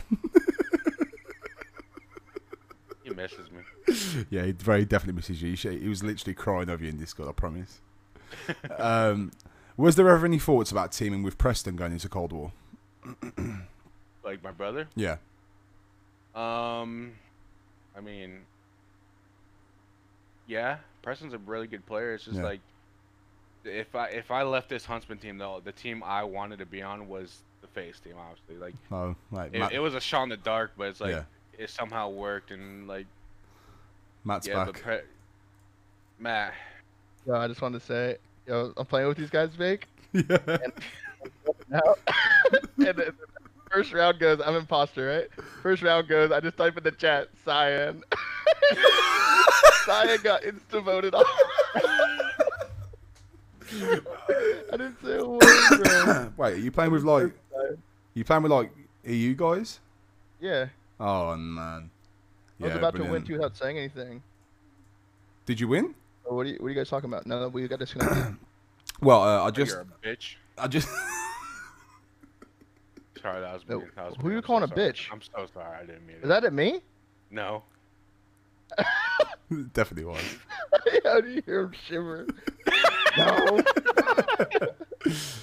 He 3.03 3.09
misses 3.09 3.49
me. 3.51 4.25
yeah, 4.29 4.45
he 4.45 4.53
very 4.53 4.85
definitely 4.85 5.17
misses 5.17 5.41
you. 5.41 5.55
He 5.55 5.79
He 5.79 5.89
was 5.89 6.03
literally 6.03 6.33
crying 6.33 6.69
over 6.69 6.81
you 6.81 6.89
in 6.89 6.97
Discord, 6.97 7.27
I 7.27 7.33
promise. 7.33 7.81
Um, 8.77 9.31
was 9.77 9.95
there 9.95 10.07
ever 10.09 10.25
any 10.25 10.39
thoughts 10.39 10.71
about 10.71 10.91
teaming 10.91 11.23
with 11.23 11.37
Preston 11.37 11.75
going 11.75 11.91
into 11.91 12.09
Cold 12.09 12.31
War? 12.33 12.51
Like 14.23 14.41
my 14.41 14.51
brother. 14.51 14.87
Yeah. 14.95 15.17
Um, 16.33 17.11
I 17.95 17.99
mean, 17.99 18.39
yeah, 20.47 20.77
Preston's 21.01 21.33
a 21.33 21.37
really 21.37 21.67
good 21.67 21.85
player. 21.85 22.13
It's 22.13 22.23
just 22.25 22.37
Yeah. 22.37 22.43
like 22.43 22.61
if 23.65 23.95
I 23.95 24.07
if 24.07 24.31
I 24.31 24.43
left 24.43 24.69
this 24.69 24.85
Huntsmen 24.85 25.17
team 25.17 25.37
though, 25.37 25.61
the 25.63 25.73
team 25.73 26.01
I 26.05 26.23
wanted 26.23 26.59
to 26.59 26.65
be 26.65 26.81
on 26.81 27.09
was 27.09 27.39
the 27.61 27.67
FaZe 27.67 27.99
team. 27.99 28.13
Obviously, 28.17 28.55
like 28.57 28.75
Oh, 28.91 29.15
like 29.31 29.53
it, 29.53 29.59
Matt, 29.59 29.73
it 29.73 29.79
was 29.79 29.93
a 29.93 29.99
shot 30.01 30.23
in 30.23 30.29
the 30.29 30.37
dark, 30.37 30.71
but 30.77 30.87
it's 30.87 31.01
like 31.01 31.11
yeah. 31.11 31.23
it 31.57 31.69
somehow 31.69 32.09
worked 32.09 32.51
and 32.51 32.87
like 32.87 33.07
Matt's 34.23 34.47
yeah, 34.47 34.65
back. 34.65 34.81
pre- 34.81 34.97
Matt. 36.19 36.53
Yo, 37.25 37.33
I 37.35 37.47
just 37.47 37.61
wanted 37.61 37.79
to 37.79 37.85
say, 37.85 38.17
yo, 38.47 38.73
I'm 38.77 38.85
playing 38.85 39.07
with 39.07 39.17
these 39.17 39.29
guys, 39.29 39.55
Vic. 39.55 39.87
yeah. 40.13 40.57
Now, 41.69 41.95
and 42.79 42.97
the 42.97 43.13
first 43.71 43.93
round 43.93 44.19
goes, 44.19 44.39
I'm 44.45 44.55
imposter, 44.55 45.07
right? 45.07 45.27
First 45.61 45.81
round 45.83 46.07
goes, 46.07 46.31
I 46.31 46.39
just 46.39 46.57
type 46.57 46.77
in 46.77 46.83
the 46.83 46.91
chat, 46.91 47.29
Cyan. 47.45 48.03
Cyan 49.85 50.21
got 50.21 50.43
insta 50.43 50.83
voted 50.83 51.15
off. 51.15 51.27
I 53.71 54.71
didn't 54.71 54.97
say 55.01 55.17
a 55.17 55.25
word, 55.25 55.73
bro. 55.75 56.31
Wait, 56.37 56.53
are 56.53 56.57
you 56.57 56.71
playing 56.71 56.91
with 56.91 57.03
like? 57.03 57.33
You 58.13 58.23
playing 58.23 58.43
with 58.43 58.51
like 58.51 58.71
EU 59.05 59.33
guys? 59.33 59.79
Yeah, 60.39 60.67
Oh 60.99 61.35
man. 61.35 61.89
I 62.61 62.65
was 62.65 62.73
Yeah, 62.73 62.77
about 62.79 62.95
to 62.97 63.05
win 63.05 63.23
too 63.23 63.33
without 63.33 63.57
saying 63.57 63.77
anything. 63.77 64.21
Did 65.45 65.59
you 65.59 65.67
win? 65.67 65.95
Oh, 66.25 66.35
what, 66.35 66.45
are 66.45 66.49
you, 66.49 66.55
what 66.59 66.67
are 66.67 66.69
you 66.69 66.75
guys 66.75 66.89
talking 66.89 67.09
about? 67.09 67.25
No, 67.27 67.47
we 67.49 67.67
got 67.67 67.79
disconnected. 67.79 68.37
Well, 69.01 69.21
uh, 69.21 69.43
I 69.43 69.51
Just, 69.51 69.71
just, 69.71 69.85
You're 70.03 70.11
a 70.11 70.15
bitch. 70.15 70.35
I 70.57 70.67
just. 70.67 70.87
Sorry, 73.21 73.41
that 73.41 73.53
was 73.53 73.63
No, 73.67 73.79
me. 73.79 73.85
That 73.95 74.05
was 74.05 74.15
who 74.21 74.27
me. 74.29 74.33
you 74.33 74.37
I'm 74.37 74.43
so 74.43 74.47
calling 74.47 74.63
a 74.63 74.67
sorry. 74.69 74.81
bitch? 74.81 75.07
I'm 75.11 75.21
so 75.21 75.47
sorry. 75.53 75.77
I 75.77 75.85
didn't 75.85 76.07
mean 76.07 76.17
it. 76.17 76.23
Is 76.23 76.29
that 76.29 76.43
at 76.45 76.53
me? 76.53 76.79
No. 77.29 77.63
Definitely 79.73 80.05
was. 80.05 80.21
How 81.03 81.19
do 81.21 81.29
you 81.29 81.41
hear 81.45 81.61
him 81.63 81.73
shiver? 81.87 82.27
no. 83.17 83.61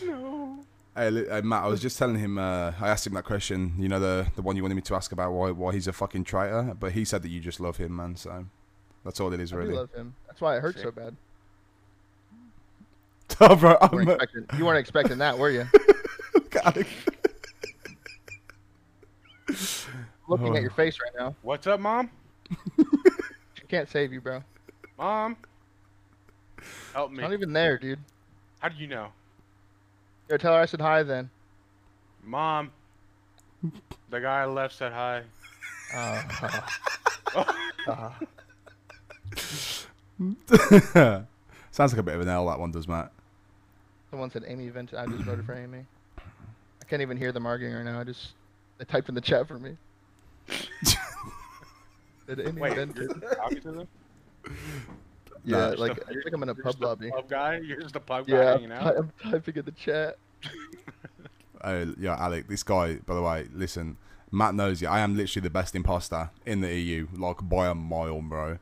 No. 0.07 0.65
Hey, 0.97 1.13
hey, 1.29 1.41
Matt, 1.43 1.65
I 1.65 1.69
was 1.69 1.81
just 1.81 1.99
telling 1.99 2.19
him. 2.19 2.39
Uh, 2.39 2.73
I 2.81 2.89
asked 2.89 3.07
him 3.07 3.15
that 3.15 3.25
question. 3.25 3.75
You 3.79 3.89
know, 3.89 4.01
the 4.01 4.27
the 4.37 4.43
one 4.43 4.57
you 4.57 4.63
wanted 4.63 4.75
me 4.75 4.83
to 4.83 4.95
ask 4.95 5.13
about 5.13 5.33
why 5.33 5.51
why 5.51 5.73
he's 5.73 5.87
a 5.87 5.93
fucking 5.93 6.25
traitor. 6.25 6.75
But 6.79 6.93
he 6.93 7.05
said 7.05 7.23
that 7.23 7.29
you 7.29 7.41
just 7.41 7.61
love 7.61 7.77
him, 7.77 7.97
man. 7.97 8.17
So 8.17 8.47
that's 9.05 9.21
all 9.21 9.33
it 9.33 9.41
is, 9.41 9.53
I 9.53 9.57
do 9.57 9.61
really. 9.63 9.75
love 9.75 9.93
him. 9.93 10.15
That's 10.27 10.41
why 10.41 10.57
it 10.57 10.61
hurt 10.61 10.79
so 10.79 10.91
bad. 10.91 11.17
oh, 13.41 13.57
bro, 13.57 13.77
You 13.93 13.97
weren't, 13.97 14.11
expecting, 14.11 14.59
you 14.59 14.65
weren't 14.65 14.79
expecting 14.79 15.19
that, 15.19 15.39
were 15.39 15.51
you? 15.51 15.67
look. 16.35 16.87
Looking 20.29 20.53
Oh. 20.53 20.57
at 20.57 20.63
your 20.63 20.71
face 20.71 20.99
right 21.03 21.13
now. 21.19 21.35
What's 21.43 21.67
up, 21.67 21.81
mom? 21.81 22.11
She 23.55 23.67
can't 23.77 23.89
save 23.89 24.13
you, 24.13 24.21
bro. 24.21 24.43
Mom, 24.99 25.37
help 26.93 27.13
me. 27.13 27.23
Not 27.23 27.33
even 27.33 27.53
there, 27.53 27.79
dude. 27.79 28.01
How 28.59 28.69
do 28.69 28.77
you 28.77 28.89
know, 28.89 29.09
Yo, 30.29 30.37
tell 30.37 30.53
her 30.55 30.61
I 30.61 30.67
said 30.67 30.81
hi 30.81 31.03
then. 31.05 31.31
mom? 32.25 32.71
The 34.11 34.19
guy 34.21 34.43
I 34.43 34.47
left 34.47 34.75
said 34.77 34.93
hi. 34.93 35.23
Uh, 35.95 36.23
Sounds 41.71 41.93
like 41.93 41.99
a 41.99 42.03
bit 42.03 42.15
of 42.15 42.21
an 42.21 42.29
L. 42.29 42.47
That 42.47 42.59
one 42.59 42.71
does, 42.71 42.87
Matt. 42.89 43.13
someone 44.11 44.31
said 44.31 44.45
Amy 44.47 44.69
Vented. 44.69 44.99
I 44.99 45.07
just 45.07 45.23
voted 45.23 45.45
for 45.47 45.55
Amy. 45.55 45.85
I 46.19 46.85
can't 46.89 47.03
even 47.03 47.17
hear 47.17 47.33
them 47.33 47.47
arguing 47.47 47.75
right 47.75 47.85
now. 47.85 48.01
I 48.01 48.05
just 48.05 48.33
they 48.79 48.85
typed 48.85 49.09
in 49.09 49.15
the 49.15 49.21
chat 49.21 49.47
for 49.47 49.59
me. 49.59 49.77
Said 52.27 52.41
Amy 52.41 52.61
Wait, 52.61 52.75
Vented. 52.75 53.11
you're 53.23 53.61
to 53.61 53.73
them? 53.73 53.89
Yeah, 55.45 55.71
Nah, 55.71 55.75
like 55.79 55.95
just 55.97 56.09
I 56.09 56.13
think 56.13 56.35
I'm 56.35 56.43
in 56.43 56.49
a 56.51 56.55
pub 56.55 56.65
just 56.65 56.81
the 56.81 56.87
lobby. 56.87 57.11
Pub 57.11 57.29
guy? 57.29 57.57
You're 57.65 57.81
just 57.81 57.95
the 57.95 58.01
pub 58.01 58.27
guy 58.27 58.37
Yeah, 58.37 58.51
hanging 58.53 58.73
out? 58.73 58.95
I'm 58.97 59.11
typing 59.23 59.57
in 59.57 59.65
the 59.65 59.71
chat. 59.73 60.17
Oh, 61.65 61.95
yeah, 61.99 62.17
Alec, 62.23 62.47
this 62.49 62.63
guy, 62.63 62.97
by 62.97 63.15
the 63.15 63.23
way, 63.23 63.47
listen, 63.55 63.97
Matt 64.31 64.55
knows 64.55 64.83
you. 64.83 64.89
I 64.89 65.01
am 65.01 65.17
literally 65.17 65.43
the 65.45 65.51
best 65.51 65.75
imposter 65.75 66.29
in 66.45 66.61
the 66.61 66.75
EU, 66.75 67.07
like 67.15 67.37
by 67.49 67.69
a 67.69 67.75
mile, 67.75 68.21
bro. 68.21 68.59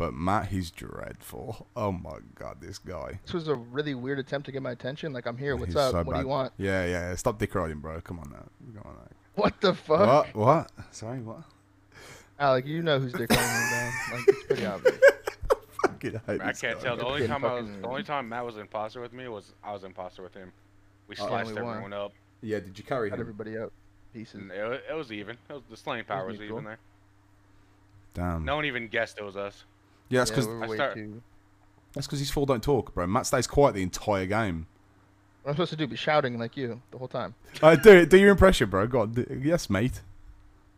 But 0.00 0.14
Matt, 0.14 0.46
he's 0.46 0.70
dreadful. 0.70 1.66
Oh 1.76 1.92
my 1.92 2.20
god, 2.34 2.56
this 2.62 2.78
guy. 2.78 3.20
This 3.26 3.34
was 3.34 3.48
a 3.48 3.54
really 3.54 3.94
weird 3.94 4.18
attempt 4.18 4.46
to 4.46 4.52
get 4.52 4.62
my 4.62 4.70
attention. 4.70 5.12
Like 5.12 5.26
I'm 5.26 5.36
here. 5.36 5.56
What's 5.56 5.66
He's 5.74 5.76
up? 5.76 5.92
so 5.92 6.02
what 6.04 6.14
do 6.14 6.22
you 6.22 6.26
want? 6.26 6.54
Yeah, 6.56 6.86
yeah. 6.86 7.14
Stop 7.16 7.38
dick 7.38 7.52
bro. 7.52 8.00
Come 8.00 8.18
on 8.18 8.30
now. 8.30 8.46
Come 8.80 8.90
on 8.90 8.94
now. 8.96 9.08
What 9.34 9.60
the 9.60 9.74
fuck? 9.74 10.34
What? 10.34 10.34
What? 10.34 10.70
Sorry, 10.90 11.18
what? 11.20 11.42
Ah, 12.38 12.44
Alec, 12.46 12.66
you 12.66 12.80
know 12.82 12.98
who's 12.98 13.12
dick 13.12 13.28
riding 13.28 13.44
man. 13.44 13.92
Like 14.10 14.24
it's 14.28 14.42
pretty 14.46 14.64
obvious. 14.74 14.98
Fucking 15.82 16.20
hate 16.26 16.40
I 16.40 16.46
this 16.46 16.60
can't 16.62 16.78
guy. 16.78 16.82
tell. 16.82 16.96
The 16.96 17.04
only 17.04 17.26
time 17.26 17.44
I 17.44 17.52
was, 17.52 17.66
fucking- 17.66 17.82
the 17.82 17.88
only 17.88 18.02
time 18.02 18.26
Matt 18.30 18.46
was 18.46 18.56
imposter 18.56 19.02
with 19.02 19.12
me 19.12 19.28
was 19.28 19.52
I 19.62 19.70
was 19.74 19.84
imposter 19.84 20.22
with 20.22 20.32
him. 20.32 20.50
We 21.08 21.16
Oh, 21.20 21.26
sliced 21.26 21.48
we 21.54 21.60
won. 21.60 21.72
everyone 21.72 21.92
up. 21.92 22.12
Yeah, 22.40 22.60
did 22.60 22.78
you 22.78 22.84
carry 22.84 23.10
Cut 23.10 23.16
him? 23.16 23.20
everybody 23.20 23.58
up. 23.58 23.70
Pieces. 24.14 24.40
It, 24.50 24.82
it 24.90 24.94
was 24.96 25.12
even. 25.12 25.36
It 25.50 25.52
was, 25.52 25.62
the 25.68 25.76
slaying 25.76 26.04
power 26.04 26.24
was 26.26 26.38
neutral. 26.38 26.60
even 26.60 26.64
there. 26.64 26.78
Damn. 28.14 28.46
No 28.46 28.56
one 28.56 28.64
even 28.64 28.88
guessed 28.88 29.18
it 29.18 29.24
was 29.24 29.36
us. 29.36 29.64
Yeah, 30.10 30.20
that's 30.20 30.30
because 30.30 30.46
we're 30.46 30.64
I 30.64 30.66
way 30.68 30.76
start- 30.76 30.94
too. 30.94 31.22
that's 31.94 32.06
because 32.06 32.18
he's 32.18 32.30
full 32.30 32.44
don't 32.46 32.62
talk, 32.62 32.92
bro. 32.94 33.06
Matt 33.06 33.26
stays 33.26 33.46
quiet 33.46 33.74
the 33.74 33.82
entire 33.82 34.26
game. 34.26 34.66
What 35.42 35.50
I'm 35.52 35.54
supposed 35.56 35.70
to 35.70 35.76
do? 35.76 35.86
Be 35.86 35.96
shouting 35.96 36.38
like 36.38 36.56
you 36.56 36.80
the 36.90 36.98
whole 36.98 37.08
time. 37.08 37.34
Uh, 37.62 37.74
do 37.76 37.90
it. 37.92 38.10
Do 38.10 38.18
your 38.18 38.30
impression, 38.30 38.68
bro. 38.68 38.86
God. 38.86 39.14
Do- 39.14 39.40
yes, 39.42 39.70
mate. 39.70 40.00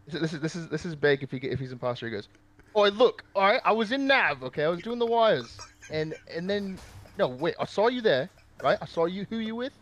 This 0.07 0.33
is 0.33 0.41
this 0.41 0.55
is 0.57 0.69
this 0.69 0.85
is, 0.85 0.95
big. 0.95 1.23
If 1.23 1.31
he 1.31 1.39
get- 1.41 1.53
if 1.53 1.59
he's 1.59 1.73
imposter, 1.73 2.07
he 2.07 2.13
goes, 2.13 2.29
"Oh, 2.75 2.89
look, 2.89 3.25
all 3.35 3.43
right, 3.43 3.61
I 3.65 3.73
was 3.73 3.91
in 3.93 4.07
nav. 4.07 4.43
Okay, 4.45 4.65
I 4.65 4.69
was 4.69 4.81
doing 4.81 4.99
the 4.99 5.07
wires, 5.07 5.59
and 5.91 6.15
and 6.33 6.49
then 6.49 6.79
no, 7.19 7.29
wait, 7.29 7.55
I 7.61 7.65
saw 7.67 7.89
you 7.89 8.01
there, 8.01 8.29
right? 8.63 8.79
I 8.81 8.87
saw 8.87 9.07
you. 9.07 9.27
Who 9.31 9.39
you 9.39 9.55
with? 9.55 9.73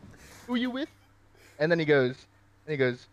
Who 0.47 0.55
you 0.57 0.71
with? 0.71 0.89
And 1.59 1.71
then 1.71 1.79
he 1.79 1.85
goes, 1.85 2.15
and 2.67 2.73
he 2.73 2.77
goes, 2.77 3.07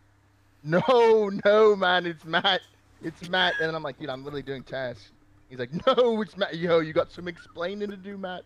no, 0.63 1.29
no, 1.45 1.75
man, 1.75 2.05
it's 2.05 2.23
Matt, 2.25 2.61
it's 3.03 3.29
Matt. 3.29 3.55
And 3.61 3.75
I'm 3.75 3.83
like, 3.83 3.99
dude, 3.99 4.09
I'm 4.09 4.23
literally 4.23 4.41
doing 4.41 4.63
tasks. 4.63 5.11
He's 5.49 5.59
like, 5.59 5.71
no, 5.87 6.21
it's 6.21 6.35
Matt. 6.37 6.57
Yo, 6.57 6.79
you 6.79 6.93
got 6.93 7.11
some 7.11 7.27
explaining 7.27 7.89
to 7.89 7.97
do, 7.97 8.17
Matt. 8.17 8.43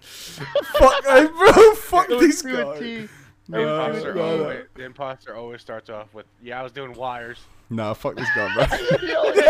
Fuck, 0.00 1.04
hey, 1.04 1.26
bro. 1.38 1.74
Fuck 1.74 2.10
It 2.10 2.14
was 2.16 2.20
this 2.26 2.42
to 2.42 2.70
a 2.70 2.74
guy. 2.74 2.80
T. 2.80 3.08
The 3.48 3.58
No, 3.58 3.86
imposter, 3.86 4.14
no, 4.14 4.36
no. 4.36 4.42
always, 4.42 4.64
the 4.74 4.82
imposter 4.84 5.34
always 5.36 5.60
starts 5.60 5.88
off 5.88 6.12
with, 6.12 6.26
"Yeah, 6.42 6.58
I 6.58 6.64
was 6.64 6.72
doing 6.72 6.92
wires." 6.94 7.38
Nah, 7.70 7.94
fuck 7.94 8.16
this 8.16 8.28
guy, 8.34 8.52
bro. 8.54 8.64
he 8.98 9.14
always, 9.14 9.40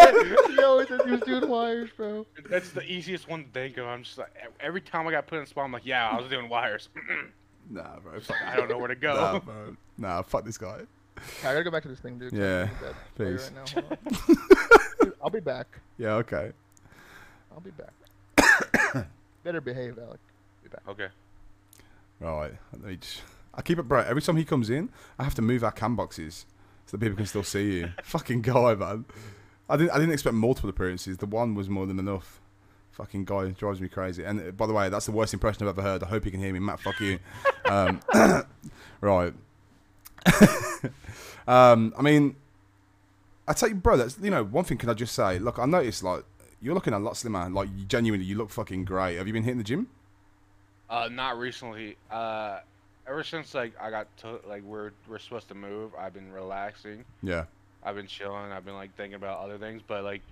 he 0.54 0.62
always 0.62 0.88
says 0.88 1.00
he 1.04 1.10
was 1.12 1.20
doing 1.22 1.48
wires, 1.48 1.88
bro. 1.96 2.26
That's 2.50 2.70
the 2.70 2.82
easiest 2.82 3.26
one 3.28 3.44
to 3.44 3.50
think 3.50 3.78
of. 3.78 3.86
I'm 3.86 4.02
just 4.02 4.18
like, 4.18 4.34
every 4.60 4.82
time 4.82 5.06
I 5.06 5.12
got 5.12 5.26
put 5.26 5.36
in 5.38 5.44
a 5.44 5.46
spot, 5.46 5.64
I'm 5.64 5.72
like, 5.72 5.86
"Yeah, 5.86 6.10
I 6.10 6.20
was 6.20 6.28
doing 6.28 6.50
wires." 6.50 6.90
nah, 7.70 7.98
bro. 8.00 8.20
Fuck 8.20 8.36
I 8.44 8.54
don't 8.56 8.68
know 8.68 8.76
where 8.76 8.88
to 8.88 8.94
go. 8.96 9.14
Nah, 9.14 9.38
bro. 9.38 9.76
Nah, 9.96 10.20
fuck 10.22 10.44
this 10.44 10.58
guy. 10.58 10.82
Okay, 11.18 11.48
I 11.48 11.52
gotta 11.54 11.64
go 11.64 11.70
back 11.70 11.82
to 11.84 11.88
this 11.88 12.00
thing, 12.00 12.18
dude. 12.18 12.34
Yeah, 12.34 12.68
really 12.82 12.94
please. 13.14 13.50
Right 13.74 13.84
now. 13.88 13.96
Hold 15.20 15.34
on. 15.34 15.40
Dude, 15.40 15.48
I'll 15.48 15.54
be 15.54 15.58
back. 15.58 15.80
Yeah, 15.98 16.14
okay. 16.14 16.52
I'll 17.52 17.60
be 17.60 17.70
back. 17.70 19.06
Better 19.44 19.60
behave, 19.60 19.98
Alec. 19.98 20.20
Be 20.62 20.68
back. 20.68 20.82
Okay. 20.88 21.08
Right. 22.20 22.52
Let 22.72 22.82
me 22.82 22.96
just- 22.96 23.22
I 23.54 23.62
keep 23.62 23.78
it 23.78 23.84
bright. 23.84 24.06
Every 24.06 24.20
time 24.22 24.36
he 24.36 24.44
comes 24.44 24.68
in, 24.68 24.90
I 25.18 25.24
have 25.24 25.34
to 25.36 25.42
move 25.42 25.64
our 25.64 25.72
cam 25.72 25.96
boxes 25.96 26.44
so 26.84 26.96
that 26.96 27.00
people 27.04 27.16
can 27.16 27.26
still 27.26 27.42
see 27.42 27.78
you. 27.78 27.88
Fucking 28.02 28.42
guy, 28.42 28.74
man. 28.74 29.06
I 29.68 29.76
didn't. 29.76 29.90
I 29.90 29.98
didn't 29.98 30.12
expect 30.12 30.34
multiple 30.34 30.70
appearances. 30.70 31.16
The 31.18 31.26
one 31.26 31.54
was 31.54 31.68
more 31.68 31.86
than 31.86 31.98
enough. 31.98 32.40
Fucking 32.92 33.24
guy 33.24 33.48
drives 33.50 33.80
me 33.80 33.88
crazy. 33.88 34.24
And 34.24 34.40
uh, 34.40 34.50
by 34.52 34.66
the 34.66 34.72
way, 34.72 34.88
that's 34.88 35.06
the 35.06 35.12
worst 35.12 35.34
impression 35.34 35.62
I've 35.66 35.70
ever 35.78 35.82
heard. 35.82 36.02
I 36.02 36.06
hope 36.06 36.24
you 36.24 36.30
can 36.30 36.40
hear 36.40 36.52
me, 36.52 36.58
Matt. 36.60 36.80
Fuck 36.80 37.00
you. 37.00 37.18
Um, 37.66 38.00
right. 39.00 39.34
um, 41.48 41.92
I 41.98 42.02
mean, 42.02 42.36
I 43.48 43.52
tell 43.52 43.68
you, 43.68 43.74
bro. 43.76 43.96
That's 43.96 44.18
you 44.20 44.30
know 44.30 44.44
one 44.44 44.64
thing. 44.64 44.78
Can 44.78 44.90
I 44.90 44.94
just 44.94 45.14
say? 45.14 45.38
Look, 45.38 45.58
I 45.58 45.66
noticed 45.66 46.02
like 46.02 46.24
you're 46.60 46.74
looking 46.74 46.92
a 46.92 46.98
lot 46.98 47.16
slimmer. 47.16 47.48
Like 47.48 47.68
you 47.76 47.84
genuinely, 47.84 48.26
you 48.26 48.36
look 48.36 48.50
fucking 48.50 48.84
great. 48.84 49.16
Have 49.16 49.26
you 49.26 49.32
been 49.32 49.44
hitting 49.44 49.58
the 49.58 49.64
gym? 49.64 49.88
Uh, 50.88 51.08
not 51.10 51.38
recently. 51.38 51.96
Uh, 52.10 52.60
ever 53.06 53.22
since 53.22 53.54
like 53.54 53.72
I 53.80 53.90
got 53.90 54.14
to 54.18 54.40
like 54.48 54.62
we're 54.62 54.92
we're 55.08 55.18
supposed 55.18 55.48
to 55.48 55.54
move, 55.54 55.92
I've 55.98 56.14
been 56.14 56.32
relaxing. 56.32 57.04
Yeah. 57.22 57.44
I've 57.82 57.94
been 57.94 58.06
chilling. 58.06 58.50
I've 58.50 58.64
been 58.64 58.74
like 58.74 58.96
thinking 58.96 59.14
about 59.14 59.38
other 59.38 59.58
things, 59.58 59.80
but 59.86 60.02
like 60.02 60.22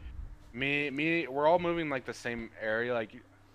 me, 0.52 0.90
me, 0.90 1.26
we're 1.28 1.46
all 1.46 1.58
moving 1.58 1.88
like 1.88 2.04
the 2.04 2.14
same 2.14 2.50
area. 2.60 2.92
Like 2.92 3.10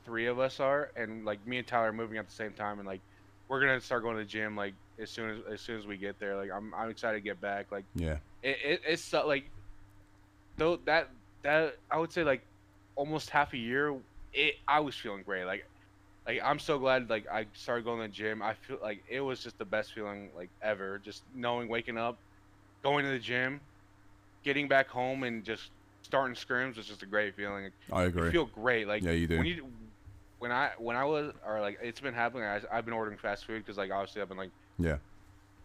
three 0.05 0.27
of 0.27 0.39
us 0.39 0.59
are, 0.59 0.91
and 0.95 1.25
like 1.25 1.45
me 1.45 1.57
and 1.57 1.67
Tyler 1.67 1.89
are 1.89 1.93
moving 1.93 2.17
at 2.17 2.27
the 2.27 2.33
same 2.33 2.53
time, 2.53 2.79
and 2.79 2.87
like 2.87 3.01
we're 3.49 3.59
gonna 3.59 3.81
start 3.81 4.03
going 4.03 4.15
to 4.15 4.23
the 4.23 4.29
gym 4.29 4.55
like 4.55 4.73
as 5.01 5.11
soon 5.11 5.29
as 5.29 5.53
as 5.53 5.61
soon 5.61 5.77
as 5.77 5.87
we 5.87 5.97
get 5.97 6.19
there. 6.19 6.35
Like 6.35 6.51
I'm 6.51 6.73
I'm 6.73 6.89
excited 6.89 7.17
to 7.17 7.21
get 7.23 7.41
back. 7.41 7.71
Like 7.71 7.85
Yeah. 7.95 8.17
it, 8.41 8.57
it 8.63 8.81
it's 8.87 9.03
so, 9.03 9.27
like 9.27 9.51
though 10.57 10.77
that 10.85 11.09
that 11.43 11.73
I 11.91 11.97
would 11.97 12.11
say 12.11 12.23
like 12.23 12.43
almost 12.95 13.29
half 13.29 13.53
a 13.53 13.57
year. 13.57 13.95
It 14.33 14.55
I 14.67 14.79
was 14.81 14.95
feeling 14.95 15.23
great. 15.23 15.45
Like 15.45 15.63
like 16.27 16.39
I'm 16.43 16.59
so 16.59 16.77
glad 16.77 17.09
like 17.09 17.25
I 17.31 17.47
started 17.53 17.85
going 17.85 18.01
to 18.01 18.07
the 18.07 18.13
gym. 18.13 18.41
I 18.41 18.53
feel 18.53 18.77
like 18.81 19.03
it 19.09 19.21
was 19.21 19.41
just 19.41 19.57
the 19.57 19.65
best 19.65 19.93
feeling 19.93 20.31
like 20.35 20.51
ever. 20.61 20.99
Just 20.99 21.23
knowing 21.33 21.69
waking 21.69 21.97
up, 21.97 22.19
going 22.83 23.05
to 23.05 23.11
the 23.11 23.19
gym, 23.19 23.61
getting 24.43 24.67
back 24.67 24.89
home, 24.89 25.23
and 25.23 25.43
just 25.43 25.71
starting 26.03 26.35
scrims 26.35 26.77
was 26.77 26.87
just 26.87 27.03
a 27.03 27.07
great 27.07 27.35
feeling. 27.35 27.71
I 27.91 28.03
You 28.03 28.07
agree. 28.09 28.31
feel 28.31 28.45
great. 28.45 28.87
Like 28.87 29.03
Yeah, 29.03 29.11
you 29.11 29.27
do. 29.27 29.37
when 29.37 29.47
you 29.47 29.71
when 30.39 30.51
I 30.51 30.71
when 30.77 30.95
I 30.95 31.05
was 31.05 31.33
or 31.45 31.61
like 31.61 31.79
it's 31.81 32.01
been 32.01 32.13
happening. 32.13 32.43
I, 32.43 32.61
I've 32.71 32.85
been 32.85 32.93
ordering 32.93 33.17
fast 33.17 33.45
food 33.45 33.59
because 33.59 33.77
like 33.77 33.91
obviously 33.91 34.21
I've 34.21 34.29
been 34.29 34.37
like 34.37 34.51
Yeah. 34.79 34.97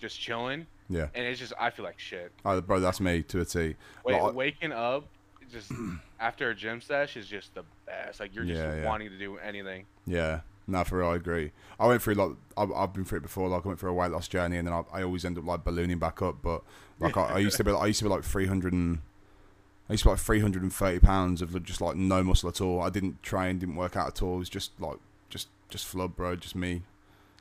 just 0.01 0.21
chilling, 0.21 0.67
Yeah. 0.89 1.07
and 1.15 1.25
it's 1.25 1.39
just 1.41 1.53
I 1.59 1.71
feel 1.71 1.85
like 1.85 1.99
shit. 1.99 2.33
Oh, 2.45 2.61
bro, 2.61 2.81
that's 2.81 3.01
me 3.01 3.23
to 3.23 3.41
a 3.41 3.45
T. 3.45 3.77
Wait, 4.05 4.21
Like, 4.21 4.35
waking 4.35 4.73
up 4.73 5.07
just 5.53 5.71
after 6.21 6.51
a 6.51 6.55
gym 6.55 6.81
stash 6.81 7.17
is 7.17 7.27
just 7.27 7.55
the 7.55 7.63
best. 7.87 8.21
Like 8.21 8.35
you're 8.35 8.45
just 8.45 8.61
Yeah, 8.61 8.77
yeah. 8.77 8.85
wanting 8.87 9.11
to 9.11 9.19
do 9.19 9.39
anything. 9.39 9.87
yeah, 10.07 10.41
no, 10.67 10.83
for 10.85 10.99
real, 10.99 11.09
I 11.11 11.17
agree. 11.17 11.53
I 11.79 11.87
went 11.87 12.03
through 12.03 12.15
like 12.15 12.31
I've, 12.57 12.73
I've 12.73 12.93
been 12.93 13.05
through 13.05 13.19
it 13.19 13.23
before. 13.23 13.49
Like 13.49 13.65
I 13.65 13.69
went 13.69 13.79
through 13.81 13.91
a 13.91 13.95
weight 13.95 14.11
loss 14.11 14.27
journey, 14.29 14.57
and 14.59 14.67
then 14.67 14.75
I, 14.75 14.83
I 14.93 15.03
always 15.03 15.25
end 15.25 15.39
up 15.39 15.45
like 15.47 15.65
ballooning 15.65 15.99
back 15.99 16.21
up. 16.23 16.37
But 16.43 16.63
like 16.99 17.17
I, 17.17 17.35
I 17.35 17.39
used 17.39 17.57
to 17.59 17.65
be, 17.65 17.73
I 17.73 17.87
used 17.87 17.99
to 18.01 18.05
be 18.07 18.11
like 18.11 18.25
three 18.25 18.47
hundred 18.47 18.73
and. 18.73 18.99
I 19.87 19.93
used 19.93 20.03
to 20.05 20.09
be 20.09 20.13
like 20.13 20.21
330 20.21 20.99
pounds 21.01 21.43
of 21.43 21.63
just 21.63 21.83
like 21.83 21.95
no 21.95 22.23
muscle 22.25 22.49
at 22.49 22.59
all. 22.63 22.81
I 22.81 22.89
didn't 22.89 23.23
train, 23.23 23.59
didn't 23.59 23.77
work 23.77 23.97
out 23.99 24.09
at 24.09 24.23
all. 24.23 24.37
It 24.37 24.39
was 24.39 24.49
just 24.49 24.71
like, 24.81 24.97
just, 25.29 25.49
just 25.69 25.85
flub, 25.85 26.17
bro. 26.17 26.37
Just 26.37 26.57
me, 26.57 26.85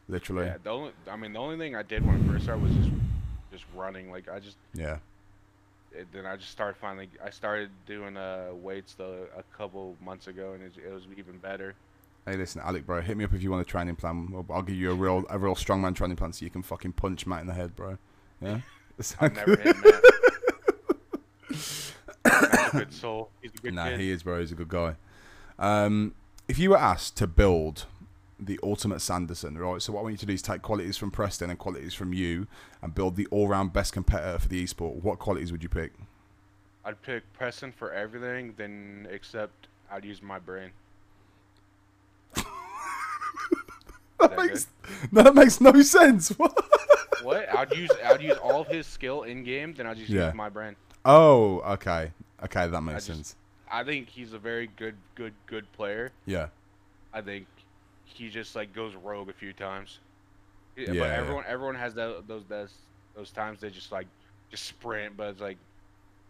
literally. 0.08 0.46
Yeah, 0.48 0.58
the 0.64 0.70
only 0.70 0.92
I 1.10 1.16
mean 1.16 1.34
the 1.34 1.40
only 1.40 1.58
thing 1.58 1.76
I 1.76 1.84
did 1.84 2.06
when 2.06 2.16
I 2.24 2.32
first 2.32 2.44
started 2.46 2.64
was 2.64 2.74
just 2.76 2.90
just 3.52 3.64
running. 3.76 4.12
Like 4.12 4.30
I 4.30 4.40
just 4.40 4.58
Yeah. 4.74 4.98
it, 5.92 6.08
then 6.12 6.26
I 6.26 6.36
just 6.38 6.52
started 6.52 6.78
finally 6.80 7.10
I 7.24 7.30
started 7.30 7.70
doing 7.86 8.18
uh 8.18 8.50
weights 8.54 8.94
the 8.96 9.28
a 9.38 9.44
couple 9.58 9.96
months 10.04 10.28
ago 10.28 10.54
and 10.54 10.64
it, 10.64 10.74
it 10.86 10.92
was 10.94 11.04
even 11.18 11.38
better. 11.38 11.76
Hey, 12.26 12.38
listen, 12.38 12.62
Alec, 12.64 12.86
bro. 12.86 13.02
Hit 13.02 13.18
me 13.18 13.26
up 13.26 13.34
if 13.34 13.44
you 13.44 13.52
want 13.52 13.62
a 13.62 13.66
training 13.70 13.98
plan. 13.98 14.30
I'll, 14.34 14.46
I'll 14.50 14.62
give 14.62 14.78
you 14.78 14.92
a 14.92 14.96
real, 14.96 15.26
a 15.30 15.38
real 15.38 15.56
strongman 15.56 15.94
training 15.94 16.16
plan 16.16 16.32
so 16.32 16.46
you 16.46 16.50
can 16.52 16.64
fucking 16.64 16.94
punch 16.94 17.28
Matt 17.28 17.42
in 17.42 17.48
the 17.48 17.54
head, 17.54 17.76
bro. 17.76 17.98
Yeah. 18.42 18.62
I've 19.20 19.36
never 19.36 19.58
hit 19.58 19.76
Matt. 19.84 20.02
Matt's 21.50 21.94
a 22.74 22.78
good 22.78 22.94
soul. 22.94 23.30
He's 23.42 23.52
a 23.54 23.58
good 23.58 23.74
Nah, 23.74 23.90
kid. 23.90 24.00
he 24.00 24.10
is, 24.12 24.24
bro. 24.24 24.40
He's 24.40 24.52
a 24.52 24.56
good 24.56 24.70
guy. 24.70 24.96
Um, 25.60 26.16
if 26.48 26.58
you 26.60 26.70
were 26.72 26.78
asked 26.78 27.18
to 27.18 27.28
build 27.28 27.86
the 28.40 28.60
ultimate 28.64 29.00
Sanderson, 29.00 29.58
right? 29.58 29.82
So 29.82 29.94
what 29.94 30.00
I 30.00 30.04
want 30.04 30.14
you 30.14 30.18
to 30.20 30.26
do 30.26 30.34
is 30.34 30.42
take 30.42 30.62
qualities 30.62 30.98
from 30.98 31.12
Preston 31.12 31.50
and 31.50 31.58
qualities 31.60 31.94
from 31.94 32.14
you, 32.14 32.48
and 32.82 32.94
build 32.96 33.16
the 33.16 33.28
all-round 33.28 33.74
best 33.74 33.94
competitor 33.94 34.40
for 34.40 34.48
the 34.48 34.64
esport. 34.64 34.96
What 35.04 35.20
qualities 35.20 35.52
would 35.52 35.64
you 35.64 35.70
pick? 35.70 35.94
I'd 36.86 37.02
pick 37.02 37.24
Preston 37.34 37.72
for 37.72 37.94
everything, 37.94 38.54
then 38.58 39.08
except 39.10 39.68
I'd 39.92 40.04
use 40.06 40.22
my 40.22 40.40
brain. 40.40 40.72
That 44.20 44.38
that 44.38 44.38
makes, 44.38 44.68
no, 45.12 45.24
that 45.24 45.36
makes 45.36 45.60
no 45.62 45.82
sense. 45.82 46.30
What? 46.38 46.54
what? 47.24 47.56
I'd 47.58 47.74
use 47.76 47.90
I'd 48.06 48.22
use 48.22 48.38
all 48.38 48.62
of 48.62 48.68
his 48.68 48.86
skill 48.88 49.24
in 49.24 49.44
game, 49.44 49.74
then 49.74 49.86
I'd 49.88 49.98
just 49.98 50.10
Yeah. 50.10 50.28
use 50.28 50.34
my 50.36 50.50
brain. 50.50 50.76
Oh, 51.06 51.60
okay. 51.74 52.12
Okay, 52.44 52.68
that 52.68 52.82
makes 52.82 53.06
just- 53.06 53.18
sense. 53.18 53.36
I 53.72 53.84
think 53.84 54.08
he's 54.10 54.34
a 54.34 54.40
very 54.40 54.68
good, 54.78 54.96
good, 55.16 55.34
good 55.48 55.72
player. 55.74 56.12
Yeah. 56.26 56.48
I 57.14 57.22
think 57.22 57.48
he 58.04 58.30
just 58.30 58.56
like 58.56 58.74
goes 58.74 58.96
rogue 58.96 59.30
a 59.30 59.34
few 59.34 59.54
times. 59.54 60.00
Yeah, 60.76 60.94
but 60.94 61.12
everyone 61.12 61.44
everyone 61.48 61.76
has 61.76 61.94
that, 61.96 62.28
those 62.28 62.46
those 62.48 62.74
those 63.16 63.32
times 63.32 63.62
they 63.62 63.70
just 63.70 63.92
like 63.92 64.08
just 64.50 64.66
sprint, 64.66 65.16
but 65.18 65.30
it's 65.30 65.42
like 65.42 65.58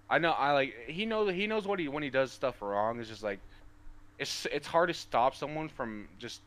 I 0.10 0.20
know 0.20 0.32
I 0.32 0.52
like 0.52 0.76
he 0.88 1.06
knows 1.06 1.34
he 1.34 1.48
knows 1.48 1.68
what 1.68 1.80
he 1.80 1.88
when 1.88 2.04
he 2.04 2.10
does 2.10 2.32
stuff 2.32 2.62
wrong. 2.62 3.00
It's 3.00 3.10
just 3.10 3.24
like 3.24 3.40
it's 4.20 4.46
it's 4.52 4.68
hard 4.68 4.90
to 4.90 4.94
stop 4.94 5.36
someone 5.36 5.70
from 5.70 6.08
just 6.20 6.42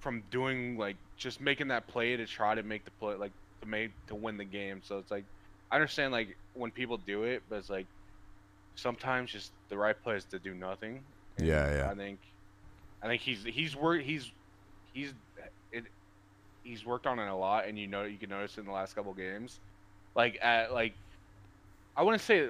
from 0.00 0.22
doing 0.30 0.76
like 0.76 0.96
just 1.16 1.40
making 1.40 1.68
that 1.68 1.86
play 1.88 2.16
to 2.16 2.26
try 2.26 2.54
to 2.54 2.62
make 2.62 2.84
the 2.84 2.90
play 2.92 3.14
like 3.14 3.32
to 3.62 3.68
make 3.68 3.92
to 4.06 4.14
win 4.14 4.36
the 4.36 4.44
game. 4.44 4.80
So 4.82 4.98
it's 4.98 5.10
like 5.10 5.24
I 5.70 5.76
understand 5.76 6.12
like 6.12 6.36
when 6.54 6.70
people 6.70 6.98
do 6.98 7.24
it, 7.24 7.42
but 7.48 7.56
it's 7.56 7.70
like 7.70 7.86
sometimes 8.76 9.30
just 9.30 9.52
the 9.68 9.76
right 9.78 9.96
play 10.02 10.16
is 10.16 10.24
to 10.26 10.38
do 10.38 10.54
nothing. 10.54 11.04
And 11.36 11.46
Yeah, 11.46 11.74
yeah. 11.74 11.90
I 11.90 11.94
think 11.94 12.20
I 13.04 13.06
think 13.06 13.20
he's 13.20 13.44
he's 13.44 13.76
worked 13.76 14.04
he's 14.04 14.30
he's 14.94 15.12
it 15.70 15.84
he's 16.62 16.86
worked 16.86 17.06
on 17.06 17.18
it 17.18 17.28
a 17.28 17.34
lot, 17.34 17.66
and 17.68 17.78
you 17.78 17.86
know 17.86 18.04
you 18.04 18.16
can 18.16 18.30
notice 18.30 18.56
in 18.56 18.64
the 18.64 18.72
last 18.72 18.94
couple 18.94 19.12
games, 19.12 19.60
like 20.16 20.38
at 20.42 20.72
like 20.72 20.94
I 21.96 22.02
wouldn't 22.02 22.22
say 22.22 22.48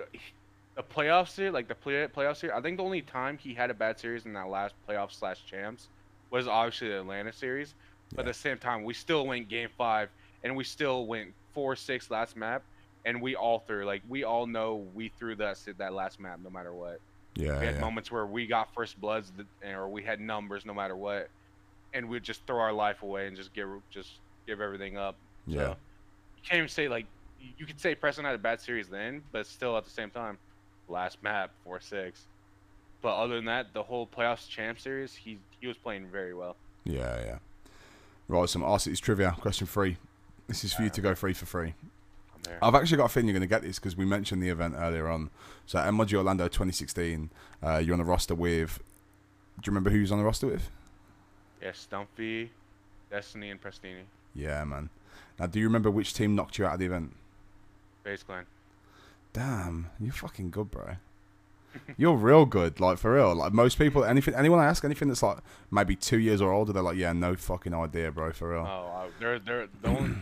the 0.76 0.82
playoffs 0.82 1.36
here, 1.36 1.50
like 1.50 1.66
the 1.66 1.74
play 1.74 2.06
playoffs 2.06 2.36
series. 2.36 2.54
I 2.56 2.60
think 2.60 2.76
the 2.76 2.84
only 2.84 3.02
time 3.02 3.36
he 3.36 3.52
had 3.52 3.70
a 3.70 3.74
bad 3.74 3.98
series 3.98 4.26
in 4.26 4.32
that 4.34 4.48
last 4.48 4.74
playoff 4.88 5.12
slash 5.12 5.44
champs 5.50 5.88
was 6.30 6.46
obviously 6.46 6.88
the 6.88 7.00
Atlanta 7.00 7.32
series. 7.32 7.74
But 8.14 8.20
at 8.20 8.26
the 8.26 8.34
same 8.34 8.58
time, 8.58 8.84
we 8.84 8.94
still 8.94 9.26
went 9.26 9.48
game 9.48 9.68
five, 9.76 10.08
and 10.44 10.54
we 10.54 10.62
still 10.62 11.06
went 11.06 11.32
four 11.52 11.74
six 11.74 12.12
last 12.12 12.36
map, 12.36 12.62
and 13.04 13.20
we 13.20 13.34
all 13.34 13.58
threw 13.58 13.84
like 13.84 14.02
we 14.08 14.22
all 14.22 14.46
know 14.46 14.86
we 14.94 15.10
threw 15.18 15.34
that 15.36 15.58
that 15.78 15.92
last 15.92 16.20
map 16.20 16.38
no 16.44 16.50
matter 16.50 16.72
what. 16.72 17.00
Yeah, 17.36 17.58
We 17.60 17.66
had 17.66 17.74
yeah. 17.76 17.80
moments 17.80 18.10
where 18.12 18.26
we 18.26 18.46
got 18.46 18.72
first 18.74 19.00
bloods, 19.00 19.32
th- 19.36 19.74
or 19.74 19.88
we 19.88 20.02
had 20.02 20.20
numbers 20.20 20.64
no 20.64 20.72
matter 20.74 20.94
what, 20.96 21.28
and 21.92 22.08
we'd 22.08 22.22
just 22.22 22.46
throw 22.46 22.58
our 22.60 22.72
life 22.72 23.02
away 23.02 23.26
and 23.26 23.36
just 23.36 23.52
give 23.52 23.68
just 23.90 24.20
give 24.46 24.60
everything 24.60 24.96
up. 24.96 25.16
Yeah. 25.46 25.58
So, 25.58 25.68
you 26.36 26.42
can't 26.48 26.58
even 26.58 26.68
say 26.68 26.88
like 26.88 27.06
you- 27.40 27.50
you 27.58 27.66
could 27.66 27.80
say 27.80 27.94
Preston 27.94 28.24
had 28.24 28.34
a 28.34 28.38
bad 28.38 28.60
series 28.60 28.88
then, 28.88 29.22
but 29.32 29.46
still 29.46 29.76
at 29.76 29.84
the 29.84 29.90
same 29.90 30.10
time, 30.10 30.38
last 30.88 31.22
map 31.22 31.50
four 31.64 31.80
six. 31.80 32.26
But 33.02 33.16
other 33.16 33.34
than 33.36 33.44
that, 33.46 33.72
the 33.74 33.82
whole 33.82 34.06
playoffs 34.06 34.48
champ 34.48 34.78
series, 34.78 35.14
he 35.14 35.38
he 35.60 35.66
was 35.66 35.76
playing 35.76 36.06
very 36.06 36.34
well. 36.34 36.56
Yeah, 36.84 37.20
yeah. 37.24 37.38
Right, 38.28 38.48
some 38.48 38.62
Arcitys 38.62 39.00
trivia. 39.00 39.32
Question 39.40 39.66
three. 39.66 39.96
This 40.46 40.62
is 40.64 40.72
for 40.72 40.82
you 40.82 40.88
uh, 40.88 40.92
to 40.92 41.00
go 41.00 41.14
free 41.14 41.32
for 41.34 41.46
free. 41.46 41.74
There. 42.44 42.58
I've 42.62 42.74
actually 42.74 42.98
got 42.98 43.06
a 43.06 43.08
feeling 43.08 43.28
you're 43.28 43.38
going 43.38 43.48
to 43.48 43.54
get 43.54 43.62
this 43.62 43.78
because 43.78 43.96
we 43.96 44.04
mentioned 44.04 44.42
the 44.42 44.48
event 44.48 44.74
earlier 44.78 45.08
on. 45.08 45.30
So 45.66 45.78
at 45.78 45.86
Orlando 45.86 46.44
2016, 46.44 47.30
uh, 47.62 47.78
you're 47.78 47.94
on 47.94 47.98
the 47.98 48.04
roster 48.04 48.34
with. 48.34 48.78
Do 49.60 49.68
you 49.68 49.70
remember 49.70 49.90
who 49.90 49.96
you 49.96 50.02
was 50.02 50.12
on 50.12 50.18
the 50.18 50.24
roster 50.24 50.46
with? 50.46 50.70
yeah, 51.62 51.72
Stumpy, 51.72 52.50
Destiny, 53.10 53.50
and 53.50 53.60
Prestinni, 53.62 54.02
Yeah, 54.34 54.64
man. 54.64 54.90
Now, 55.38 55.46
do 55.46 55.58
you 55.58 55.66
remember 55.66 55.90
which 55.90 56.12
team 56.12 56.34
knocked 56.34 56.58
you 56.58 56.66
out 56.66 56.74
of 56.74 56.80
the 56.80 56.86
event? 56.86 57.14
FaZe 58.04 58.22
Clan. 58.22 58.44
Damn, 59.32 59.90
you're 59.98 60.12
fucking 60.12 60.50
good, 60.50 60.70
bro. 60.70 60.96
You're 61.96 62.16
real 62.16 62.44
good, 62.44 62.78
like 62.78 62.98
for 62.98 63.14
real. 63.14 63.34
Like 63.34 63.52
most 63.52 63.78
people, 63.78 64.04
anything, 64.04 64.34
anyone 64.34 64.60
I 64.60 64.66
ask 64.66 64.84
anything 64.84 65.08
that's 65.08 65.22
like 65.24 65.38
maybe 65.72 65.96
two 65.96 66.18
years 66.18 66.40
or 66.40 66.52
older, 66.52 66.72
they're 66.72 66.82
like, 66.82 66.96
yeah, 66.96 67.12
no 67.12 67.34
fucking 67.34 67.74
idea, 67.74 68.12
bro, 68.12 68.32
for 68.32 68.50
real. 68.50 68.60
Oh, 68.60 68.92
uh, 68.94 69.06
they're 69.18 69.38
they're 69.40 69.68
the 69.82 69.88
only. 69.88 70.16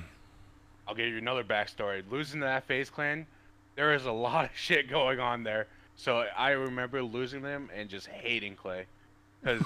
I'll 0.86 0.94
give 0.94 1.06
you 1.08 1.18
another 1.18 1.44
backstory. 1.44 2.02
Losing 2.10 2.40
to 2.40 2.46
that 2.46 2.64
FaZe 2.66 2.90
Clan, 2.90 3.26
there 3.76 3.94
is 3.94 4.04
a 4.06 4.12
lot 4.26 4.44
of 4.44 4.50
shit 4.54 4.88
going 4.88 5.20
on 5.20 5.42
there. 5.42 5.66
So 5.96 6.24
I 6.36 6.50
remember 6.50 7.02
losing 7.02 7.42
them 7.42 7.68
and 7.74 7.88
just 7.88 8.06
hating 8.06 8.56
Clay, 8.56 8.86
because 9.42 9.62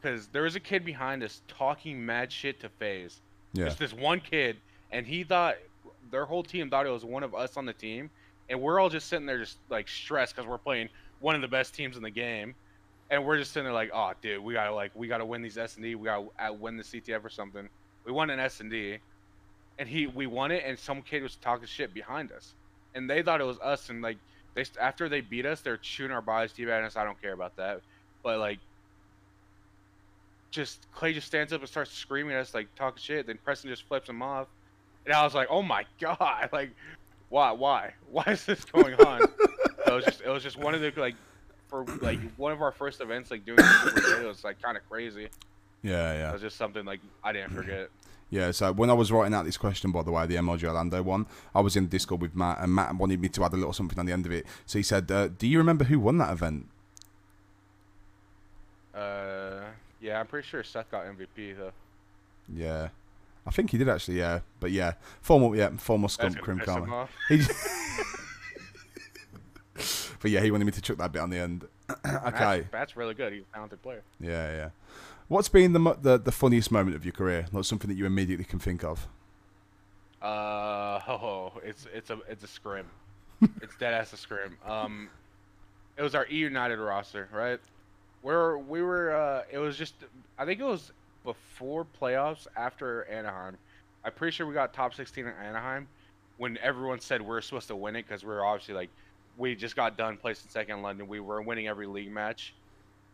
because 0.00 0.26
there 0.32 0.42
was 0.42 0.54
a 0.54 0.60
kid 0.60 0.84
behind 0.84 1.22
us 1.22 1.40
talking 1.48 2.04
mad 2.04 2.30
shit 2.30 2.60
to 2.60 2.68
FaZe. 2.68 3.20
yeah, 3.54 3.64
Just 3.64 3.78
this 3.78 3.92
one 3.92 4.20
kid, 4.20 4.56
and 4.92 5.06
he 5.06 5.24
thought 5.24 5.56
their 6.10 6.24
whole 6.26 6.42
team 6.42 6.70
thought 6.70 6.86
it 6.86 6.90
was 6.90 7.04
one 7.04 7.22
of 7.22 7.34
us 7.34 7.56
on 7.56 7.64
the 7.64 7.72
team, 7.72 8.10
and 8.48 8.60
we're 8.60 8.78
all 8.78 8.90
just 8.90 9.08
sitting 9.08 9.26
there 9.26 9.38
just 9.38 9.56
like 9.70 9.88
stressed 9.88 10.36
because 10.36 10.48
we're 10.48 10.58
playing 10.58 10.88
one 11.20 11.34
of 11.34 11.40
the 11.40 11.48
best 11.48 11.74
teams 11.74 11.96
in 11.96 12.02
the 12.02 12.10
game, 12.10 12.54
and 13.10 13.24
we're 13.24 13.38
just 13.38 13.52
sitting 13.52 13.64
there 13.64 13.72
like, 13.72 13.90
oh, 13.94 14.12
dude, 14.20 14.42
we 14.44 14.52
gotta 14.52 14.74
like 14.74 14.92
we 14.94 15.08
gotta 15.08 15.24
win 15.24 15.40
these 15.42 15.56
S 15.58 15.76
and 15.76 15.82
D, 15.84 15.94
we 15.94 16.04
gotta 16.04 16.26
uh, 16.38 16.52
win 16.52 16.76
the 16.76 16.84
CTF 16.84 17.24
or 17.24 17.30
something. 17.30 17.66
We 18.04 18.12
won 18.12 18.28
an 18.30 18.38
S 18.38 18.60
and 18.60 18.70
D, 18.70 18.98
and 19.78 19.88
he 19.88 20.06
we 20.06 20.26
won 20.26 20.50
it, 20.50 20.62
and 20.66 20.78
some 20.78 21.02
kid 21.02 21.22
was 21.22 21.36
talking 21.36 21.66
shit 21.66 21.92
behind 21.94 22.32
us, 22.32 22.54
and 22.94 23.08
they 23.08 23.22
thought 23.22 23.40
it 23.40 23.44
was 23.44 23.58
us, 23.60 23.88
and 23.90 24.02
like 24.02 24.18
they 24.54 24.64
after 24.80 25.08
they 25.08 25.20
beat 25.20 25.46
us, 25.46 25.60
they're 25.60 25.78
shooting 25.82 26.14
our 26.14 26.22
bodies, 26.22 26.52
teabagging 26.56 26.86
us. 26.86 26.96
I 26.96 27.04
don't 27.04 27.20
care 27.20 27.32
about 27.32 27.56
that, 27.56 27.80
but 28.22 28.38
like. 28.38 28.58
Just 30.52 30.86
Clay 30.94 31.12
just 31.12 31.26
stands 31.26 31.52
up 31.52 31.60
and 31.60 31.68
starts 31.68 31.92
screaming 31.92 32.32
at 32.34 32.40
us 32.40 32.54
like 32.54 32.74
talking 32.76 33.02
shit. 33.02 33.26
Then 33.26 33.38
Preston 33.44 33.68
just 33.68 33.82
flips 33.82 34.08
him 34.08 34.22
off, 34.22 34.46
and 35.04 35.12
I 35.12 35.22
was 35.22 35.34
like, 35.34 35.48
"Oh 35.50 35.60
my 35.60 35.84
god! 36.00 36.48
Like, 36.50 36.70
why, 37.28 37.50
why, 37.52 37.92
why 38.10 38.24
is 38.28 38.46
this 38.46 38.64
going 38.64 38.94
on?" 38.94 39.22
it 39.86 39.92
was 39.92 40.04
just, 40.04 40.20
it 40.22 40.30
was 40.30 40.42
just 40.42 40.56
one 40.56 40.74
of 40.74 40.80
the 40.80 40.92
like, 40.96 41.14
for 41.68 41.84
like 42.00 42.20
one 42.38 42.52
of 42.52 42.62
our 42.62 42.72
first 42.72 43.02
events, 43.02 43.30
like 43.30 43.44
doing. 43.44 43.58
It 43.58 44.26
was 44.26 44.44
like 44.44 44.62
kind 44.62 44.78
of 44.78 44.88
crazy. 44.88 45.28
yeah, 45.82 46.14
yeah. 46.14 46.30
It 46.30 46.32
was 46.32 46.42
just 46.42 46.56
something 46.56 46.86
like 46.86 47.00
I 47.22 47.32
didn't 47.32 47.52
forget. 47.52 47.90
Yeah, 48.28 48.50
so 48.50 48.72
when 48.72 48.90
I 48.90 48.92
was 48.92 49.12
writing 49.12 49.34
out 49.34 49.44
this 49.44 49.56
question, 49.56 49.92
by 49.92 50.02
the 50.02 50.10
way, 50.10 50.26
the 50.26 50.34
MLG 50.34 50.64
Orlando 50.64 51.00
one, 51.02 51.26
I 51.54 51.60
was 51.60 51.76
in 51.76 51.86
Discord 51.86 52.20
with 52.20 52.34
Matt, 52.34 52.58
and 52.60 52.74
Matt 52.74 52.96
wanted 52.96 53.20
me 53.20 53.28
to 53.28 53.44
add 53.44 53.52
a 53.52 53.56
little 53.56 53.72
something 53.72 53.98
on 53.98 54.06
the 54.06 54.12
end 54.12 54.26
of 54.26 54.32
it. 54.32 54.46
So 54.66 54.78
he 54.78 54.82
said, 54.82 55.10
uh, 55.10 55.28
"Do 55.28 55.46
you 55.46 55.58
remember 55.58 55.84
who 55.84 56.00
won 56.00 56.18
that 56.18 56.32
event?" 56.32 56.66
Uh, 58.92 59.60
yeah, 60.00 60.18
I'm 60.18 60.26
pretty 60.26 60.48
sure 60.48 60.64
Seth 60.64 60.90
got 60.90 61.04
MVP 61.04 61.56
though. 61.56 61.72
Yeah, 62.52 62.88
I 63.46 63.50
think 63.50 63.70
he 63.70 63.78
did 63.78 63.88
actually. 63.88 64.18
Yeah, 64.18 64.40
but 64.58 64.72
yeah, 64.72 64.94
Formal, 65.20 65.54
yeah, 65.54 65.70
Formal 65.76 66.08
That's 66.08 66.16
Scump 66.16 66.34
gonna 66.34 66.42
Crim 66.42 66.58
Karma. 66.60 67.08
but 70.20 70.30
yeah, 70.30 70.40
he 70.40 70.50
wanted 70.50 70.64
me 70.64 70.72
to 70.72 70.80
chuck 70.80 70.98
that 70.98 71.12
bit 71.12 71.22
on 71.22 71.30
the 71.30 71.38
end. 71.38 71.66
Okay, 71.90 72.00
That's, 72.04 72.70
that's 72.72 72.96
really 72.96 73.14
good. 73.14 73.32
He's 73.32 73.42
a 73.50 73.54
talented 73.54 73.82
player. 73.82 74.02
yeah, 74.20 74.50
yeah. 74.50 74.68
What's 75.28 75.48
been 75.48 75.72
the, 75.72 75.96
the 76.00 76.18
the 76.18 76.32
funniest 76.32 76.70
moment 76.70 76.94
of 76.96 77.04
your 77.04 77.12
career? 77.12 77.46
Like 77.52 77.64
something 77.64 77.88
that 77.88 77.96
you 77.96 78.06
immediately 78.06 78.44
can 78.44 78.58
think 78.60 78.84
of? 78.84 79.08
Uh 80.22 81.00
oh, 81.08 81.52
it's 81.64 81.86
it's 81.92 82.10
a 82.10 82.18
it's 82.28 82.44
a 82.44 82.46
scrim. 82.46 82.86
it's 83.60 83.76
dead 83.76 83.92
ass 83.92 84.12
a 84.12 84.16
scrim. 84.16 84.56
Um, 84.66 85.08
it 85.96 86.02
was 86.02 86.14
our 86.14 86.26
E 86.30 86.36
United 86.36 86.78
roster, 86.78 87.28
right? 87.32 87.60
Where 88.22 88.56
we 88.58 88.82
were, 88.82 89.14
uh, 89.14 89.42
it 89.50 89.58
was 89.58 89.76
just 89.76 89.94
I 90.38 90.44
think 90.44 90.60
it 90.60 90.64
was 90.64 90.92
before 91.24 91.86
playoffs, 92.00 92.46
after 92.56 93.04
Anaheim. 93.04 93.56
I'm 94.04 94.12
pretty 94.12 94.34
sure 94.34 94.46
we 94.46 94.54
got 94.54 94.72
top 94.72 94.94
16 94.94 95.26
in 95.26 95.32
Anaheim 95.42 95.88
when 96.38 96.56
everyone 96.62 97.00
said 97.00 97.20
we 97.20 97.36
are 97.36 97.40
supposed 97.40 97.66
to 97.68 97.76
win 97.76 97.96
it 97.96 98.06
because 98.06 98.24
we 98.24 98.30
are 98.30 98.44
obviously 98.44 98.74
like 98.74 98.90
we 99.36 99.54
just 99.54 99.76
got 99.76 99.96
done 99.96 100.16
placing 100.16 100.50
second 100.50 100.76
in 100.78 100.82
London. 100.82 101.08
We 101.08 101.20
were 101.20 101.42
winning 101.42 101.68
every 101.68 101.86
league 101.86 102.10
match, 102.10 102.54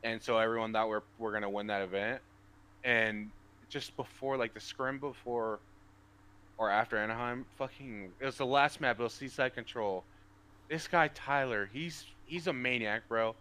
and 0.02 0.22
so 0.22 0.38
everyone 0.38 0.72
thought 0.72 0.88
we're 0.88 1.02
we're 1.18 1.32
gonna 1.32 1.50
win 1.50 1.66
that 1.68 1.82
event. 1.82 2.22
And 2.84 3.30
just 3.68 3.96
before 3.96 4.36
like 4.36 4.54
the 4.54 4.60
scrim 4.60 4.98
before 4.98 5.60
or 6.58 6.70
after 6.70 6.96
Anaheim, 6.96 7.46
fucking 7.56 8.12
it 8.20 8.24
was 8.26 8.36
the 8.36 8.46
last 8.46 8.80
map. 8.80 9.00
It 9.00 9.02
was 9.02 9.14
Seaside 9.14 9.54
Control. 9.54 10.04
This 10.68 10.88
guy 10.88 11.08
Tyler, 11.08 11.68
he's 11.72 12.06
he's 12.24 12.46
a 12.46 12.52
maniac, 12.52 13.08
bro. 13.08 13.36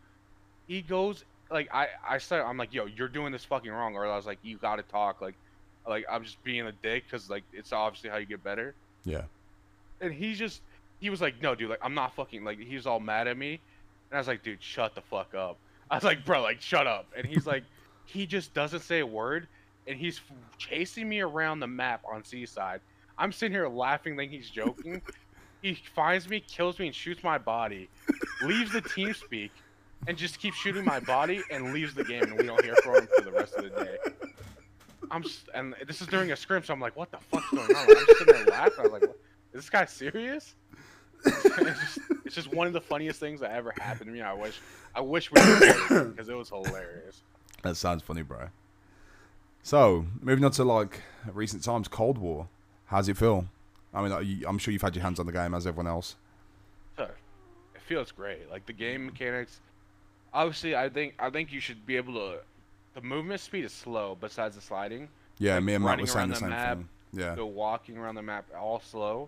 He 0.67 0.81
goes 0.81 1.23
like 1.51 1.69
I 1.73 1.87
I 2.07 2.17
said 2.17 2.41
I'm 2.41 2.57
like 2.57 2.73
yo 2.73 2.85
you're 2.85 3.09
doing 3.09 3.31
this 3.31 3.45
fucking 3.45 3.71
wrong, 3.71 3.95
or 3.95 4.05
I 4.05 4.15
was 4.15 4.25
like 4.25 4.39
you 4.41 4.57
gotta 4.57 4.83
talk 4.83 5.21
like 5.21 5.35
like 5.87 6.05
I'm 6.11 6.23
just 6.23 6.41
being 6.43 6.65
a 6.67 6.71
dick 6.71 7.05
because 7.05 7.29
like 7.29 7.43
it's 7.53 7.71
obviously 7.73 8.09
how 8.09 8.17
you 8.17 8.25
get 8.25 8.43
better. 8.43 8.75
Yeah, 9.03 9.23
And 9.99 10.13
he 10.13 10.35
just 10.35 10.61
he 11.01 11.09
was 11.09 11.19
like 11.19 11.41
no 11.41 11.55
dude 11.55 11.69
like 11.69 11.79
I'm 11.81 11.93
not 11.93 12.15
fucking 12.15 12.45
like 12.45 12.59
he 12.59 12.75
was 12.75 12.87
all 12.87 13.01
mad 13.01 13.27
at 13.27 13.37
me, 13.37 13.59
and 14.09 14.15
I 14.15 14.17
was 14.19 14.27
like 14.27 14.43
dude 14.43 14.63
shut 14.63 14.95
the 14.95 15.01
fuck 15.01 15.33
up. 15.35 15.57
I 15.89 15.95
was 15.95 16.05
like 16.05 16.23
bro 16.23 16.41
like 16.41 16.61
shut 16.61 16.87
up, 16.87 17.07
and 17.17 17.25
he's 17.25 17.45
like 17.45 17.63
he 18.05 18.25
just 18.25 18.53
doesn't 18.53 18.81
say 18.81 18.99
a 18.99 19.05
word, 19.05 19.47
and 19.87 19.97
he's 19.97 20.19
f- 20.19 20.35
chasing 20.57 21.09
me 21.09 21.19
around 21.19 21.59
the 21.59 21.67
map 21.67 22.01
on 22.09 22.23
Seaside. 22.23 22.79
I'm 23.17 23.31
sitting 23.31 23.53
here 23.53 23.67
laughing, 23.67 24.15
thinking 24.15 24.37
he's 24.39 24.49
joking. 24.49 25.01
he 25.61 25.75
finds 25.95 26.29
me, 26.29 26.39
kills 26.39 26.79
me, 26.79 26.87
and 26.87 26.95
shoots 26.95 27.23
my 27.23 27.37
body. 27.37 27.89
Leaves 28.41 28.71
the 28.71 28.81
team 28.81 29.13
speak, 29.13 29.51
and 30.07 30.17
just 30.17 30.39
keeps 30.39 30.57
shooting 30.57 30.83
my 30.83 30.99
body, 30.99 31.41
and 31.51 31.73
leaves 31.73 31.93
the 31.93 32.03
game, 32.03 32.23
and 32.23 32.37
we 32.37 32.45
don't 32.45 32.63
hear 32.63 32.75
from 32.77 32.95
him 32.95 33.07
for 33.15 33.23
the 33.23 33.31
rest 33.31 33.55
of 33.55 33.63
the 33.63 33.69
day. 33.69 33.97
I'm 35.11 35.23
s 35.23 35.43
and 35.53 35.75
this 35.85 36.01
is 36.01 36.07
during 36.07 36.31
a 36.31 36.35
scrim, 36.35 36.63
so 36.63 36.73
I'm 36.73 36.79
like, 36.79 36.95
what 36.95 37.11
the 37.11 37.17
fuck's 37.17 37.49
going 37.51 37.75
on? 37.75 37.75
I'm 37.75 37.87
just 37.87 38.17
sitting 38.17 38.33
there 38.33 38.45
laughing. 38.45 38.79
I 38.79 38.81
was 38.83 38.91
like, 38.91 39.03
is 39.03 39.09
this 39.53 39.69
guy 39.69 39.85
serious? 39.85 40.55
It's, 41.25 41.43
just, 41.79 41.99
it's 42.25 42.35
just 42.35 42.53
one 42.53 42.67
of 42.67 42.73
the 42.73 42.81
funniest 42.81 43.19
things 43.19 43.39
that 43.41 43.51
ever 43.51 43.73
happened 43.79 44.07
to 44.07 44.11
me. 44.11 44.21
I 44.21 44.33
wish, 44.33 44.59
I 44.95 45.01
wish 45.01 45.31
we 45.31 45.41
because 45.41 46.29
it 46.29 46.35
was 46.35 46.49
hilarious. 46.49 47.21
that 47.63 47.75
sounds 47.77 48.01
funny, 48.03 48.21
bro. 48.21 48.47
So 49.63 50.05
moving 50.21 50.43
on 50.43 50.51
to 50.51 50.63
like 50.63 51.01
recent 51.31 51.63
times, 51.63 51.87
Cold 51.87 52.17
War. 52.17 52.47
How's 52.85 53.07
it 53.07 53.17
feel? 53.17 53.45
I 53.93 54.01
mean, 54.07 54.43
I'm 54.47 54.57
sure 54.57 54.71
you've 54.71 54.81
had 54.81 54.95
your 54.95 55.03
hands 55.03 55.19
on 55.19 55.25
the 55.25 55.31
game 55.31 55.53
as 55.53 55.67
everyone 55.67 55.87
else. 55.87 56.15
It 56.97 57.81
feels 57.81 58.11
great. 58.11 58.49
Like 58.49 58.65
the 58.65 58.73
game 58.73 59.05
mechanics. 59.07 59.59
Obviously, 60.33 60.75
I 60.75 60.87
think 60.89 61.13
I 61.19 61.29
think 61.29 61.51
you 61.51 61.59
should 61.59 61.85
be 61.85 61.97
able 61.97 62.13
to. 62.13 62.37
The 62.93 63.01
movement 63.01 63.41
speed 63.41 63.65
is 63.65 63.73
slow. 63.73 64.17
Besides 64.19 64.55
the 64.55 64.61
sliding, 64.61 65.09
Yeah, 65.39 65.55
Like 65.55 65.63
me 65.63 65.73
and 65.73 65.83
Matt 65.83 65.99
were 65.99 66.07
saying 66.07 66.29
the 66.29 66.33
the 66.35 66.39
same 66.39 66.49
map, 66.49 66.77
thing. 66.77 66.89
Yeah, 67.13 67.35
go 67.35 67.45
walking 67.47 67.97
around 67.97 68.15
the 68.15 68.21
map 68.21 68.45
all 68.57 68.79
slow, 68.79 69.27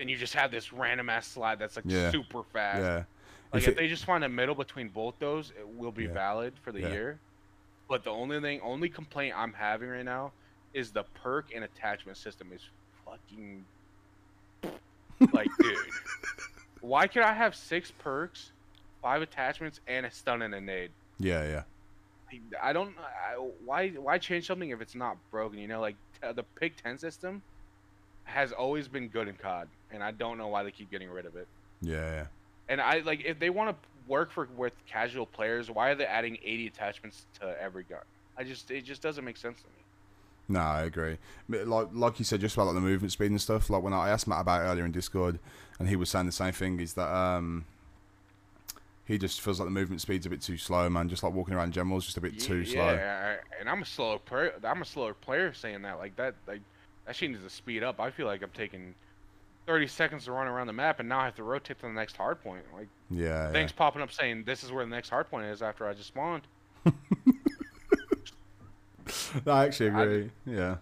and 0.00 0.10
you 0.10 0.16
just 0.16 0.34
have 0.34 0.50
this 0.50 0.72
random 0.72 1.08
ass 1.08 1.26
slide 1.26 1.58
that's 1.58 1.76
like 1.76 1.84
Yeah. 1.88 2.10
super 2.10 2.42
fast. 2.52 2.80
yeah. 2.80 3.04
Like 3.52 3.62
If 3.62 3.68
if, 3.68 3.68
it- 3.68 3.76
they 3.76 3.88
just 3.88 4.04
find 4.04 4.24
a 4.24 4.28
middle 4.28 4.54
between 4.54 4.88
both 4.88 5.14
those, 5.18 5.50
it 5.50 5.68
will 5.68 5.92
be 5.92 6.04
Yeah. 6.04 6.12
valid 6.12 6.54
for 6.62 6.72
the 6.72 6.80
Yeah. 6.80 6.88
year. 6.88 7.18
But 7.88 8.04
the 8.04 8.10
only 8.10 8.40
thing, 8.40 8.60
only 8.62 8.88
complaint 8.88 9.34
I'm 9.36 9.52
having 9.52 9.88
right 9.88 10.04
now 10.04 10.32
is 10.72 10.90
the 10.92 11.04
perk 11.22 11.54
and 11.54 11.62
attachment 11.64 12.16
system 12.16 12.50
is 12.52 12.62
fucking 13.04 13.64
like, 15.32 15.48
dude. 15.60 15.76
Why 16.80 17.06
could 17.06 17.22
I 17.22 17.32
have 17.32 17.54
six 17.54 17.90
perks, 17.90 18.52
five 19.02 19.22
attachments, 19.22 19.80
and 19.86 20.06
a 20.06 20.10
stun 20.10 20.42
and 20.42 20.54
a 20.54 20.60
nade? 20.60 20.90
yeah, 21.18 21.44
yeah. 21.44 21.62
I- 22.62 22.72
don't. 22.72 22.94
I, 22.98 23.34
why? 23.34 23.90
Why 23.90 24.16
change 24.16 24.46
something 24.46 24.70
if 24.70 24.80
it's 24.80 24.94
not 24.94 25.18
broken? 25.30 25.58
You 25.58 25.68
know, 25.68 25.80
like 25.82 25.96
the 26.22 26.42
pick 26.58 26.82
Ten 26.82 26.96
system 26.96 27.42
has 28.24 28.52
always 28.52 28.88
been 28.88 29.08
good 29.08 29.28
in 29.28 29.34
COD, 29.34 29.68
and 29.90 30.02
I 30.02 30.10
don't 30.12 30.38
know 30.38 30.48
why 30.48 30.62
they 30.62 30.70
keep 30.70 30.90
getting 30.90 31.10
rid 31.10 31.26
of 31.26 31.36
it. 31.36 31.46
Yeah, 31.80 31.96
yeah. 31.96 32.26
And 32.68 32.80
I 32.80 33.00
like 33.00 33.24
if 33.24 33.38
they 33.38 33.50
want 33.50 33.70
to 33.70 33.88
work 34.08 34.30
for 34.30 34.48
with 34.56 34.72
casual 34.86 35.26
players, 35.26 35.70
why 35.70 35.90
are 35.90 35.94
they 35.94 36.04
adding 36.04 36.38
80 36.42 36.66
attachments 36.68 37.26
to 37.40 37.56
every 37.60 37.84
gun? 37.84 38.00
I 38.36 38.44
just 38.44 38.70
it 38.70 38.84
just 38.84 39.02
doesn't 39.02 39.24
make 39.24 39.36
sense 39.36 39.60
to 39.60 39.66
me. 39.68 39.74
No, 40.48 40.60
I 40.60 40.82
agree. 40.82 41.18
Like 41.48 41.88
like 41.92 42.18
you 42.18 42.24
said, 42.24 42.40
just 42.40 42.56
about 42.56 42.66
like 42.66 42.74
the 42.74 42.80
movement 42.80 43.12
speed 43.12 43.30
and 43.30 43.40
stuff. 43.40 43.70
Like 43.70 43.82
when 43.82 43.92
I 43.92 44.08
asked 44.10 44.26
Matt 44.26 44.40
about 44.40 44.60
earlier 44.62 44.84
in 44.84 44.92
Discord, 44.92 45.38
and 45.78 45.88
he 45.88 45.96
was 45.96 46.10
saying 46.10 46.26
the 46.26 46.32
same 46.32 46.52
thing. 46.52 46.80
Is 46.80 46.94
that 46.94 47.12
um, 47.12 47.64
he 49.04 49.18
just 49.18 49.40
feels 49.40 49.60
like 49.60 49.66
the 49.66 49.72
movement 49.72 50.00
speed's 50.00 50.26
a 50.26 50.30
bit 50.30 50.42
too 50.42 50.56
slow, 50.56 50.88
man. 50.88 51.08
Just 51.08 51.22
like 51.22 51.32
walking 51.32 51.54
around 51.54 51.66
in 51.66 51.72
general 51.72 51.98
is 51.98 52.04
just 52.04 52.16
a 52.16 52.20
bit 52.20 52.38
too 52.38 52.60
yeah, 52.60 52.72
slow. 52.72 52.88
I- 52.88 53.38
and 53.60 53.68
I'm 53.68 53.82
a 53.82 53.86
slow 53.86 54.18
player. 54.18 54.52
I'm 54.64 54.82
a 54.82 54.84
slower 54.84 55.14
player 55.14 55.52
saying 55.52 55.82
that 55.82 55.98
like 55.98 56.16
that 56.16 56.34
like 56.46 56.60
that 57.06 57.16
shit 57.16 57.30
needs 57.30 57.42
to 57.42 57.50
speed 57.50 57.82
up. 57.82 58.00
I 58.00 58.10
feel 58.10 58.26
like 58.26 58.42
I'm 58.42 58.50
taking 58.50 58.94
30 59.66 59.86
seconds 59.86 60.24
to 60.24 60.32
run 60.32 60.46
around 60.46 60.66
the 60.66 60.72
map, 60.72 61.00
and 61.00 61.08
now 61.08 61.20
I 61.20 61.24
have 61.26 61.34
to 61.36 61.42
rotate 61.44 61.78
to 61.80 61.86
the 61.86 61.92
next 61.92 62.16
hard 62.16 62.42
point. 62.42 62.62
Like 62.74 62.88
Yeah, 63.10 63.46
yeah. 63.46 63.52
things 63.52 63.72
popping 63.72 64.02
up 64.02 64.12
saying 64.12 64.44
this 64.44 64.62
is 64.64 64.72
where 64.72 64.84
the 64.84 64.90
next 64.90 65.08
hard 65.08 65.30
point 65.30 65.46
is 65.46 65.62
after 65.62 65.86
I 65.86 65.94
just 65.94 66.08
spawned. 66.08 66.42
I 69.46 69.64
actually 69.66 69.90
I- 69.90 70.02
agree. 70.02 70.30
yeah, 70.46 70.76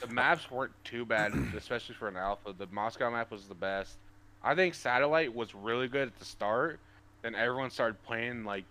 The 0.00 0.08
maps 0.08 0.50
weren't 0.50 0.72
too 0.84 1.04
bad, 1.04 1.32
especially 1.56 1.94
for 1.94 2.08
an 2.08 2.16
alpha. 2.16 2.54
The 2.56 2.66
Moscow 2.70 3.10
map 3.10 3.30
was 3.30 3.44
the 3.46 3.54
best. 3.54 3.96
I 4.42 4.54
think 4.54 4.74
Satellite 4.74 5.34
was 5.34 5.54
really 5.54 5.88
good 5.88 6.08
at 6.08 6.18
the 6.18 6.24
start. 6.24 6.80
Then 7.22 7.34
everyone 7.34 7.70
started 7.70 8.02
playing 8.02 8.44
like 8.44 8.64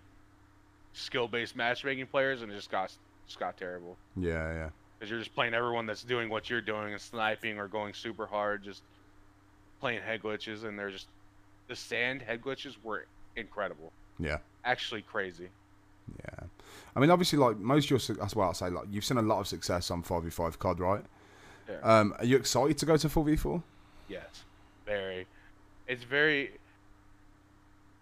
skill-based 0.94 1.56
matchmaking 1.56 2.08
players, 2.08 2.42
and 2.42 2.52
it 2.52 2.56
just 2.56 2.70
got 2.70 2.92
just 3.26 3.40
got 3.40 3.56
terrible. 3.58 3.98
yeah, 4.18 4.54
yeah. 4.54 4.70
Because 5.02 5.10
you're 5.10 5.20
just 5.20 5.34
playing 5.34 5.56
everyone 5.56 5.88
that's 5.88 6.04
doing 6.04 6.30
what 6.30 6.48
you're 6.48 6.62
doing 6.62 6.92
and 6.94 7.02
sniping 7.02 7.58
or 7.58 7.68
going 7.68 7.96
super 7.96 8.28
hard, 8.28 8.64
just 8.64 8.84
playing 9.80 10.00
head 10.04 10.22
glitches, 10.22 10.64
and 10.64 10.78
they're 10.78 10.92
just 10.92 11.08
the 11.68 11.76
sand 11.76 12.22
head 12.22 12.40
glitches 12.40 12.76
were 12.84 13.08
incredible. 13.36 13.92
Yeah. 14.20 14.38
Actually 14.64 15.02
crazy. 15.02 15.50
Yeah, 16.20 16.46
I 16.96 17.00
mean, 17.00 17.10
obviously, 17.10 17.40
like 17.40 17.58
most 17.58 17.90
of 17.90 18.08
your, 18.08 18.16
that's 18.16 18.36
why 18.36 18.48
I 18.48 18.52
say, 18.52 18.70
like 18.70 18.86
you've 18.92 19.04
seen 19.04 19.18
a 19.18 19.24
lot 19.24 19.40
of 19.40 19.48
success 19.48 19.90
on 19.90 20.04
five 20.04 20.22
v 20.22 20.30
five 20.30 20.60
COD, 20.60 20.80
right? 20.80 21.04
Yeah. 21.68 21.78
Um, 21.82 22.14
are 22.20 22.26
you 22.26 22.38
excited 22.38 22.78
to 22.78 22.86
go 22.86 22.96
to 22.96 23.10
four 23.10 23.24
v 23.24 23.36
four? 23.36 23.64
Yes, 24.08 24.44
very. 24.86 25.26
It's 25.88 26.04
very. 26.04 26.52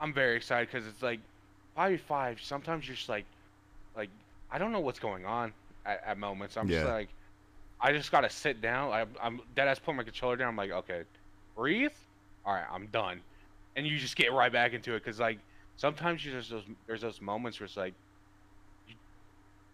I'm 0.02 0.12
very 0.12 0.36
excited 0.36 0.68
because 0.70 0.86
it's 0.86 1.02
like 1.02 1.22
five 1.78 1.92
v 1.92 1.98
five. 1.98 2.42
Sometimes 2.42 2.88
you're 2.88 2.98
just 2.98 3.08
like, 3.08 3.26
like 3.96 4.10
I 4.52 4.58
don't 4.58 4.74
know 4.74 4.82
what's 4.82 5.00
going 5.00 5.26
on 5.26 5.54
at, 5.90 6.02
at 6.06 6.18
moments. 6.18 6.58
I'm 6.58 6.70
just 6.70 6.84
like, 6.84 7.16
I 7.82 7.94
just 7.94 8.12
gotta 8.12 8.30
sit 8.30 8.62
down. 8.62 8.92
I, 8.92 9.06
I'm 9.22 9.42
dead 9.56 9.68
ass 9.68 9.80
put 9.80 9.96
my 9.96 10.04
controller 10.04 10.38
down. 10.38 10.50
I'm 10.50 10.56
like, 10.58 10.72
okay, 10.72 11.04
breathe. 11.56 11.92
All 12.46 12.54
right, 12.54 12.68
I'm 12.72 12.88
done. 12.88 13.24
And 13.76 13.88
you 13.88 13.98
just 14.00 14.16
get 14.16 14.34
right 14.34 14.52
back 14.52 14.74
into 14.74 14.96
it 14.96 15.00
because 15.04 15.20
like 15.20 15.40
sometimes 15.76 16.26
you 16.26 16.32
just 16.32 16.50
those 16.52 16.66
there's 16.88 17.02
those 17.02 17.22
moments 17.22 17.60
where 17.60 17.66
it's 17.66 17.78
like, 17.78 17.96
you, 18.88 18.96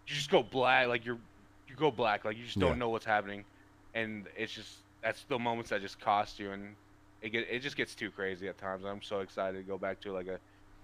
you 0.07 0.16
just 0.16 0.30
go 0.32 0.43
black. 0.43 0.88
Like 0.88 1.05
you're 1.05 1.22
you 1.68 1.76
go 1.76 1.91
black. 1.91 2.26
Like 2.26 2.38
you 2.38 2.45
just 2.45 2.59
don't 2.59 2.78
Yeah. 2.78 2.80
know 2.80 2.89
what's 2.89 3.05
happening, 3.05 3.45
and 3.93 4.28
it's 4.38 4.53
just 4.53 4.86
that's 5.03 5.26
the 5.26 5.39
moments 5.39 5.70
that 5.72 5.82
just 5.82 5.99
cost 5.99 6.39
you 6.39 6.51
and 6.51 6.78
it 7.22 7.30
get 7.32 7.47
it 7.49 7.59
just 7.61 7.78
gets 7.78 7.95
too 7.95 8.11
crazy 8.11 8.47
at 8.47 8.57
times. 8.57 8.86
I'm 8.86 9.01
so 9.01 9.22
excited 9.22 9.57
to 9.59 9.63
go 9.66 9.78
back 9.80 10.01
to 10.01 10.13
like 10.13 10.28
a 10.28 10.39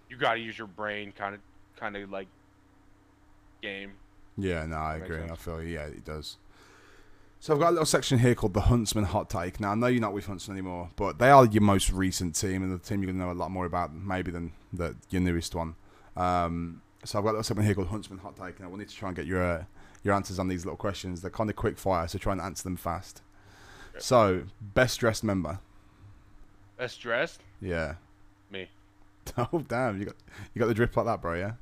you 0.10 0.18
got 0.18 0.36
to 0.36 0.40
use 0.42 0.58
your 0.58 0.68
brain 0.68 1.12
kind 1.14 1.36
of 1.36 1.42
kind 1.80 1.96
of 1.98 2.10
like 2.10 2.30
game. 3.62 4.01
Yeah, 4.38 4.66
no, 4.66 4.78
I 4.78 4.96
agree. 4.98 5.22
I 5.24 5.36
feel 5.36 5.62
yeah, 5.62 5.86
it 5.86 6.06
does. 6.06 6.38
So 7.40 7.54
I've 7.54 7.60
got 7.60 7.70
a 7.70 7.72
little 7.72 7.86
section 7.86 8.20
here 8.20 8.36
called 8.36 8.54
the 8.54 8.62
Huntsmen 8.62 9.06
Hot 9.06 9.30
Take. 9.30 9.60
Now 9.60 9.72
I 9.72 9.76
know 9.76 9.88
you're 9.88 10.00
not 10.00 10.14
with 10.14 10.28
Huntsmen 10.28 10.58
anymore, 10.58 10.92
but 10.96 11.18
they 11.18 11.30
are 11.30 11.46
your 11.46 11.64
most 11.64 11.92
recent 11.92 12.36
team 12.36 12.62
and 12.62 12.72
the 12.72 12.78
team 12.78 13.02
you're 13.02 13.12
gonna 13.12 13.26
know 13.26 13.32
a 13.32 13.34
lot 13.34 13.50
more 13.50 13.66
about 13.66 13.94
maybe 13.94 14.32
than 14.32 14.52
the 14.72 14.96
your 15.10 15.22
newest 15.22 15.56
one. 15.56 15.76
Um, 16.16 16.82
so 17.04 17.18
I've 17.18 17.24
got 17.24 17.32
a 17.32 17.34
little 17.34 17.44
segment 17.44 17.66
here 17.66 17.74
called 17.74 17.88
Huntsmen 17.88 18.20
Hot 18.20 18.36
Take, 18.36 18.60
and 18.60 18.72
I 18.72 18.78
need 18.78 18.90
to 18.90 18.96
try 18.96 19.10
and 19.10 19.16
get 19.16 19.26
your 19.26 19.44
uh, 19.44 19.64
your 20.04 20.14
answers 20.14 20.38
on 20.38 20.48
these 20.50 20.66
little 20.66 20.78
questions. 20.78 21.22
They're 21.22 21.32
kind 21.32 21.50
of 21.50 21.56
quick 21.56 21.78
fire, 21.80 22.08
so 22.08 22.20
try 22.20 22.32
and 22.32 22.42
answer 22.42 22.64
them 22.64 22.78
fast. 22.78 23.22
Okay. 23.92 24.00
So 24.02 24.44
best 24.62 25.00
dressed 25.00 25.24
member, 25.24 25.60
Best 26.78 27.02
dressed, 27.02 27.42
yeah. 27.60 27.96
me. 28.52 28.70
Oh 29.38 29.64
damn, 29.68 30.00
you 30.00 30.06
got 30.06 30.16
you 30.54 30.60
got 30.60 30.68
the 30.68 30.74
drip 30.74 30.96
like 30.96 31.06
that, 31.06 31.22
bro. 31.22 31.36
Yeah. 31.36 31.54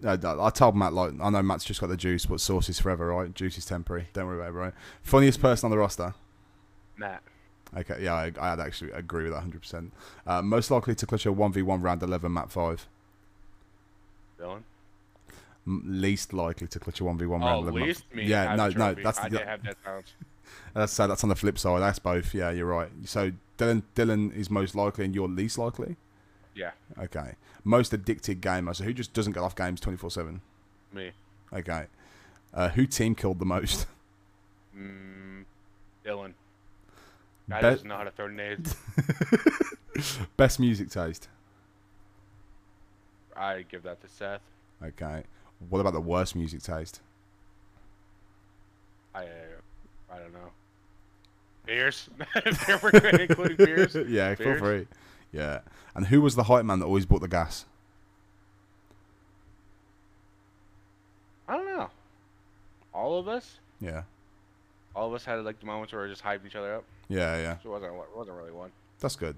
No, 0.00 0.16
no, 0.16 0.42
I 0.42 0.50
told 0.50 0.76
Matt 0.76 0.92
like 0.92 1.12
I 1.20 1.30
know 1.30 1.42
Matt's 1.42 1.64
just 1.64 1.80
got 1.80 1.88
the 1.88 1.96
juice, 1.96 2.26
but 2.26 2.40
sauce 2.40 2.68
is 2.68 2.78
forever, 2.80 3.06
right? 3.08 3.32
Juice 3.34 3.56
is 3.58 3.64
temporary. 3.66 4.08
Don't 4.12 4.26
worry 4.26 4.36
about 4.38 4.48
it, 4.50 4.52
bro. 4.52 4.72
Funniest 5.02 5.40
person 5.40 5.66
on 5.66 5.70
the 5.70 5.78
roster. 5.78 6.14
Matt. 6.96 7.22
Okay, 7.76 7.98
yeah, 8.04 8.14
I, 8.14 8.32
I'd 8.40 8.60
actually 8.60 8.92
agree 8.92 9.24
with 9.24 9.32
that 9.32 9.38
100. 9.38 9.60
percent 9.60 9.92
uh, 10.26 10.40
Most 10.42 10.70
likely 10.70 10.94
to 10.94 11.06
clutch 11.06 11.26
a 11.26 11.32
one 11.32 11.52
v 11.52 11.62
one 11.62 11.82
round 11.82 12.02
11, 12.02 12.32
Matt 12.32 12.50
five. 12.52 12.86
Dylan. 14.40 14.62
Least 15.66 16.32
likely 16.34 16.66
to 16.68 16.78
clutch 16.78 17.00
a 17.00 17.04
one 17.04 17.16
v 17.18 17.26
one 17.26 17.42
Oh, 17.42 17.46
round 17.46 17.62
11. 17.68 17.80
Matt- 17.80 17.88
least 17.88 18.04
me. 18.14 18.24
Yeah, 18.26 18.54
no, 18.54 18.68
no, 18.68 18.94
that's 18.94 19.18
I 19.18 19.28
the, 19.28 19.38
did 19.38 19.46
have 19.46 19.62
that 19.64 19.76
that's 20.74 20.92
so 20.92 21.06
that's 21.06 21.22
on 21.24 21.30
the 21.30 21.36
flip 21.36 21.58
side. 21.58 21.80
That's 21.80 21.98
both. 21.98 22.34
Yeah, 22.34 22.50
you're 22.50 22.66
right. 22.66 22.90
So 23.06 23.32
Dylan 23.58 23.82
Dylan 23.96 24.34
is 24.36 24.50
most 24.50 24.74
likely, 24.74 25.04
and 25.06 25.14
you're 25.14 25.28
least 25.28 25.56
likely. 25.58 25.96
Yeah, 26.54 26.70
Okay. 26.98 27.34
Most 27.64 27.92
addicted 27.92 28.40
gamer. 28.40 28.74
So 28.74 28.84
who 28.84 28.92
just 28.92 29.12
doesn't 29.12 29.32
get 29.32 29.42
off 29.42 29.56
games 29.56 29.80
24 29.80 30.10
seven? 30.10 30.40
me. 30.92 31.10
Okay. 31.52 31.86
Uh, 32.52 32.68
who 32.68 32.86
team 32.86 33.14
killed 33.14 33.38
the 33.40 33.46
most? 33.46 33.86
Mm, 34.76 35.44
Dylan. 36.04 36.32
Guy 37.48 37.60
Bet- 37.60 37.74
doesn't 37.74 37.86
know 37.88 37.96
how 37.96 38.02
to 38.02 38.10
throw 38.10 38.26
nades. 38.26 38.74
Best 40.36 40.58
music 40.58 40.90
taste. 40.90 41.28
I 43.36 43.64
give 43.70 43.84
that 43.84 44.00
to 44.02 44.08
Seth. 44.08 44.40
Okay. 44.82 45.22
What 45.68 45.78
about 45.80 45.92
the 45.92 46.00
worst 46.00 46.34
music 46.34 46.60
taste? 46.62 47.00
I 49.14 49.26
I 50.12 50.18
don't 50.18 50.32
know. 50.32 50.50
Beers. 51.66 52.08
If 52.36 52.82
we're 52.82 52.90
gonna 52.90 53.18
include 53.18 53.56
beers. 53.58 53.96
yeah, 54.08 54.34
feel 54.34 54.58
free. 54.58 54.86
Yeah. 55.34 55.60
And 55.94 56.06
who 56.06 56.22
was 56.22 56.36
the 56.36 56.44
hype 56.44 56.64
man 56.64 56.78
that 56.78 56.86
always 56.86 57.06
bought 57.06 57.20
the 57.20 57.28
gas? 57.28 57.64
I 61.48 61.56
don't 61.56 61.66
know. 61.66 61.90
All 62.92 63.18
of 63.18 63.26
us. 63.26 63.58
Yeah. 63.80 64.02
All 64.94 65.08
of 65.08 65.14
us 65.14 65.24
had 65.24 65.44
like 65.44 65.58
the 65.58 65.66
moments 65.66 65.92
where 65.92 66.04
we 66.04 66.08
just 66.08 66.22
hyped 66.22 66.46
each 66.46 66.54
other 66.54 66.76
up. 66.76 66.84
Yeah, 67.08 67.36
yeah. 67.36 67.58
So 67.62 67.70
it 67.70 67.72
wasn't 67.72 67.94
it 67.94 68.16
wasn't 68.16 68.36
really 68.36 68.52
one. 68.52 68.70
That's 69.00 69.16
good. 69.16 69.36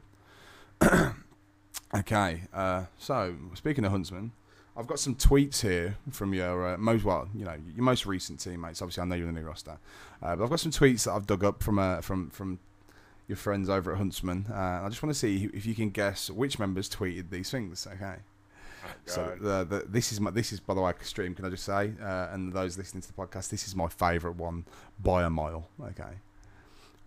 okay. 1.95 2.43
Uh, 2.53 2.85
so, 2.99 3.35
speaking 3.55 3.85
of 3.87 3.91
Huntsmen, 3.91 4.33
I've 4.77 4.87
got 4.87 4.99
some 4.99 5.15
tweets 5.15 5.63
here 5.63 5.97
from 6.11 6.35
your 6.35 6.75
uh, 6.75 6.77
most, 6.77 7.05
well, 7.05 7.29
you 7.35 7.47
know, 7.47 7.57
your 7.75 7.85
most 7.85 8.05
recent 8.05 8.39
teammates. 8.39 8.83
Obviously, 8.83 9.01
I 9.01 9.07
know 9.07 9.15
you're 9.15 9.29
in 9.29 9.35
the 9.35 9.41
new 9.41 9.47
roster. 9.47 9.79
Uh, 10.23 10.37
but 10.37 10.45
I've 10.45 10.51
got 10.51 10.61
some 10.61 10.73
tweets 10.73 11.05
that 11.05 11.13
I've 11.13 11.27
dug 11.27 11.43
up 11.43 11.63
from 11.63 11.79
uh, 11.79 12.03
from 12.03 12.29
from 12.29 12.59
your 13.29 13.37
friends 13.37 13.68
over 13.68 13.93
at 13.93 13.99
Huntsmen. 13.99 14.47
Uh, 14.51 14.83
I 14.85 14.89
just 14.89 15.03
want 15.03 15.12
to 15.14 15.18
see 15.18 15.49
if 15.53 15.66
you 15.66 15.74
can 15.74 15.91
guess 15.91 16.31
which 16.31 16.59
members 16.59 16.89
tweeted 16.89 17.31
these 17.31 17.51
things. 17.51 17.87
Okay. 17.87 18.16
Oh, 18.85 18.89
So 19.07 19.37
the, 19.41 19.64
the, 19.64 19.85
this 19.89 20.12
is 20.12 20.20
my 20.20 20.31
this 20.31 20.53
is 20.53 20.61
by 20.61 20.74
the 20.74 20.81
way 20.81 20.93
a 20.99 21.05
stream. 21.05 21.35
Can 21.35 21.45
I 21.45 21.51
just 21.51 21.64
say, 21.64 21.93
uh, 22.01 22.29
and 22.33 22.53
those 22.53 22.79
listening 22.79 23.03
to 23.03 23.09
the 23.09 23.14
podcast, 23.14 23.51
this 23.51 23.66
is 23.66 23.74
my 23.74 23.89
favourite 23.89 24.37
one 24.37 24.64
by 25.03 25.24
a 25.24 25.31
mile. 25.31 25.68
Okay, 25.83 26.20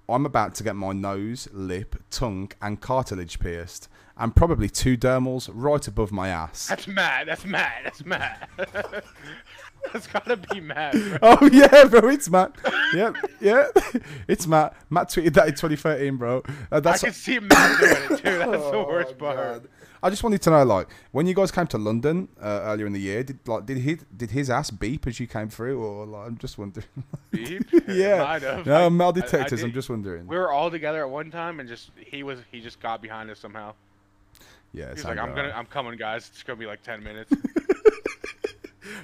I'm 0.10 0.26
about 0.26 0.56
to 0.56 0.64
get 0.64 0.76
my 0.76 0.92
nose, 0.92 1.48
lip, 1.54 1.96
tongue, 2.10 2.52
and 2.62 2.82
cartilage 2.82 3.40
pierced, 3.40 3.88
and 4.18 4.36
probably 4.36 4.68
two 4.68 4.98
dermals 4.98 5.50
right 5.54 5.88
above 5.88 6.12
my 6.12 6.28
ass. 6.30 6.68
That's 6.68 6.88
mad. 6.88 7.28
That's 7.30 7.46
mad. 7.46 7.82
That's 7.86 8.06
Matt. 8.06 8.50
that's 9.94 10.08
gotta 10.08 10.38
be 10.38 10.60
Matt. 10.62 10.94
Bro. 10.94 11.18
Oh 11.22 11.50
yeah, 11.52 11.86
bro, 11.86 12.10
it's 12.10 12.30
Matt. 12.30 12.56
Yep, 12.94 13.16
yeah, 13.42 13.68
it's 14.28 14.46
Matt. 14.48 14.76
Matt 14.90 15.10
tweeted 15.10 15.34
that 15.34 15.48
in 15.48 15.54
2013, 15.54 16.18
bro. 16.18 16.38
Uh, 16.38 16.42
I 16.72 16.80
that's 16.80 17.04
can 17.04 17.14
see 17.14 17.40
Matt 17.40 17.80
doing 17.80 17.92
it 17.94 18.08
too. 18.10 18.38
That's 18.40 18.52
the 18.52 18.72
Oh, 18.74 18.86
worst 18.88 19.18
part. 19.18 19.36
God. 19.38 19.68
I 20.02 20.10
just 20.10 20.24
wanted 20.24 20.42
to 20.44 20.50
know, 20.52 20.64
like, 20.64 20.88
when 21.12 21.28
you 21.28 21.34
guys 21.34 21.52
came 21.52 21.68
to 21.68 21.78
London 21.78 22.30
uh, 22.42 22.62
earlier 22.64 22.88
in 22.88 22.94
the 22.94 23.02
year, 23.02 23.22
did 23.22 23.40
like 23.48 23.66
did 23.66 23.80
he 23.80 23.98
did 24.16 24.32
his 24.32 24.50
ass 24.50 24.72
beep 24.72 25.06
as 25.08 25.20
you 25.20 25.28
came 25.28 25.50
through, 25.50 25.84
or 25.84 26.06
like, 26.06 26.28
I'm 26.28 26.38
just 26.38 26.58
wondering. 26.58 26.86
Beep? 27.32 27.64
yeah, 27.88 28.24
Might 28.24 28.42
have. 28.44 28.66
no, 28.66 28.86
I- 28.86 28.90
metal 28.90 29.14
I- 29.14 29.18
I 29.18 29.22
detectors. 29.22 29.62
I'm 29.64 29.74
just 29.74 29.90
wondering. 29.90 30.26
We 30.28 30.38
were 30.38 30.52
all 30.52 30.72
together 30.72 31.02
at 31.02 31.10
one 31.10 31.32
time, 31.32 31.60
and 31.60 31.68
just 31.68 31.92
he 31.98 32.24
was 32.24 32.40
he 32.52 32.62
just 32.62 32.80
got 32.80 33.02
behind 33.02 33.30
us 33.30 33.40
somehow. 33.40 33.74
yeah, 34.74 34.94
He's 34.94 35.04
like, 35.04 35.18
I'm 35.18 35.36
gonna, 35.36 35.52
I'm 35.54 35.66
coming, 35.66 35.98
guys. 35.98 36.30
It's 36.34 36.44
gonna 36.44 36.58
be 36.60 36.66
like 36.66 36.82
ten 36.82 37.04
minutes. 37.04 37.34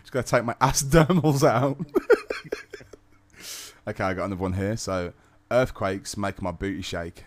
Just 0.01 0.11
gotta 0.11 0.27
take 0.27 0.43
my 0.43 0.55
ass 0.61 0.83
dermals 0.83 1.47
out. 1.47 1.77
okay, 3.87 4.03
I 4.03 4.13
got 4.13 4.25
another 4.25 4.35
one 4.35 4.53
here. 4.53 4.77
So, 4.77 5.13
earthquakes 5.51 6.17
make 6.17 6.41
my 6.41 6.51
booty 6.51 6.81
shake. 6.81 7.25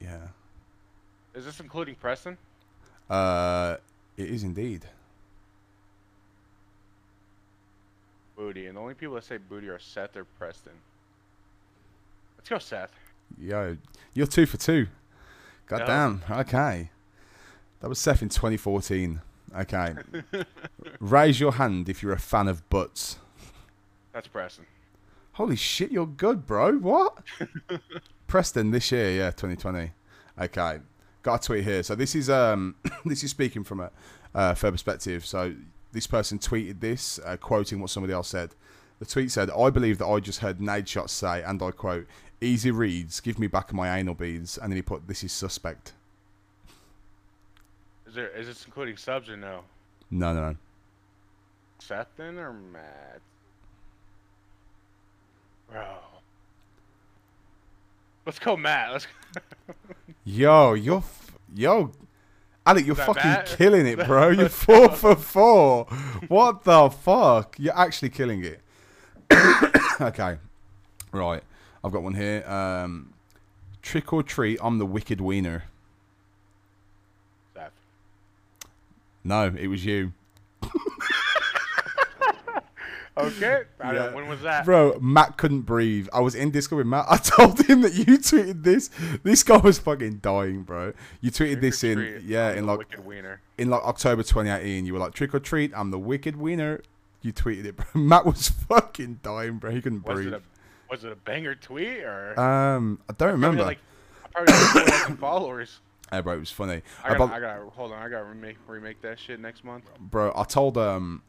Yeah. 0.00 0.28
Is 1.34 1.44
this 1.44 1.60
including 1.60 1.94
Preston? 1.96 2.38
Uh, 3.08 3.76
it 4.16 4.30
is 4.30 4.42
indeed. 4.42 4.86
Booty, 8.36 8.66
and 8.66 8.76
the 8.76 8.80
only 8.80 8.94
people 8.94 9.14
that 9.14 9.24
say 9.24 9.38
booty 9.38 9.68
are 9.68 9.78
Seth 9.78 10.16
or 10.16 10.24
Preston. 10.24 10.72
Let's 12.36 12.48
go, 12.48 12.58
Seth. 12.58 12.92
Yo, 13.38 13.76
you're 14.14 14.26
two 14.26 14.46
for 14.46 14.56
two. 14.58 14.88
God 15.66 15.80
No. 15.80 15.86
damn. 15.86 16.22
Okay. 16.30 16.90
That 17.80 17.88
was 17.88 17.98
Seth 17.98 18.22
in 18.22 18.28
2014. 18.28 19.20
Okay. 19.54 19.94
Raise 21.00 21.40
your 21.40 21.52
hand 21.52 21.88
if 21.88 22.02
you're 22.02 22.12
a 22.12 22.18
fan 22.18 22.48
of 22.48 22.68
butts. 22.68 23.18
That's 24.12 24.28
Preston. 24.28 24.66
Holy 25.32 25.56
shit, 25.56 25.90
you're 25.90 26.06
good, 26.06 26.46
bro. 26.46 26.78
What? 26.78 27.18
Preston 28.26 28.70
this 28.70 28.90
year, 28.90 29.10
yeah, 29.10 29.30
2020. 29.30 29.92
Okay. 30.40 30.80
Got 31.22 31.44
a 31.44 31.46
tweet 31.46 31.64
here. 31.64 31.82
So 31.82 31.94
this 31.94 32.14
is 32.14 32.30
um 32.30 32.76
this 33.04 33.22
is 33.22 33.30
speaking 33.30 33.64
from 33.64 33.80
a 33.80 33.90
uh, 34.34 34.54
fair 34.54 34.72
perspective. 34.72 35.26
So 35.26 35.54
this 35.92 36.06
person 36.06 36.38
tweeted 36.38 36.80
this, 36.80 37.18
uh, 37.24 37.36
quoting 37.36 37.80
what 37.80 37.90
somebody 37.90 38.12
else 38.12 38.28
said. 38.28 38.54
The 38.98 39.06
tweet 39.06 39.30
said, 39.30 39.50
"I 39.50 39.70
believe 39.70 39.98
that 39.98 40.06
I 40.06 40.20
just 40.20 40.40
heard 40.40 40.58
Nadeshot 40.58 41.10
say, 41.10 41.42
and 41.42 41.62
I 41.62 41.70
quote, 41.70 42.06
easy 42.40 42.70
reads, 42.70 43.20
give 43.20 43.38
me 43.38 43.46
back 43.46 43.72
my 43.72 43.98
anal 43.98 44.14
beads.' 44.14 44.56
And 44.56 44.70
then 44.70 44.76
he 44.76 44.82
put, 44.82 45.06
this 45.08 45.24
is 45.24 45.32
suspect. 45.32 45.92
Is 48.16 48.22
there 48.22 48.30
is 48.30 48.46
this 48.46 48.64
including 48.64 48.96
subs 48.96 49.28
or 49.28 49.36
no? 49.36 49.60
No, 50.10 50.32
no, 50.32 50.48
no. 50.52 50.56
Seth 51.80 52.06
then 52.16 52.38
or 52.38 52.50
Matt? 52.50 53.20
Bro. 55.70 55.84
Let's 58.24 58.38
go, 58.38 58.56
Matt. 58.56 58.92
Let's. 58.92 59.06
Yo, 60.24 60.72
you're, 60.72 60.96
f- 60.96 61.36
yo, 61.54 61.92
Alec, 62.64 62.86
you're 62.86 62.94
fucking 62.94 63.22
bad? 63.22 63.46
killing 63.46 63.86
it, 63.86 64.06
bro. 64.06 64.28
You're 64.30 64.48
four 64.48 64.88
for 64.90 65.14
four. 65.14 65.84
What 66.28 66.64
the 66.64 66.88
fuck? 66.88 67.56
You're 67.58 67.78
actually 67.78 68.08
killing 68.08 68.42
it. 68.42 68.60
okay, 70.00 70.38
right. 71.12 71.42
I've 71.84 71.92
got 71.92 72.02
one 72.02 72.14
here. 72.14 72.48
Um, 72.48 73.12
trick 73.82 74.12
or 74.12 74.22
treat. 74.22 74.58
I'm 74.62 74.78
the 74.78 74.86
wicked 74.86 75.20
wiener. 75.20 75.64
Seth. 77.54 77.72
No, 79.26 79.52
it 79.58 79.66
was 79.66 79.84
you, 79.84 80.12
Okay. 83.18 83.62
Yeah. 83.80 84.12
when 84.12 84.28
was 84.28 84.42
that? 84.42 84.66
bro. 84.66 84.98
Matt 85.00 85.38
couldn't 85.38 85.62
breathe. 85.62 86.06
I 86.12 86.20
was 86.20 86.34
in 86.34 86.50
Discord 86.50 86.78
with 86.78 86.86
Matt. 86.86 87.06
I 87.10 87.16
told 87.16 87.58
him 87.60 87.80
that 87.80 87.94
you 87.94 88.04
tweeted 88.18 88.62
this. 88.62 88.90
This 89.22 89.42
guy 89.42 89.56
was 89.56 89.78
fucking 89.78 90.18
dying, 90.18 90.64
bro. 90.64 90.92
You 91.22 91.30
tweeted 91.30 91.62
this 91.62 91.82
in, 91.82 91.96
treat, 91.96 92.22
yeah, 92.24 92.48
I'm 92.50 92.58
in 92.58 92.66
like 92.66 92.94
in 93.56 93.70
like 93.70 93.82
October 93.84 94.22
2018, 94.22 94.84
you 94.84 94.92
were 94.92 94.98
like 94.98 95.14
trick 95.14 95.34
or 95.34 95.40
treat. 95.40 95.72
I'm 95.74 95.90
the 95.90 95.98
wicked 95.98 96.36
winner. 96.36 96.82
You 97.22 97.32
tweeted 97.32 97.64
it, 97.64 97.76
bro. 97.76 97.86
Matt 97.94 98.26
was 98.26 98.50
fucking 98.50 99.20
dying, 99.22 99.56
bro. 99.58 99.70
He 99.70 99.80
couldn't 99.80 100.06
Was 100.06 100.16
breathe. 100.16 100.34
it 100.34 100.34
a 100.34 100.42
was 100.90 101.02
it 101.04 101.10
a 101.12 101.16
banger 101.16 101.54
tweet 101.54 102.04
or? 102.04 102.38
um, 102.38 103.00
I 103.08 103.14
don't 103.14 103.32
remember. 103.32 103.64
Like, 103.64 103.78
I 104.24 104.28
probably 104.44 104.52
4,000 104.54 105.16
followers. 105.20 105.80
Hey, 106.10 106.20
bro, 106.20 106.34
it 106.34 106.40
was 106.40 106.50
funny. 106.50 106.82
I 107.04 107.16
gotta, 107.16 107.34
I 107.34 107.40
gotta 107.40 107.70
hold 107.70 107.92
on. 107.92 108.02
I 108.02 108.08
gotta 108.08 108.24
remake 108.24 108.56
remake 108.66 109.00
that 109.02 109.18
shit 109.18 109.40
next 109.40 109.64
month. 109.64 109.84
bro, 109.98 110.32
I 110.36 110.44
told 110.44 110.78
um, 110.78 111.22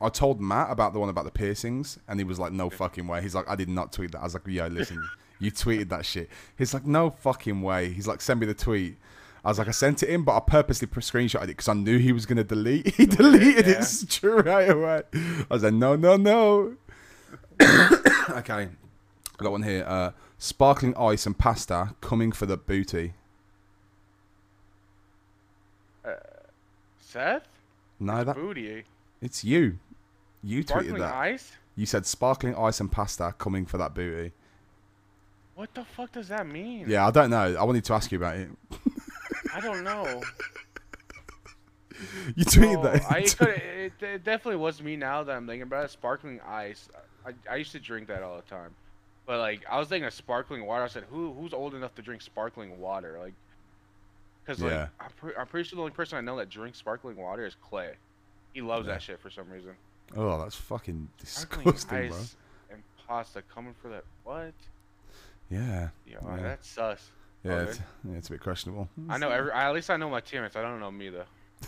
I 0.00 0.08
told 0.08 0.40
Matt 0.40 0.70
about 0.70 0.92
the 0.92 0.98
one 0.98 1.08
about 1.08 1.24
the 1.24 1.30
piercings, 1.30 1.98
and 2.08 2.18
he 2.18 2.24
was 2.24 2.38
like, 2.38 2.52
"No 2.52 2.70
fucking 2.70 3.06
way." 3.06 3.20
He's 3.22 3.34
like, 3.34 3.48
"I 3.48 3.56
did 3.56 3.68
not 3.68 3.92
tweet 3.92 4.12
that." 4.12 4.20
I 4.20 4.24
was 4.24 4.34
like, 4.34 4.46
"Yo, 4.46 4.66
listen, 4.68 5.06
you 5.38 5.50
tweeted 5.52 5.90
that 5.90 6.06
shit." 6.06 6.30
He's 6.56 6.72
like, 6.72 6.86
"No 6.86 7.10
fucking 7.10 7.60
way." 7.60 7.90
He's 7.90 8.06
like, 8.06 8.20
"Send 8.20 8.40
me 8.40 8.46
the 8.46 8.54
tweet." 8.54 8.96
I 9.44 9.48
was 9.48 9.58
like, 9.58 9.68
I 9.68 9.70
sent 9.70 10.02
it 10.02 10.10
in, 10.10 10.22
but 10.22 10.36
I 10.36 10.40
purposely 10.40 10.86
screenshotted 10.86 11.44
it 11.44 11.46
because 11.48 11.68
I 11.68 11.72
knew 11.72 11.98
he 11.98 12.12
was 12.12 12.26
gonna 12.26 12.44
delete. 12.44 12.94
He 13.00 13.06
deleted 13.06 13.66
yeah. 13.66 13.78
it 13.78 13.84
straight 13.84 14.68
away. 14.68 15.02
I 15.14 15.46
was 15.48 15.62
like, 15.62 15.72
no, 15.72 15.96
no, 15.96 16.16
no. 16.16 16.76
okay, 17.62 18.68
I 18.68 18.68
got 19.38 19.52
one 19.52 19.62
here. 19.62 19.84
Uh, 19.86 20.10
sparkling 20.36 20.94
ice 20.96 21.24
and 21.24 21.38
pasta 21.38 21.94
coming 22.00 22.32
for 22.32 22.46
the 22.46 22.58
booty. 22.58 23.14
Seth? 27.10 27.48
No, 27.98 28.24
that 28.24 28.34
Booty. 28.36 28.84
it's 29.20 29.44
you. 29.44 29.78
You 30.42 30.60
tweeted 30.64 30.68
Sparkling 30.68 30.98
that. 31.02 31.14
ice? 31.14 31.52
You 31.76 31.86
said 31.86 32.06
sparkling 32.06 32.54
ice 32.56 32.80
and 32.80 32.90
pasta 32.90 33.34
coming 33.38 33.66
for 33.66 33.78
that 33.78 33.94
booty. 33.94 34.32
What 35.54 35.74
the 35.74 35.84
fuck 35.84 36.12
does 36.12 36.28
that 36.28 36.46
mean? 36.46 36.86
Yeah, 36.88 37.06
I 37.06 37.10
don't 37.10 37.30
know. 37.30 37.56
I 37.58 37.62
wanted 37.64 37.84
to 37.84 37.92
ask 37.92 38.10
you 38.10 38.18
about 38.18 38.36
it. 38.36 38.48
I 39.54 39.60
don't 39.60 39.84
know. 39.84 40.22
You 42.34 42.46
tweeted 42.46 42.78
Oh, 42.78 42.82
that. 42.84 43.02
I, 43.12 43.18
it, 43.18 43.36
could, 43.38 43.48
it, 43.48 43.92
it 44.02 44.24
definitely 44.24 44.56
was 44.56 44.82
me 44.82 44.96
now 44.96 45.22
that 45.22 45.36
I'm 45.36 45.46
thinking 45.46 45.62
about 45.62 45.84
it. 45.84 45.90
Sparkling 45.90 46.40
ice. 46.48 46.88
I, 47.26 47.32
I 47.50 47.56
used 47.56 47.72
to 47.72 47.78
drink 47.78 48.08
that 48.08 48.22
all 48.22 48.36
the 48.36 48.42
time. 48.42 48.70
But 49.26 49.38
like 49.38 49.66
I 49.70 49.78
was 49.78 49.88
thinking 49.88 50.06
of 50.06 50.14
sparkling 50.14 50.64
water. 50.64 50.82
I 50.82 50.88
said, 50.88 51.04
who 51.10 51.34
who's 51.34 51.52
old 51.52 51.74
enough 51.74 51.94
to 51.96 52.02
drink 52.02 52.22
sparkling 52.22 52.80
water? 52.80 53.18
Like, 53.20 53.34
because 54.50 54.62
like 54.62 54.72
Yeah. 54.72 54.86
I'm, 55.00 55.10
pre- 55.16 55.36
I'm 55.38 55.46
pretty 55.46 55.68
sure 55.68 55.76
the 55.76 55.82
only 55.82 55.92
person 55.92 56.18
I 56.18 56.20
know 56.20 56.36
that 56.36 56.48
drinks 56.48 56.78
sparkling 56.78 57.16
water 57.16 57.44
is 57.46 57.54
Clay. 57.54 57.92
He 58.52 58.60
loves 58.62 58.86
Yeah. 58.86 58.94
that 58.94 59.02
shit 59.02 59.20
for 59.20 59.30
some 59.30 59.48
reason. 59.50 59.72
oh, 60.16 60.38
that's 60.42 60.56
fucking 60.56 61.08
disgusting, 61.18 62.08
bro. 62.08 62.18
and 62.70 62.82
pasta 63.06 63.42
coming 63.54 63.74
for 63.80 63.88
that. 63.90 64.04
What? 64.24 64.52
Yeah, 65.50 65.88
Yeah, 66.06 66.16
uh, 66.18 66.36
Yeah. 66.36 66.42
that's 66.42 66.68
sus. 66.68 67.10
yeah, 67.44 67.52
Okay. 67.52 67.70
it's, 67.70 67.80
yeah, 68.08 68.16
it's 68.16 68.28
a 68.28 68.32
bit 68.32 68.40
questionable. 68.40 68.88
I 69.08 69.18
know 69.18 69.30
every. 69.30 69.50
I, 69.52 69.68
at 69.68 69.74
least 69.74 69.90
I 69.90 69.96
know 69.96 70.10
my 70.10 70.20
teammates. 70.20 70.56
I 70.56 70.62
don't 70.62 70.80
know 70.80 70.90
me 70.90 71.10
though. 71.10 71.24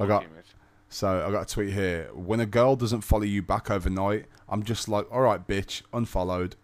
I 0.00 0.06
got- 0.06 0.22
teammates. 0.22 0.54
So 0.92 1.24
I 1.24 1.30
got 1.30 1.42
a 1.42 1.54
tweet 1.54 1.72
here. 1.72 2.10
When 2.14 2.40
a 2.40 2.46
girl 2.46 2.74
doesn't 2.74 3.02
follow 3.02 3.22
you 3.22 3.42
back 3.42 3.70
overnight, 3.70 4.26
I'm 4.48 4.64
just 4.64 4.88
like, 4.88 5.06
all 5.12 5.20
right, 5.20 5.46
bitch, 5.46 5.82
unfollowed. 5.92 6.56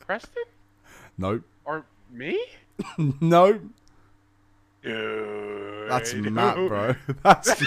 Preston 0.00 0.42
Nope, 1.20 1.42
or 1.66 1.84
me? 2.10 2.42
nope. 3.20 3.60
Dude. 4.82 5.90
That's 5.90 6.14
Matt, 6.14 6.56
bro. 6.56 6.94
That's 7.22 7.62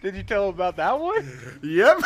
Did 0.00 0.14
you 0.14 0.22
tell 0.22 0.44
him 0.44 0.54
about 0.54 0.76
that 0.76 1.00
one? 1.00 1.28
yep. 1.64 2.00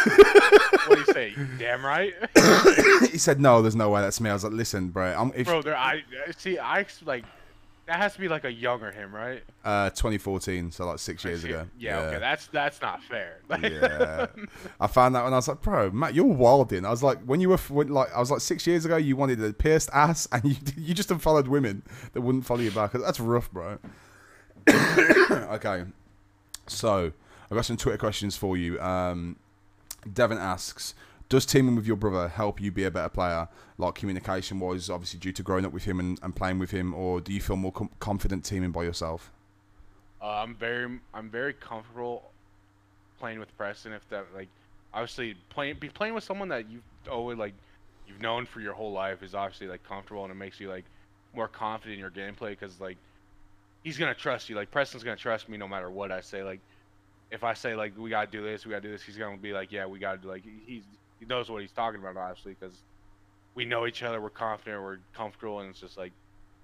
What 0.87 0.95
do 0.95 0.99
you 1.01 1.05
say? 1.13 1.35
Damn 1.59 1.85
right, 1.85 2.15
he 3.11 3.19
said, 3.19 3.39
no, 3.39 3.61
there's 3.61 3.77
no 3.77 3.91
way 3.91 4.01
that's 4.01 4.23
me. 4.23 4.31
I 4.31 4.33
was 4.33 4.45
like, 4.45 4.55
listen, 4.55 4.89
bro, 4.89 5.13
I'm 5.13 5.31
if 5.35 5.47
bro. 5.47 5.61
There, 5.61 5.77
I 5.77 6.03
see. 6.39 6.57
I 6.59 6.87
like 7.05 7.25
that 7.93 8.01
has 8.01 8.15
to 8.15 8.21
be 8.21 8.29
like 8.29 8.45
a 8.45 8.53
younger 8.53 8.91
him, 8.91 9.15
right? 9.15 9.43
uh 9.67 9.91
2014, 9.91 10.71
so 10.71 10.87
like 10.87 10.99
six 10.99 11.23
years 11.27 11.43
See, 11.43 11.51
ago. 11.51 11.67
Yeah, 11.79 11.99
Okay. 12.01 12.19
That's 12.19 12.47
that's 12.47 12.81
not 12.81 13.03
fair. 13.03 13.41
Like, 13.51 13.63
yeah. 13.71 14.29
I 14.81 14.87
found 14.87 15.15
that 15.15 15.25
when 15.25 15.35
I 15.35 15.37
was 15.37 15.47
like, 15.47 15.61
bro, 15.61 15.91
Matt, 15.91 16.15
you're 16.15 16.25
wilding. 16.25 16.87
I 16.87 16.91
was 16.91 17.03
like, 17.03 17.19
when 17.25 17.43
you 17.43 17.51
were 17.51 17.59
when, 17.59 17.89
like, 17.89 18.09
I 18.15 18.19
was 18.19 18.31
like 18.31 18.41
six 18.41 18.67
years 18.67 18.87
ago, 18.87 18.97
you 18.97 19.15
wanted 19.15 19.45
a 19.45 19.53
pierced 19.53 19.91
ass, 19.93 20.27
and 20.33 20.43
you 20.43 20.57
you 20.77 20.95
just 20.95 21.11
unfollowed 21.11 21.49
women 21.49 21.83
that 22.15 22.23
wouldn't 22.23 22.47
follow 22.47 22.61
you 22.61 22.71
back. 22.71 22.93
That's 22.93 23.21
rough, 23.21 23.53
bro. 23.53 23.79
okay, 24.71 25.85
so 26.67 27.13
I've 27.45 27.55
got 27.55 27.67
some 27.67 27.77
Twitter 27.77 27.99
questions 27.99 28.39
for 28.39 28.57
you. 28.57 28.81
Um, 28.81 29.37
Devon 30.11 30.39
asks, 30.39 30.95
does 31.33 31.47
teaming 31.47 31.75
with 31.75 31.87
your 31.87 31.97
brother 31.97 32.29
help 32.29 32.61
you 32.61 32.71
be 32.71 32.85
a 32.85 32.91
better 32.91 33.09
player, 33.09 33.49
like 33.79 33.95
communication 33.95 34.61
wise, 34.61 34.91
obviously 34.91 35.19
due 35.19 35.33
to 35.33 35.43
growing 35.43 35.65
up 35.65 35.73
with 35.73 35.85
him 35.85 35.99
and, 35.99 36.21
and 36.23 36.37
playing 36.37 36.59
with 36.59 36.73
him, 36.73 36.93
or 36.93 37.23
do 37.23 37.33
you 37.33 37.41
feel 37.41 37.57
more 37.57 37.73
com- 37.73 37.89
confident 38.01 38.45
teaming 38.45 38.71
by 38.71 38.83
yourself? 38.83 39.33
Uh, 40.21 40.27
I'm 40.27 40.55
very 40.55 41.01
I'm 41.15 41.31
very 41.31 41.55
comfortable 41.55 42.31
playing 43.19 43.41
with 43.41 43.57
Preston. 43.57 43.95
If 43.95 44.07
that 44.11 44.27
like 44.35 44.49
obviously 44.93 45.35
playing 45.49 45.77
be 45.81 45.89
playing 45.89 46.13
with 46.13 46.23
someone 46.23 46.51
that 46.51 46.71
you've 46.71 46.83
always 47.11 47.39
like 47.39 47.55
you've 48.07 48.21
known 48.21 48.45
for 48.45 48.61
your 48.61 48.75
whole 48.75 48.93
life 48.93 49.23
is 49.23 49.35
obviously 49.35 49.69
like 49.69 49.83
comfortable 49.89 50.25
and 50.25 50.33
it 50.33 50.37
makes 50.37 50.61
you 50.61 50.69
like 50.69 50.85
more 51.35 51.49
confident 51.49 51.95
in 51.95 51.99
your 51.99 52.11
gameplay 52.11 52.51
because 52.51 52.79
like 52.79 52.99
he's 53.85 53.97
gonna 53.97 54.15
trust 54.15 54.51
you. 54.51 54.55
Like 54.55 54.71
Preston's 54.71 55.03
gonna 55.03 55.17
trust 55.17 55.49
me 55.49 55.57
no 55.57 55.67
matter 55.67 55.91
what 55.91 56.13
I 56.13 56.21
say. 56.21 56.43
Like 56.43 56.61
if 57.31 57.43
I 57.43 57.55
say 57.55 57.75
like 57.75 57.97
we 57.97 58.11
gotta 58.11 58.31
do 58.31 58.43
this, 58.43 58.67
we 58.67 58.73
gotta 58.73 58.83
do 58.83 58.91
this, 58.91 59.01
he's 59.01 59.17
gonna 59.17 59.39
be 59.39 59.55
like, 59.55 59.73
yeah, 59.73 59.87
we 59.87 59.99
gotta 59.99 60.19
do 60.19 60.29
like 60.29 60.45
he's 60.67 60.83
he 61.23 61.27
knows 61.29 61.49
what 61.49 61.63
he's 61.63 61.71
talking 61.71 62.01
about 62.01 62.17
obviously 62.17 62.57
because 62.59 62.75
we 63.55 63.65
know 63.65 63.87
each 63.87 64.03
other, 64.03 64.21
we're 64.21 64.31
confident, 64.31 64.83
we're 64.83 64.99
comfortable, 65.15 65.61
and 65.61 65.71
it's 65.71 65.81
just 65.81 65.97
like 65.97 66.11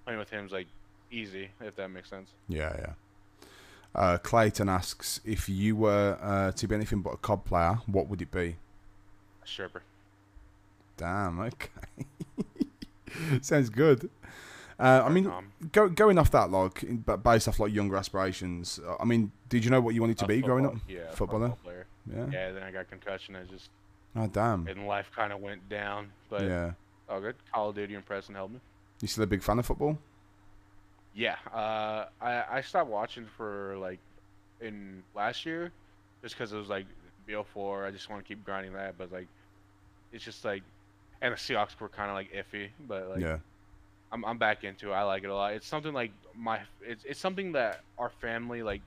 playing 0.04 0.18
with 0.18 0.30
him's 0.30 0.50
like 0.52 0.66
easy 1.12 1.48
if 1.60 1.76
that 1.76 1.88
makes 1.90 2.10
sense. 2.10 2.30
Yeah, 2.48 2.74
yeah. 2.78 2.92
Uh, 3.94 4.18
Clayton 4.18 4.68
asks 4.68 5.20
if 5.24 5.48
you 5.48 5.76
were 5.76 6.18
uh, 6.20 6.52
to 6.52 6.66
be 6.68 6.74
anything 6.74 7.00
but 7.02 7.10
a 7.14 7.16
COD 7.18 7.44
player, 7.44 7.78
what 7.86 8.08
would 8.08 8.20
it 8.20 8.30
be? 8.30 8.56
A 9.42 9.46
stripper. 9.46 9.82
Damn. 10.96 11.38
Okay. 11.40 11.68
Sounds 13.40 13.70
good. 13.70 14.10
Uh, 14.78 15.02
I 15.04 15.08
mean, 15.08 15.26
Um, 15.26 15.52
go, 15.72 15.88
going 15.88 16.18
off 16.18 16.30
that, 16.32 16.50
in- 16.82 16.98
but 16.98 17.22
based 17.22 17.48
off 17.48 17.58
like 17.58 17.72
younger 17.72 17.96
aspirations. 17.96 18.78
uh, 18.86 18.96
I 19.00 19.04
mean, 19.04 19.32
did 19.48 19.64
you 19.64 19.70
know 19.70 19.80
what 19.80 19.94
you 19.94 20.00
wanted 20.00 20.18
to 20.18 20.26
be 20.26 20.40
growing 20.40 20.66
up? 20.66 20.74
Yeah, 20.88 21.10
Footballer? 21.12 21.50
football. 21.50 21.72
Yeah. 22.14 22.26
Yeah, 22.30 22.52
then 22.52 22.62
I 22.62 22.70
got 22.70 22.88
concussion. 22.88 23.36
I 23.36 23.42
just 23.44 23.70
Oh 24.16 24.26
damn. 24.26 24.66
and 24.66 24.86
life 24.86 25.10
kind 25.14 25.32
of 25.32 25.40
went 25.40 25.68
down. 25.68 26.10
But 26.28 26.42
yeah. 26.42 26.72
oh, 27.08 27.20
good. 27.20 27.36
Call 27.52 27.70
of 27.70 27.76
Duty 27.76 27.94
and 27.94 28.04
Preston 28.04 28.34
helped 28.34 28.54
me. 28.54 28.60
You 29.00 29.08
still 29.08 29.24
a 29.24 29.26
big 29.26 29.42
fan 29.42 29.58
of 29.58 29.66
football? 29.66 29.98
Yeah, 31.14 31.36
uh, 31.52 32.06
I 32.20 32.44
I 32.50 32.60
stopped 32.60 32.90
watching 32.90 33.26
for 33.36 33.76
like 33.78 33.98
in 34.60 35.02
last 35.14 35.46
year, 35.46 35.72
just 36.22 36.34
because 36.36 36.52
it 36.52 36.56
was 36.56 36.68
like 36.68 36.86
BO4. 37.28 37.86
I 37.86 37.90
just 37.90 38.08
want 38.10 38.22
to 38.22 38.28
keep 38.28 38.44
grinding 38.44 38.72
that, 38.74 38.96
but 38.98 39.10
like 39.12 39.28
it's 40.12 40.24
just 40.24 40.44
like, 40.44 40.62
and 41.20 41.32
the 41.32 41.36
Seahawks 41.36 41.78
were 41.80 41.88
kind 41.88 42.10
of 42.10 42.14
like 42.14 42.32
iffy, 42.32 42.68
but 42.86 43.08
like 43.10 43.20
yeah. 43.20 43.38
I'm 44.10 44.24
I'm 44.24 44.38
back 44.38 44.64
into 44.64 44.90
it. 44.90 44.94
I 44.94 45.02
like 45.02 45.24
it 45.24 45.30
a 45.30 45.34
lot. 45.34 45.52
It's 45.54 45.66
something 45.66 45.92
like 45.92 46.12
my 46.36 46.60
it's 46.82 47.04
it's 47.04 47.20
something 47.20 47.52
that 47.52 47.80
our 47.98 48.10
family 48.10 48.62
like 48.62 48.82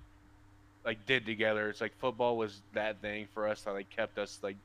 like 0.84 1.05
did 1.05 1.26
together. 1.26 1.69
It's 1.69 1.82
like 1.82 1.97
football 1.99 2.38
was 2.38 2.61
that 2.74 3.01
thing 3.01 3.28
for 3.34 3.47
us 3.47 3.61
that 3.63 3.72
like 3.72 3.89
kept 3.89 4.17
us 4.17 4.39
like 4.41 4.57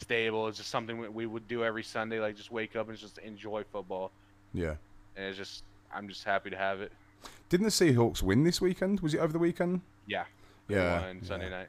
stable. 0.00 0.48
It's 0.48 0.58
just 0.58 0.70
something 0.70 1.12
we, 1.14 1.26
would 1.26 1.48
do 1.48 1.64
every 1.64 1.82
Sunday. 1.82 2.20
Like 2.20 2.36
just 2.36 2.50
wake 2.50 2.76
up 2.76 2.88
and 2.88 2.98
just 2.98 3.18
enjoy 3.18 3.64
football. 3.70 4.10
Yeah. 4.52 4.74
And 5.16 5.26
it's 5.26 5.38
just 5.38 5.64
I'm 5.92 6.08
just 6.08 6.24
happy 6.24 6.50
to 6.50 6.56
have 6.56 6.80
it. 6.80 6.92
Didn't 7.48 7.64
the 7.64 7.70
Seahawks 7.70 8.22
win 8.22 8.44
this 8.44 8.60
weekend? 8.60 9.00
Was 9.00 9.14
it 9.14 9.18
over 9.18 9.32
the 9.32 9.38
weekend? 9.38 9.82
Yeah. 10.06 10.24
Yeah. 10.68 11.00
won 11.00 11.22
Sunday 11.22 11.50
night. 11.50 11.68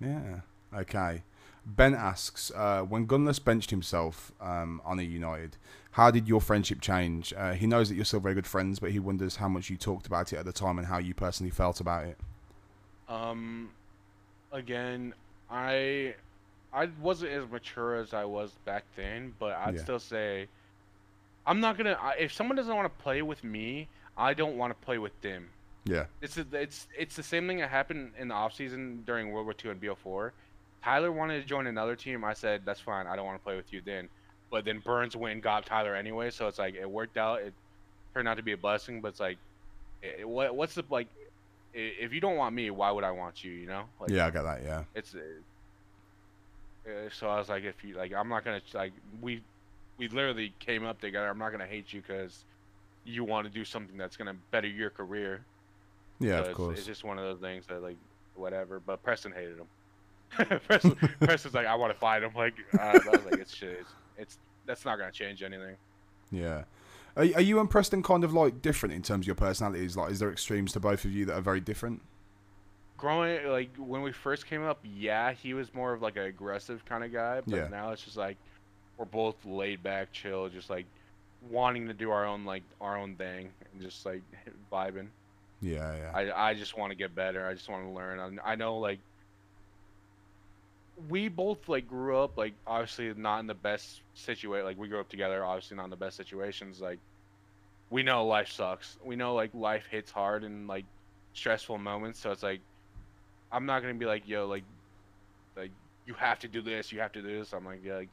Yeah. 0.00 0.40
Okay. 0.74 1.22
Ben 1.66 1.94
asks, 1.94 2.52
uh, 2.54 2.82
when 2.82 3.08
Gunless 3.08 3.42
benched 3.42 3.70
himself 3.70 4.30
um, 4.40 4.80
on 4.84 4.98
eUnited, 4.98 5.52
how 5.92 6.12
did 6.12 6.28
your 6.28 6.40
friendship 6.40 6.80
change? 6.80 7.34
Uh, 7.36 7.52
he 7.52 7.66
knows 7.66 7.88
that 7.88 7.96
you're 7.96 8.04
still 8.04 8.20
very 8.20 8.34
good 8.34 8.46
friends, 8.46 8.78
but 8.78 8.92
he 8.92 9.00
wonders 9.00 9.36
how 9.36 9.48
much 9.48 9.68
you 9.68 9.76
talked 9.76 10.06
about 10.06 10.32
it 10.32 10.36
at 10.36 10.44
the 10.44 10.52
time 10.52 10.78
and 10.78 10.86
how 10.86 10.98
you 10.98 11.12
personally 11.12 11.50
felt 11.50 11.80
about 11.80 12.04
it. 12.04 12.18
Um, 13.08 13.70
again, 14.52 15.12
I 15.50 16.14
I 16.76 16.90
wasn't 17.00 17.32
as 17.32 17.50
mature 17.50 17.96
as 17.96 18.12
I 18.12 18.24
was 18.26 18.52
back 18.66 18.84
then, 18.96 19.34
but 19.38 19.52
I'd 19.56 19.76
Yeah. 19.76 19.82
still 19.82 19.98
say 19.98 20.46
I'm 21.46 21.60
not 21.60 21.76
gonna. 21.78 21.96
If 22.18 22.32
someone 22.32 22.56
doesn't 22.56 22.74
want 22.74 22.92
to 22.92 23.02
play 23.02 23.22
with 23.22 23.42
me, 23.42 23.88
I 24.16 24.34
don't 24.34 24.56
want 24.56 24.78
to 24.78 24.84
play 24.84 24.98
with 24.98 25.18
them. 25.22 25.48
Yeah. 25.84 26.06
It's 26.20 26.36
a, 26.36 26.44
it's 26.52 26.88
it's 26.98 27.14
the 27.16 27.22
same 27.22 27.46
thing 27.46 27.58
that 27.58 27.70
happened 27.70 28.12
in 28.18 28.28
the 28.28 28.34
off 28.34 28.52
season 28.52 29.04
during 29.06 29.30
World 29.32 29.46
War 29.46 29.54
II 29.64 29.70
and 29.70 29.80
BO4. 29.80 30.32
Tyler 30.82 31.10
wanted 31.12 31.40
to 31.40 31.46
join 31.48 31.66
another 31.66 31.96
team. 31.96 32.24
I 32.24 32.34
said 32.34 32.62
that's 32.64 32.80
fine. 32.80 33.06
I 33.06 33.16
don't 33.16 33.24
want 33.24 33.38
to 33.38 33.44
play 33.44 33.56
with 33.56 33.72
you 33.72 33.80
then. 33.84 34.08
But 34.50 34.64
then 34.64 34.80
Burns 34.80 35.16
went 35.16 35.32
and 35.34 35.42
got 35.42 35.66
Tyler 35.66 35.94
anyway, 35.94 36.30
so 36.30 36.46
it's 36.48 36.58
like 36.58 36.74
it 36.74 36.88
worked 36.90 37.16
out. 37.16 37.40
It 37.40 37.54
turned 38.14 38.28
out 38.28 38.36
to 38.36 38.42
be 38.42 38.52
a 38.52 38.56
blessing, 38.56 39.00
but 39.00 39.08
it's 39.08 39.20
like, 39.20 39.38
it, 40.02 40.28
what 40.28 40.54
what's 40.54 40.74
the 40.74 40.84
like? 40.90 41.08
If 41.74 42.12
you 42.12 42.20
don't 42.20 42.36
want 42.36 42.54
me, 42.54 42.70
why 42.70 42.90
would 42.90 43.04
I 43.04 43.10
want 43.12 43.44
you? 43.44 43.52
You 43.52 43.66
know? 43.66 43.84
Like, 44.00 44.10
yeah, 44.10 44.26
I 44.26 44.30
got 44.30 44.42
that. 44.44 44.62
Yeah. 44.64 44.84
It's. 44.94 45.14
Uh, 46.86 47.08
so 47.12 47.28
I 47.28 47.38
was 47.38 47.48
like, 47.48 47.64
if 47.64 47.82
you 47.82 47.96
like, 47.96 48.12
I'm 48.14 48.28
not 48.28 48.44
gonna 48.44 48.60
like 48.74 48.92
we, 49.20 49.42
we 49.98 50.08
literally 50.08 50.52
came 50.58 50.84
up 50.84 51.00
together. 51.00 51.28
I'm 51.28 51.38
not 51.38 51.50
gonna 51.50 51.66
hate 51.66 51.92
you 51.92 52.02
because 52.02 52.44
you 53.04 53.24
want 53.24 53.46
to 53.46 53.52
do 53.52 53.64
something 53.64 53.96
that's 53.96 54.16
gonna 54.16 54.36
better 54.50 54.68
your 54.68 54.90
career. 54.90 55.44
Yeah, 56.20 56.36
So 56.36 56.40
of 56.40 56.46
it's, 56.46 56.56
course. 56.56 56.78
It's 56.78 56.86
just 56.86 57.04
one 57.04 57.18
of 57.18 57.24
those 57.24 57.40
things 57.40 57.66
that 57.66 57.82
like 57.82 57.96
whatever. 58.34 58.80
But 58.80 59.02
Preston 59.02 59.32
hated 59.32 59.58
him. 59.58 60.60
Preston, 60.66 60.96
Preston's 61.20 61.54
like, 61.54 61.66
I 61.66 61.74
want 61.74 61.92
to 61.92 61.98
fight 61.98 62.22
him. 62.22 62.32
Like 62.36 62.54
uh, 62.78 62.82
I 62.82 62.92
was 62.92 63.24
like, 63.24 63.40
it's 63.40 63.54
shit. 63.54 63.78
It's, 63.80 63.92
it's 64.18 64.38
that's 64.66 64.84
not 64.84 64.98
gonna 64.98 65.12
change 65.12 65.42
anything. 65.42 65.76
Yeah. 66.30 66.64
Are, 67.16 67.22
are 67.22 67.40
you 67.40 67.58
and 67.60 67.70
Preston 67.70 68.02
kind 68.02 68.24
of 68.24 68.32
like 68.32 68.60
different 68.62 68.94
in 68.94 69.02
terms 69.02 69.24
of 69.24 69.26
your 69.28 69.34
personalities? 69.36 69.96
Like, 69.96 70.12
is 70.12 70.18
there 70.18 70.30
extremes 70.30 70.72
to 70.72 70.80
both 70.80 71.04
of 71.04 71.12
you 71.12 71.24
that 71.26 71.34
are 71.34 71.40
very 71.40 71.60
different? 71.60 72.02
Growing 72.96 73.46
like 73.48 73.76
when 73.76 74.02
we 74.02 74.12
first 74.12 74.46
came 74.46 74.62
up, 74.64 74.80
yeah, 74.84 75.32
he 75.32 75.54
was 75.54 75.74
more 75.74 75.92
of 75.92 76.02
like 76.02 76.16
an 76.16 76.24
aggressive 76.24 76.84
kind 76.84 77.04
of 77.04 77.12
guy. 77.12 77.42
But 77.42 77.64
Yeah. 77.64 77.68
now 77.68 77.90
it's 77.92 78.04
just 78.04 78.16
like 78.16 78.38
we're 78.98 79.06
both 79.06 79.44
laid 79.44 79.82
back, 79.82 80.12
chill, 80.12 80.48
just 80.48 80.70
like 80.70 80.88
wanting 81.40 81.86
to 81.88 81.94
do 81.94 82.10
our 82.10 82.24
own 82.26 82.44
like 82.44 82.64
our 82.80 82.96
own 82.98 83.16
thing 83.16 83.54
and 83.72 83.82
just 83.82 84.06
like 84.06 84.24
vibing. 84.72 85.12
Yeah, 85.60 85.96
yeah. 85.96 86.12
I 86.14 86.50
I 86.50 86.54
just 86.54 86.76
want 86.76 86.90
to 86.92 86.96
get 86.96 87.14
better. 87.14 87.46
I 87.46 87.54
just 87.54 87.68
want 87.68 87.84
to 87.84 87.90
learn. 87.90 88.40
I, 88.44 88.52
I 88.52 88.54
know 88.56 88.78
like 88.78 89.00
we 90.96 91.28
both 91.28 91.68
like 91.68 91.86
grew 91.86 92.18
up 92.18 92.36
like 92.38 92.54
obviously 92.66 93.12
not 93.14 93.40
in 93.40 93.46
the 93.46 93.54
best 93.54 94.02
situation. 94.14 94.64
Like 94.64 94.78
we 94.78 94.88
grew 94.88 95.00
up 95.00 95.08
together, 95.08 95.44
obviously 95.44 95.76
not 95.76 95.84
in 95.84 95.90
the 95.90 95.96
best 95.96 96.16
situations. 96.16 96.80
Like 96.80 97.00
we 97.90 98.02
know 98.02 98.26
life 98.26 98.48
sucks. 98.50 98.96
We 99.04 99.16
know 99.16 99.34
like 99.34 99.54
life 99.54 99.86
hits 99.90 100.10
hard 100.10 100.44
and 100.44 100.66
like 100.68 100.86
stressful 101.34 101.78
moments. 101.78 102.20
So 102.20 102.32
it's 102.32 102.42
like 102.42 102.62
I'm 103.52 103.66
not 103.66 103.80
gonna 103.80 103.94
be 103.94 104.06
like 104.06 104.26
yo 104.28 104.46
like 104.46 104.64
like 105.56 105.70
you 106.06 106.14
have 106.14 106.38
to 106.40 106.48
do 106.48 106.62
this. 106.62 106.92
You 106.92 107.00
have 107.00 107.12
to 107.12 107.22
do 107.22 107.38
this. 107.38 107.52
I'm 107.52 107.64
like 107.64 107.80
yeah 107.84 107.94
like 107.96 108.08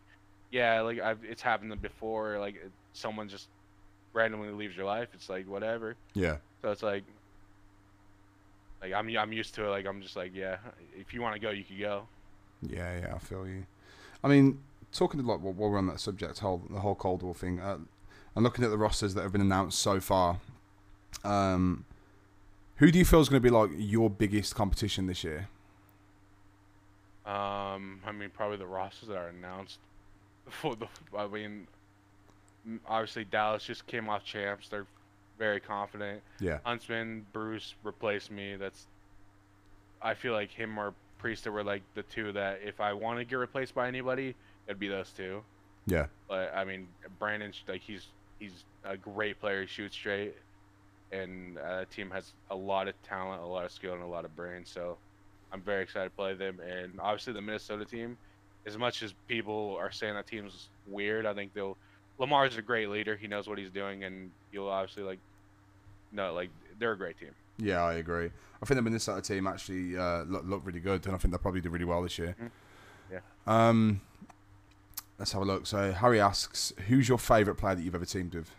yeah 0.51 0.81
like 0.81 0.99
I've 0.99 1.23
it's 1.23 1.41
happened 1.41 1.79
before. 1.81 2.39
Like 2.39 2.55
it- 2.55 2.71
someone 2.93 3.27
just 3.27 3.47
randomly 4.13 4.49
leaves 4.49 4.75
your 4.77 4.85
life. 4.85 5.09
It's 5.13 5.27
like 5.29 5.47
whatever. 5.47 5.95
yeah. 6.13 6.37
So 6.61 6.71
it's 6.71 6.83
like, 6.83 7.03
like 8.81 8.93
I'm 8.93 9.07
I'm 9.17 9.33
used 9.33 9.55
to 9.55 9.65
it. 9.65 9.69
Like 9.69 9.85
I'm 9.87 10.01
just 10.01 10.15
like, 10.15 10.31
yeah, 10.35 10.57
if 10.95 11.13
you 11.13 11.21
want 11.21 11.33
to 11.35 11.39
go, 11.39 11.49
you 11.49 11.63
can 11.63 11.79
go. 11.79 12.03
Yeah, 12.61 12.99
yeah, 12.99 13.15
I 13.15 13.17
feel 13.19 13.47
you. 13.47 13.65
I 14.23 14.27
mean, 14.27 14.59
talking 14.91 15.19
to 15.19 15.25
like 15.25 15.41
while 15.41 15.53
while 15.53 15.69
we're 15.71 15.77
on 15.77 15.87
that 15.87 15.99
subject, 15.99 16.39
whole 16.39 16.61
the 16.69 16.79
whole 16.79 16.95
Cold 16.95 17.23
War 17.23 17.33
thing, 17.33 17.59
uh, 17.59 17.79
and 18.35 18.43
looking 18.43 18.63
at 18.63 18.71
the 18.71 18.77
rosters 18.77 19.13
that 19.15 19.23
have 19.23 19.31
been 19.31 19.41
announced 19.41 19.79
so 19.79 19.99
far, 19.99 20.37
um, 21.23 21.85
who 22.77 22.91
do 22.91 22.99
you 22.99 23.05
feel 23.05 23.19
is 23.21 23.29
going 23.29 23.41
to 23.41 23.47
be 23.47 23.53
like 23.53 23.69
your 23.77 24.09
biggest 24.09 24.55
competition 24.55 25.07
this 25.07 25.23
year? 25.23 25.47
Um, 27.25 28.01
I 28.05 28.11
mean, 28.11 28.29
probably 28.33 28.57
the 28.57 28.65
rosters 28.65 29.09
that 29.09 29.17
are 29.17 29.29
announced. 29.29 29.79
For 30.49 30.75
the, 30.75 30.87
I 31.17 31.27
mean, 31.27 31.67
obviously 32.85 33.23
Dallas 33.23 33.63
just 33.63 33.87
came 33.87 34.09
off 34.09 34.25
champs. 34.25 34.67
They're 34.67 34.87
very 35.39 35.59
confident. 35.59 36.21
Yeah, 36.39 36.59
Huntsmen, 36.63 37.25
Bruce 37.31 37.75
replaced 37.83 38.31
me. 38.31 38.55
That's. 38.55 38.87
I 40.01 40.15
feel 40.15 40.33
like 40.33 40.51
him 40.51 40.77
or 40.77 40.93
Priest 41.17 41.47
were 41.47 41.63
like 41.63 41.81
the 41.95 42.03
two 42.03 42.33
that 42.33 42.59
if 42.65 42.81
I 42.81 42.91
want 42.91 43.19
to 43.19 43.25
get 43.25 43.35
replaced 43.35 43.73
by 43.73 43.87
anybody, 43.87 44.35
it'd 44.67 44.79
be 44.79 44.89
those 44.89 45.09
two. 45.15 45.41
yeah, 45.85 46.07
But 46.27 46.53
I 46.53 46.65
mean, 46.65 46.87
Brandon, 47.19 47.53
like 47.69 47.79
he's 47.79 48.07
he's 48.39 48.65
a 48.83 48.97
great 48.97 49.39
player. 49.39 49.61
He 49.61 49.67
shoots 49.67 49.95
straight, 49.95 50.35
and 51.13 51.57
uh, 51.59 51.79
the 51.81 51.85
team 51.85 52.09
has 52.11 52.33
a 52.51 52.55
lot 52.55 52.87
of 52.87 53.01
talent, 53.03 53.41
a 53.41 53.45
lot 53.45 53.65
of 53.65 53.71
skill, 53.71 53.93
and 53.93 54.01
a 54.03 54.07
lot 54.07 54.25
of 54.25 54.35
brains. 54.35 54.69
So 54.69 54.97
I'm 55.51 55.61
very 55.61 55.83
excited 55.83 56.09
to 56.09 56.15
play 56.15 56.33
them. 56.33 56.59
And 56.59 56.99
obviously, 56.99 57.33
the 57.33 57.41
Minnesota 57.41 57.85
team, 57.85 58.17
as 58.65 58.77
much 58.77 59.03
as 59.03 59.13
people 59.27 59.77
are 59.79 59.91
saying 59.91 60.15
that 60.15 60.27
team's 60.27 60.69
weird, 60.87 61.25
I 61.25 61.33
think 61.33 61.53
they'll. 61.53 61.77
Lamar's 62.19 62.57
a 62.57 62.61
great 62.61 62.89
leader. 62.89 63.15
He 63.15 63.27
knows 63.27 63.47
what 63.47 63.57
he's 63.57 63.71
doing, 63.71 64.03
and 64.03 64.31
you'll 64.51 64.69
obviously 64.69 65.03
like. 65.03 65.19
No, 66.11 66.33
like 66.33 66.49
they're 66.79 66.91
a 66.91 66.97
great 66.97 67.17
team. 67.19 67.31
yeah. 67.57 67.81
I 67.83 67.93
agree. 67.95 68.29
I 68.61 68.65
think 68.65 68.75
the 68.77 68.81
Minnesota 68.83 69.21
team 69.21 69.45
actually 69.47 69.97
uh, 69.97 70.23
look, 70.23 70.43
look 70.45 70.61
really 70.63 70.79
good, 70.79 71.05
and 71.05 71.15
I 71.15 71.17
think 71.17 71.31
they'll 71.31 71.39
probably 71.39 71.59
do 71.61 71.69
really 71.69 71.85
well 71.85 72.01
this 72.03 72.17
year. 72.17 72.35
Mhm. 72.41 72.49
Yeah. 73.11 73.19
Um, 73.45 74.01
let's 75.19 75.31
have 75.33 75.41
a 75.41 75.45
look. 75.45 75.65
So 75.67 75.91
Harry 75.91 76.19
asks, 76.21 76.71
"Who's 76.87 77.09
your 77.09 77.17
favourite 77.17 77.57
player 77.59 77.75
that 77.75 77.81
you've 77.81 77.95
ever 77.95 78.05
teamed 78.05 78.35
with?" 78.35 78.51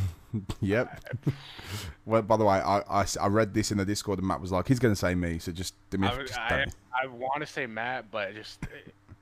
yep. 0.60 1.02
well, 2.06 2.22
by 2.22 2.36
the 2.36 2.44
way, 2.44 2.56
I, 2.56 2.78
I, 3.02 3.06
I 3.20 3.26
read 3.28 3.54
this 3.54 3.70
in 3.70 3.78
the 3.78 3.84
Discord 3.84 4.18
and 4.18 4.26
Matt 4.28 4.40
was 4.40 4.52
like, 4.52 4.68
he's 4.68 4.78
going 4.78 4.92
to 4.92 4.98
say 4.98 5.14
me, 5.14 5.38
so 5.38 5.52
just 5.52 5.74
do 5.90 5.98
me. 5.98 6.06
a- 6.06 6.12
I, 6.12 6.18
just 6.22 6.38
I, 6.38 6.64
I 7.02 7.06
want 7.06 7.40
to 7.40 7.46
say 7.46 7.66
Matt, 7.66 8.10
but 8.10 8.34
just 8.34 8.60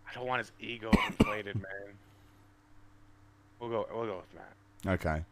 I 0.08 0.14
don't 0.14 0.26
want 0.26 0.40
his 0.40 0.52
ego 0.60 0.90
inflated, 1.06 1.56
man. 1.56 1.94
We'll 3.58 3.70
go. 3.70 3.86
We'll 3.92 4.06
go 4.06 4.16
with 4.16 4.34
Matt. 4.34 5.00
Okay. 5.00 5.24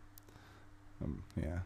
Um, 1.02 1.22
yeah. 1.40 1.58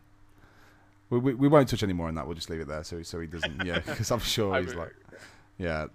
We, 1.11 1.19
we, 1.19 1.35
we 1.35 1.49
won't 1.49 1.69
touch 1.69 1.83
any 1.83 1.93
more 1.93 2.09
on 2.09 2.15
that. 2.15 2.27
We'll 2.27 2.37
just 2.37 2.49
leave 2.51 2.61
it 2.61 2.69
there, 2.69 2.85
so 2.85 3.03
so 3.03 3.21
he 3.21 3.27
doesn't. 3.27 3.65
Yeah, 3.65 3.79
because 3.87 4.11
I'm 4.11 4.21
sure 4.21 4.61
he's 4.61 4.75
like, 4.75 4.95
Yeah. 5.59 5.87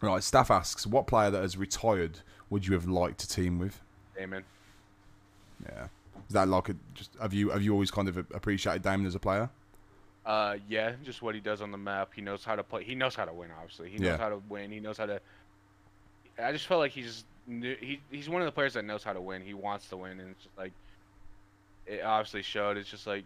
Right. 0.00 0.22
Staff 0.22 0.50
asks, 0.50 0.86
what 0.86 1.06
player 1.06 1.30
that 1.30 1.42
has 1.42 1.56
retired 1.58 2.20
would 2.48 2.66
you 2.66 2.72
have 2.72 2.86
liked 2.86 3.20
to 3.20 3.28
team 3.28 3.58
with? 3.58 3.80
Damon. 4.16 4.44
Yeah. 5.66 5.88
Is 6.30 6.34
that 6.34 6.46
like 6.48 6.68
a, 6.68 6.76
just 6.94 7.10
have 7.20 7.34
you 7.34 7.50
have 7.50 7.60
you 7.60 7.72
always 7.72 7.90
kind 7.90 8.06
of 8.08 8.16
appreciated 8.16 8.82
Damon 8.82 9.04
as 9.04 9.16
a 9.16 9.18
player? 9.18 9.50
Uh, 10.24 10.58
yeah, 10.68 10.92
just 11.02 11.22
what 11.22 11.34
he 11.34 11.40
does 11.40 11.60
on 11.60 11.72
the 11.72 11.76
map. 11.76 12.10
He 12.14 12.20
knows 12.22 12.44
how 12.44 12.54
to 12.54 12.62
play. 12.62 12.84
He 12.84 12.94
knows 12.94 13.16
how 13.16 13.24
to 13.24 13.32
win. 13.32 13.48
Obviously, 13.60 13.90
he 13.90 13.98
knows 13.98 14.06
Yeah. 14.06 14.16
how 14.16 14.28
to 14.28 14.40
win. 14.48 14.70
He 14.70 14.78
knows 14.78 14.96
how 14.96 15.06
to. 15.06 15.20
I 16.40 16.52
just 16.52 16.68
felt 16.68 16.78
like 16.78 16.92
he 16.92 17.02
just 17.02 17.24
knew, 17.48 17.74
he 17.80 18.00
he's 18.12 18.28
one 18.28 18.42
of 18.42 18.46
the 18.46 18.52
players 18.52 18.74
that 18.74 18.84
knows 18.84 19.02
how 19.02 19.12
to 19.12 19.20
win. 19.20 19.42
He 19.42 19.54
wants 19.54 19.88
to 19.88 19.96
win, 19.96 20.20
and 20.20 20.30
it's 20.30 20.44
just 20.44 20.56
like 20.56 20.70
it 21.84 22.00
obviously 22.04 22.42
showed. 22.42 22.76
It's 22.76 22.88
just 22.88 23.08
like 23.08 23.24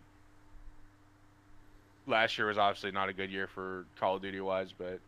last 2.06 2.38
year 2.38 2.46
was 2.46 2.56
obviously 2.56 2.90
not 2.90 3.10
a 3.10 3.12
good 3.12 3.30
year 3.30 3.48
for 3.48 3.84
Call 4.00 4.16
of 4.16 4.22
Duty 4.22 4.40
wise, 4.40 4.72
but 4.76 4.98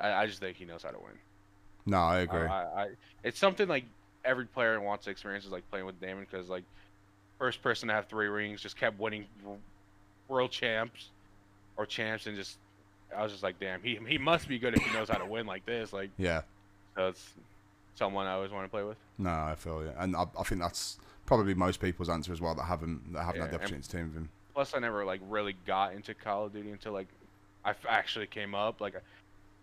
I, 0.00 0.12
I 0.22 0.26
just 0.26 0.40
think 0.40 0.56
he 0.56 0.64
knows 0.64 0.82
how 0.82 0.92
to 0.92 0.98
win. 0.98 1.18
No, 1.84 1.98
I 1.98 2.20
agree. 2.20 2.40
I, 2.40 2.84
I, 2.84 2.88
it's 3.22 3.38
something 3.38 3.68
like 3.68 3.84
every 4.24 4.46
player 4.46 4.80
wants 4.80 5.04
to 5.04 5.10
experience 5.10 5.44
is 5.44 5.50
like 5.50 5.68
playing 5.70 5.84
with 5.84 6.00
Damon 6.00 6.26
because 6.30 6.48
like 6.48 6.64
first 7.42 7.60
person 7.60 7.88
to 7.88 7.94
have 7.94 8.06
three 8.06 8.28
rings 8.28 8.62
just 8.62 8.76
kept 8.76 9.00
winning 9.00 9.26
world 10.28 10.52
champs 10.52 11.08
or 11.76 11.84
champs 11.84 12.28
and 12.28 12.36
just 12.36 12.56
I 13.16 13.20
was 13.24 13.32
just 13.32 13.42
like 13.42 13.58
damn 13.58 13.82
he 13.82 13.98
he 14.06 14.16
must 14.16 14.46
be 14.46 14.60
good 14.60 14.74
if 14.76 14.80
he 14.80 14.92
knows 14.92 15.08
how 15.08 15.18
to 15.18 15.26
win 15.26 15.44
like 15.44 15.66
this 15.66 15.92
like 15.92 16.10
yeah. 16.18 16.42
so 16.96 17.08
it's 17.08 17.32
someone 17.96 18.28
I 18.28 18.34
always 18.34 18.52
want 18.52 18.64
to 18.64 18.70
play 18.70 18.84
with. 18.84 18.96
No, 19.18 19.30
I 19.30 19.56
feel 19.56 19.82
you, 19.82 19.90
and 19.98 20.14
I, 20.14 20.24
I 20.38 20.44
think 20.44 20.60
that's 20.60 20.98
probably 21.26 21.52
most 21.52 21.80
people's 21.80 22.08
answer 22.08 22.32
as 22.32 22.40
well 22.40 22.54
that 22.54 22.62
haven't 22.62 23.12
that 23.12 23.24
haven't 23.24 23.40
Yeah, 23.40 23.42
had 23.42 23.50
the 23.50 23.56
opportunity 23.56 23.82
to 23.88 23.90
team 23.90 24.06
with 24.06 24.16
him. 24.18 24.28
Plus 24.54 24.72
I 24.76 24.78
never 24.78 25.04
like 25.04 25.20
really 25.28 25.56
got 25.66 25.94
into 25.94 26.14
Call 26.14 26.46
of 26.46 26.52
Duty 26.52 26.70
until 26.70 26.92
like 26.92 27.08
I 27.64 27.70
f- 27.70 27.86
actually 27.88 28.28
came 28.28 28.54
up 28.54 28.80
like. 28.80 28.94
Uh, 28.94 29.00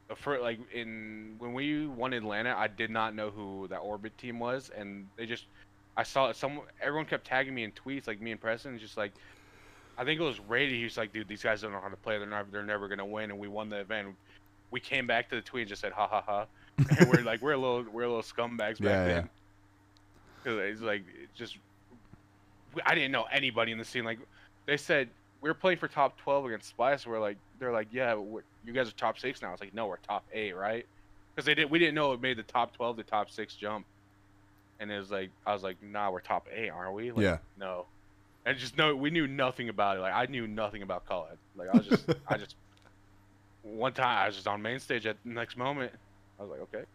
the 0.09 0.15
fir- 0.15 0.41
like 0.41 0.59
in 0.73 1.35
when 1.37 1.53
we 1.53 1.85
won 1.87 2.13
Atlanta, 2.13 2.55
I 2.57 2.67
did 2.67 2.89
not 2.89 3.15
know 3.15 3.29
who 3.29 3.67
that 3.69 3.77
Orbit 3.77 4.17
team 4.17 4.39
was, 4.39 4.71
and 4.75 5.07
they 5.15 5.27
just 5.27 5.45
I 5.99 6.03
saw 6.03 6.31
some 6.31 6.61
everyone 6.81 7.05
kept 7.05 7.27
tagging 7.27 7.53
me 7.53 7.65
in 7.65 7.73
tweets, 7.73 8.07
like 8.07 8.21
me 8.21 8.31
and 8.31 8.39
Preston, 8.39 8.79
just 8.79 8.95
like 8.95 9.11
I 9.97 10.05
think 10.05 10.21
it 10.21 10.23
was 10.23 10.39
Rady. 10.39 10.77
He 10.77 10.85
was 10.85 10.95
like, 10.95 11.11
"Dude, 11.11 11.27
these 11.27 11.43
guys 11.43 11.59
don't 11.61 11.73
know 11.73 11.81
how 11.81 11.89
to 11.89 11.97
play. 11.97 12.17
They're 12.17 12.25
not. 12.25 12.49
They're 12.53 12.63
never 12.63 12.87
gonna 12.87 13.05
win." 13.05 13.31
And 13.31 13.37
we 13.37 13.49
won 13.49 13.67
the 13.67 13.81
event. 13.81 14.15
We 14.71 14.79
came 14.79 15.07
back 15.07 15.27
to 15.29 15.35
the 15.35 15.41
tweet 15.41 15.63
and 15.63 15.69
just 15.69 15.81
said, 15.81 15.91
"Ha 15.91 16.07
ha 16.07 16.21
ha," 16.25 16.45
and 16.99 17.09
we're 17.09 17.21
like, 17.21 17.41
we're 17.41 17.51
a 17.51 17.57
little, 17.57 17.83
we're 17.91 18.03
a 18.03 18.07
little 18.07 18.23
scumbags 18.23 18.57
back 18.57 18.79
Yeah, 18.79 19.05
yeah. 19.07 19.07
then. 19.07 19.29
Cause 20.45 20.53
it's 20.57 20.81
like 20.81 21.01
it 21.21 21.27
just 21.35 21.57
I 22.85 22.95
didn't 22.95 23.11
know 23.11 23.25
anybody 23.29 23.73
in 23.73 23.77
the 23.77 23.83
scene. 23.83 24.05
Like 24.05 24.19
they 24.67 24.77
said, 24.77 25.09
we 25.41 25.49
were 25.49 25.53
playing 25.53 25.79
for 25.79 25.89
top 25.89 26.17
twelve 26.17 26.45
against 26.45 26.69
Spice. 26.69 27.05
We're 27.05 27.19
like, 27.19 27.35
they're 27.59 27.73
like, 27.73 27.89
yeah, 27.91 28.13
you 28.13 28.71
guys 28.73 28.87
are 28.87 28.93
top 28.93 29.19
six 29.19 29.41
now. 29.41 29.51
It's 29.51 29.59
like, 29.59 29.73
no, 29.73 29.87
we're 29.87 29.97
top 29.97 30.23
eight, 30.31 30.55
right? 30.55 30.85
Because 31.35 31.45
they 31.45 31.55
did, 31.55 31.69
we 31.69 31.77
didn't 31.77 31.95
know 31.95 32.13
it 32.13 32.21
made 32.21 32.37
the 32.37 32.43
top 32.43 32.73
twelve 32.73 32.95
to 32.95 33.03
top 33.03 33.29
six 33.29 33.53
jump. 33.53 33.85
And 34.79 34.91
it 34.91 34.97
was 34.97 35.11
like, 35.11 35.29
I 35.45 35.53
was 35.53 35.63
like, 35.63 35.81
nah, 35.83 36.09
we're 36.11 36.21
top 36.21 36.47
eight, 36.53 36.69
aren't 36.69 36.93
we? 36.93 37.11
Like, 37.11 37.21
Yeah. 37.21 37.37
No. 37.59 37.85
And 38.45 38.57
just 38.57 38.77
no, 38.77 38.95
we 38.95 39.09
knew 39.09 39.27
nothing 39.27 39.69
about 39.69 39.97
it. 39.97 39.99
Like 39.99 40.13
I 40.13 40.25
knew 40.25 40.47
nothing 40.47 40.81
about 40.81 41.05
college. 41.05 41.37
Like 41.55 41.69
I 41.69 41.77
was 41.77 41.87
just, 41.87 42.05
I 42.27 42.37
just, 42.37 42.55
one 43.63 43.93
time 43.93 44.23
I 44.23 44.27
was 44.27 44.35
just 44.35 44.47
on 44.47 44.61
main 44.61 44.79
stage 44.79 45.05
at 45.05 45.17
the 45.25 45.31
next 45.31 45.57
moment. 45.57 45.91
I 46.39 46.43
was 46.43 46.51
like, 46.51 46.61
okay. 46.61 46.85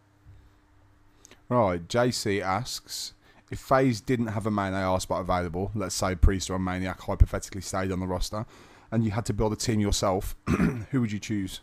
Right, 1.51 1.87
JC 1.87 2.41
asks 2.41 3.12
if 3.51 3.59
FaZe 3.61 4.01
didn't 4.01 4.28
have 4.28 4.47
a 4.47 4.51
main 4.51 4.72
AR 4.72 4.99
spot 5.01 5.20
available, 5.20 5.70
let's 5.74 5.95
say 5.95 6.14
Priest 6.14 6.51
or 6.51 6.55
a 6.55 6.59
Maniac 6.59 7.01
hypothetically 7.03 7.61
stayed 7.61 7.93
on 7.93 8.01
the 8.01 8.07
roster, 8.07 8.47
and 8.91 9.05
you 9.05 9.11
had 9.11 9.26
to 9.26 9.32
build 9.32 9.53
a 9.53 9.57
team 9.57 9.80
yourself, 9.80 10.35
who 10.91 11.01
would 11.01 11.12
you 11.12 11.18
choose 11.18 11.61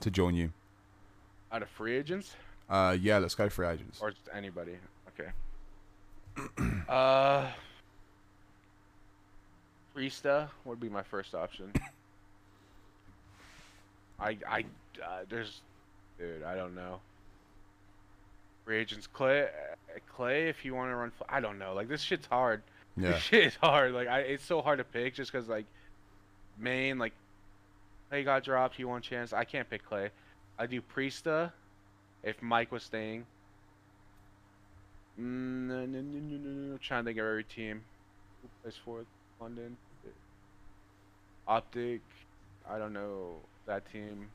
to 0.00 0.10
join 0.10 0.34
you? 0.34 0.52
Out 1.52 1.62
of 1.62 1.68
free 1.68 1.96
agents. 1.96 2.34
Uh, 2.68 2.96
yeah, 3.00 3.18
let's 3.18 3.34
go 3.34 3.48
free 3.48 3.66
agents. 3.66 3.98
Or 4.00 4.10
just 4.10 4.28
anybody. 4.34 4.72
Okay. 5.20 5.30
uh, 6.88 7.48
Priestahh 9.96 10.48
would 10.64 10.80
be 10.80 10.88
my 10.88 11.02
first 11.02 11.34
option. 11.34 11.72
I 14.20 14.36
I 14.48 14.64
uh, 15.02 15.24
there's, 15.28 15.60
dude, 16.18 16.42
I 16.42 16.54
don't 16.54 16.74
know. 16.74 17.00
Free 18.64 18.78
agents, 18.78 19.06
Clay, 19.06 19.42
uh, 19.44 19.98
Clay, 20.14 20.48
if 20.48 20.64
you 20.64 20.74
want 20.74 20.90
to 20.90 20.96
run, 20.96 21.12
I 21.28 21.40
don't 21.40 21.58
know. 21.58 21.74
Like 21.74 21.88
this 21.88 22.02
shit's 22.02 22.26
hard. 22.26 22.62
Yeah, 22.96 23.12
This 23.12 23.22
shit 23.22 23.46
is 23.46 23.54
hard. 23.54 23.92
Like 23.92 24.08
I, 24.08 24.18
it's 24.20 24.44
so 24.44 24.60
hard 24.60 24.78
to 24.78 24.84
pick 24.84 25.14
just 25.14 25.30
because 25.32 25.48
like, 25.48 25.64
main 26.58 26.98
like, 26.98 27.12
Clay 28.08 28.24
got 28.24 28.42
dropped. 28.42 28.74
He 28.74 28.84
won 28.84 29.00
chance. 29.00 29.32
I 29.32 29.44
can't 29.44 29.70
pick 29.70 29.84
Clay. 29.84 30.10
I 30.58 30.66
do 30.66 30.82
Priestahh, 30.82 31.52
if 32.24 32.42
Mike 32.42 32.72
was 32.72 32.82
staying. 32.82 33.24
Mm. 35.20 36.80
Trying 36.80 37.04
to 37.04 37.08
think 37.08 37.18
of 37.18 37.26
every 37.26 37.44
team. 37.44 37.82
Who 38.42 38.48
plays 38.62 38.76
for 38.84 39.06
London? 39.40 39.78
Optic. 41.46 42.02
I 42.68 42.78
don't 42.78 42.92
know 42.92 43.48
that 43.66 43.86
team. 43.90 44.32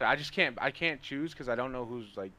So 0.00 0.06
I 0.06 0.16
just 0.16 0.32
can't. 0.32 0.58
I 0.60 0.70
can't 0.70 1.02
choose 1.02 1.32
because 1.32 1.48
I 1.48 1.54
don't 1.56 1.72
know 1.72 1.86
who's 1.86 2.16
like. 2.16 2.32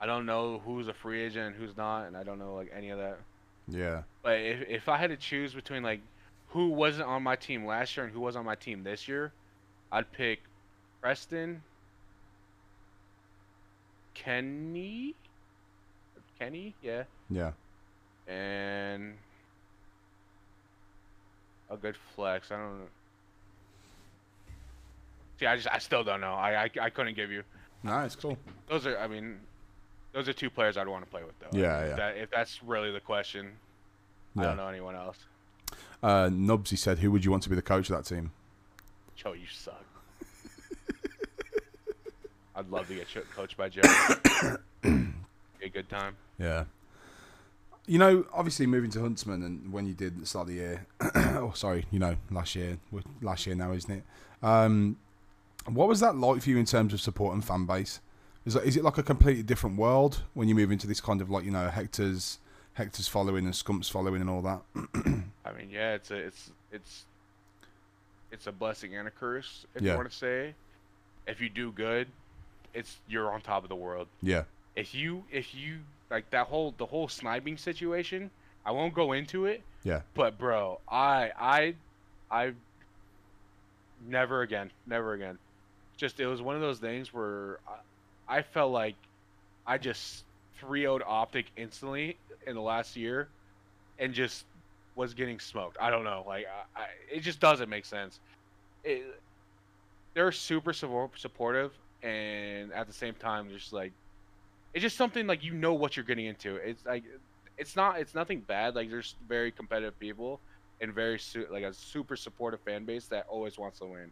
I 0.00 0.06
don't 0.06 0.26
know 0.26 0.60
who's 0.60 0.88
a 0.88 0.94
free 0.94 1.22
agent 1.22 1.46
and 1.48 1.56
who's 1.56 1.76
not, 1.76 2.06
and 2.06 2.16
I 2.16 2.24
don't 2.24 2.38
know 2.38 2.54
like 2.54 2.70
any 2.74 2.90
of 2.90 2.98
that. 2.98 3.20
yeah, 3.68 4.02
But 4.22 4.40
if 4.40 4.62
if 4.68 4.88
I 4.88 4.98
had 4.98 5.10
to 5.10 5.16
choose 5.16 5.54
between 5.54 5.82
like 5.82 6.02
who 6.48 6.68
wasn't 6.70 7.08
on 7.08 7.22
my 7.22 7.36
team 7.36 7.64
last 7.66 7.96
year 7.96 8.04
and 8.06 8.12
who 8.14 8.20
was 8.20 8.36
on 8.36 8.44
my 8.44 8.56
team 8.56 8.82
this 8.84 9.08
year, 9.08 9.34
I'd 9.92 10.12
pick 10.12 10.40
Preston, 11.02 11.64
Kenny, 14.14 15.16
Kenny, 16.38 16.74
yeah, 16.82 17.04
yeah. 17.30 17.52
and 18.26 19.14
a 21.70 21.76
good 21.76 21.96
flex. 22.14 22.50
I 22.50 22.56
don't 22.56 22.78
know. 22.78 22.86
See, 25.38 25.46
I 25.46 25.56
just 25.56 25.68
I 25.70 25.78
still 25.78 26.04
don't 26.04 26.20
know. 26.20 26.34
I 26.34 26.64
I, 26.64 26.70
I 26.80 26.90
couldn't 26.90 27.14
give 27.14 27.30
you. 27.30 27.42
Nice, 27.82 28.16
cool. 28.16 28.38
Those 28.68 28.86
are 28.86 28.98
I 28.98 29.06
mean, 29.06 29.38
those 30.12 30.28
are 30.28 30.32
two 30.32 30.50
players 30.50 30.76
I'd 30.76 30.88
want 30.88 31.04
to 31.04 31.10
play 31.10 31.22
with 31.22 31.38
though. 31.38 31.58
Yeah, 31.58 31.80
if 31.80 31.88
yeah. 31.90 31.96
That, 31.96 32.16
if 32.16 32.30
that's 32.30 32.62
really 32.62 32.90
the 32.90 33.00
question, 33.00 33.52
I 34.36 34.42
don't 34.42 34.56
know 34.56 34.68
anyone 34.68 34.96
else. 34.96 35.18
Uh, 36.02 36.28
Nubsy 36.28 36.76
said, 36.76 36.98
"Who 36.98 37.10
would 37.12 37.24
you 37.24 37.30
want 37.30 37.42
to 37.44 37.48
be 37.48 37.56
the 37.56 37.62
coach 37.62 37.90
of 37.90 37.96
that 37.96 38.04
team?" 38.04 38.32
Joe, 39.16 39.32
you 39.32 39.46
suck. 39.50 39.84
I'd 42.56 42.68
love 42.68 42.88
to 42.88 42.94
get 42.94 43.06
coached 43.34 43.56
by 43.56 43.68
Joe. 43.68 43.82
Be 45.64 45.68
a 45.68 45.72
good 45.82 45.88
time. 45.88 46.16
Yeah. 46.38 46.64
You 47.86 47.98
know, 47.98 48.26
obviously 48.34 48.66
moving 48.66 48.90
to 48.90 49.00
Huntsmen 49.00 49.42
and 49.42 49.72
when 49.72 49.86
you 49.86 49.94
did 49.94 50.14
at 50.14 50.20
the 50.20 50.26
start 50.26 50.42
of 50.42 50.48
the 50.48 50.54
year, 50.60 50.86
oh 51.14 51.52
sorry, 51.54 51.86
you 51.90 51.98
know, 51.98 52.16
last 52.30 52.54
year, 52.54 52.76
last 53.22 53.46
year 53.46 53.54
now, 53.56 53.72
isn't 53.72 53.90
it? 53.90 54.04
Um, 54.42 54.98
what 55.66 55.88
was 55.88 56.00
that 56.00 56.16
like 56.16 56.42
for 56.42 56.50
you 56.50 56.58
in 56.58 56.66
terms 56.66 56.92
of 56.92 57.00
support 57.00 57.32
and 57.34 57.42
fan 57.42 57.64
base? 57.64 58.00
Is 58.44 58.56
it, 58.56 58.64
is 58.64 58.76
it 58.76 58.84
like 58.84 58.98
a 58.98 59.02
completely 59.02 59.42
different 59.42 59.78
world 59.78 60.22
when 60.34 60.48
you 60.48 60.54
move 60.54 60.70
into 60.70 60.86
this 60.86 61.00
kind 61.00 61.22
of 61.22 61.30
like 61.30 61.46
you 61.46 61.50
know 61.50 61.70
Hector's 61.70 62.38
Hector's 62.74 63.08
following 63.08 63.46
and 63.46 63.56
Scump's 63.56 63.88
following 63.88 64.20
and 64.20 64.28
all 64.28 64.42
that? 64.42 64.60
I 65.46 65.52
mean, 65.56 65.70
yeah, 65.70 65.94
it's 65.94 66.10
a, 66.10 66.16
it's 66.16 66.50
it's 66.72 67.04
it's 68.30 68.46
a 68.46 68.52
blessing 68.52 68.96
and 68.96 69.08
a 69.08 69.10
curse, 69.10 69.64
if 69.74 69.80
Yeah. 69.80 69.92
you 69.92 69.96
want 69.96 70.10
to 70.10 70.16
say. 70.16 70.54
If 71.26 71.40
you 71.40 71.48
do 71.48 71.72
good, 71.72 72.08
it's 72.74 72.98
you're 73.08 73.32
on 73.32 73.40
top 73.40 73.62
of 73.62 73.70
the 73.70 73.76
world. 73.76 74.08
Yeah, 74.22 74.42
If 74.76 74.94
you 74.94 75.24
if 75.30 75.54
you 75.54 75.78
like 76.10 76.30
that 76.30 76.46
whole 76.46 76.74
the 76.76 76.86
whole 76.86 77.08
sniping 77.08 77.56
situation, 77.56 78.30
I 78.64 78.72
won't 78.72 78.94
go 78.94 79.12
into 79.12 79.46
it. 79.46 79.62
yeah, 79.84 80.00
But 80.14 80.38
bro, 80.38 80.80
I 80.88 81.30
I 81.38 81.74
I 82.30 82.52
never 84.06 84.42
again, 84.42 84.70
never 84.86 85.12
again. 85.14 85.38
Just 85.96 86.20
it 86.20 86.26
was 86.26 86.42
one 86.42 86.54
of 86.56 86.60
those 86.60 86.78
things 86.78 87.12
where 87.14 87.58
I, 88.28 88.38
I 88.38 88.42
felt 88.42 88.72
like 88.72 88.96
I 89.66 89.78
just 89.78 90.24
3 90.58 90.82
0'd 90.82 91.02
Optic 91.06 91.46
instantly 91.56 92.16
in 92.46 92.54
the 92.54 92.60
last 92.60 92.96
year 92.96 93.28
and 93.98 94.12
just 94.12 94.44
was 94.96 95.14
getting 95.14 95.38
smoked. 95.38 95.76
I 95.80 95.90
don't 95.90 96.04
know. 96.04 96.24
Like 96.26 96.46
I, 96.76 96.80
I, 96.82 96.86
it 97.12 97.20
just 97.20 97.40
doesn't 97.40 97.68
make 97.68 97.84
sense. 97.84 98.18
It, 98.82 99.04
they're 100.14 100.32
super 100.32 100.72
supportive 100.72 101.72
and 102.02 102.72
at 102.72 102.86
the 102.86 102.92
same 102.92 103.14
time 103.14 103.48
just 103.50 103.72
like 103.72 103.92
it's 104.74 104.82
just 104.82 104.96
something 104.96 105.26
like 105.26 105.42
you 105.44 105.54
know 105.54 105.72
what 105.74 105.96
you're 105.96 106.04
getting 106.04 106.26
into. 106.26 106.56
It's 106.56 106.84
like 106.84 107.04
it's 107.56 107.76
not 107.76 107.98
it's 108.00 108.14
nothing 108.14 108.40
bad. 108.40 108.74
Like 108.74 108.90
there's 108.90 109.14
very 109.28 109.50
competitive 109.52 109.98
people 109.98 110.40
and 110.80 110.92
very 110.92 111.18
su- 111.18 111.46
like 111.50 111.62
a 111.62 111.72
super 111.72 112.16
supportive 112.16 112.60
fan 112.60 112.84
base 112.84 113.06
that 113.06 113.26
always 113.28 113.56
wants 113.56 113.78
to 113.78 113.86
win, 113.86 114.10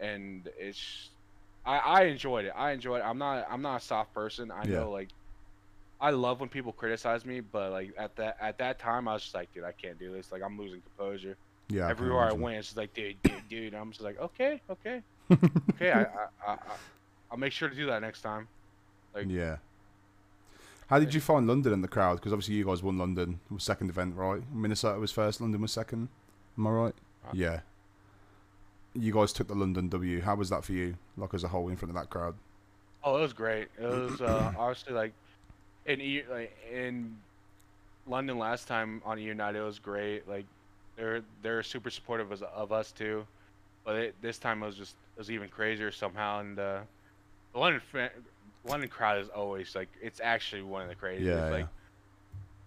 and 0.00 0.48
it's 0.58 1.10
I 1.66 1.78
I 1.78 2.02
enjoyed 2.04 2.46
it. 2.46 2.52
I 2.56 2.72
enjoyed 2.72 3.00
it. 3.00 3.04
I'm 3.04 3.18
not 3.18 3.46
I'm 3.50 3.62
not 3.62 3.82
a 3.82 3.84
soft 3.84 4.12
person. 4.14 4.50
I 4.50 4.64
Yeah. 4.64 4.80
know 4.80 4.90
like 4.90 5.08
I 6.00 6.10
love 6.10 6.40
when 6.40 6.48
people 6.48 6.72
criticize 6.72 7.24
me, 7.24 7.40
but 7.40 7.70
like 7.70 7.94
at 7.98 8.16
that 8.16 8.36
at 8.40 8.58
that 8.58 8.78
time 8.78 9.06
I 9.08 9.14
was 9.14 9.22
just 9.22 9.34
like, 9.34 9.52
dude, 9.54 9.64
I 9.64 9.72
can't 9.72 9.98
do 9.98 10.12
this. 10.12 10.32
Like 10.32 10.42
I'm 10.42 10.58
losing 10.58 10.80
composure. 10.96 11.36
yeah. 11.68 11.88
Everywhere 11.88 12.20
I 12.20 12.24
imagine. 12.28 12.40
went, 12.40 12.56
it's 12.58 12.68
just 12.68 12.76
like, 12.76 12.92
dude, 12.94 13.22
dude, 13.22 13.48
dude. 13.48 13.74
I'm 13.74 13.90
just 13.90 14.02
like, 14.02 14.18
okay, 14.20 14.60
okay. 14.70 15.02
okay, 15.74 15.92
I, 15.92 16.02
I, 16.02 16.06
I, 16.46 16.52
I- 16.52 16.58
I'll 17.30 17.38
make 17.38 17.52
sure 17.52 17.68
to 17.68 17.74
do 17.74 17.86
that 17.86 18.00
next 18.02 18.20
time. 18.20 18.46
Like, 19.14 19.26
Yeah. 19.28 19.56
How 20.88 20.98
did 20.98 21.14
you 21.14 21.20
find 21.20 21.46
London 21.46 21.72
and 21.72 21.82
the 21.82 21.88
crowd? 21.88 22.16
Because 22.16 22.32
obviously 22.32 22.54
you 22.54 22.64
guys 22.66 22.82
won 22.82 22.98
London. 22.98 23.40
It 23.50 23.54
was 23.54 23.64
second 23.64 23.88
event, 23.90 24.16
right? 24.16 24.42
Minnesota 24.52 24.98
was 25.00 25.12
first. 25.12 25.40
London 25.40 25.60
was 25.62 25.72
second. 25.72 26.08
Am 26.58 26.66
I 26.66 26.70
right? 26.70 26.94
Uh, 27.26 27.30
Yeah. 27.32 27.60
You 28.96 29.12
guys 29.12 29.32
took 29.32 29.48
the 29.48 29.54
London 29.54 29.88
W. 29.88 30.20
How 30.20 30.36
was 30.36 30.50
that 30.50 30.64
for 30.64 30.72
you? 30.72 30.96
Like 31.16 31.34
as 31.34 31.42
a 31.42 31.48
whole, 31.48 31.68
in 31.68 31.76
front 31.76 31.90
of 31.90 32.00
that 32.00 32.10
crowd. 32.10 32.36
Oh, 33.02 33.16
it 33.16 33.22
was 33.22 33.32
great. 33.32 33.68
It 33.78 33.86
was 33.86 34.20
uh, 34.20 34.52
honestly 34.58 34.92
like 34.92 35.12
in 35.86 36.22
like 36.30 36.56
in 36.72 37.16
London 38.06 38.38
last 38.38 38.68
time 38.68 39.02
on 39.04 39.18
United, 39.18 39.58
it 39.58 39.62
was 39.62 39.78
great. 39.78 40.28
Like 40.28 40.44
they're 40.96 41.22
they're 41.42 41.62
super 41.62 41.90
supportive 41.90 42.30
of, 42.30 42.42
of 42.44 42.70
us 42.72 42.92
too, 42.92 43.26
but 43.84 43.96
it, 43.96 44.14
this 44.22 44.38
time 44.38 44.62
it 44.62 44.66
was 44.66 44.76
just 44.76 44.94
it 45.16 45.18
was 45.18 45.30
even 45.30 45.48
crazier 45.48 45.90
somehow. 45.90 46.40
And 46.40 46.58
uh, 46.58 46.80
the 47.52 47.58
London 47.58 47.80
fan, 47.90 48.10
London 48.66 48.88
crowd 48.88 49.20
is 49.20 49.28
always 49.28 49.74
like 49.74 49.88
it's 50.00 50.20
actually 50.22 50.62
one 50.62 50.82
of 50.82 50.88
the 50.88 50.94
craziest. 50.94 51.26
Yeah, 51.26 51.48
like 51.50 51.66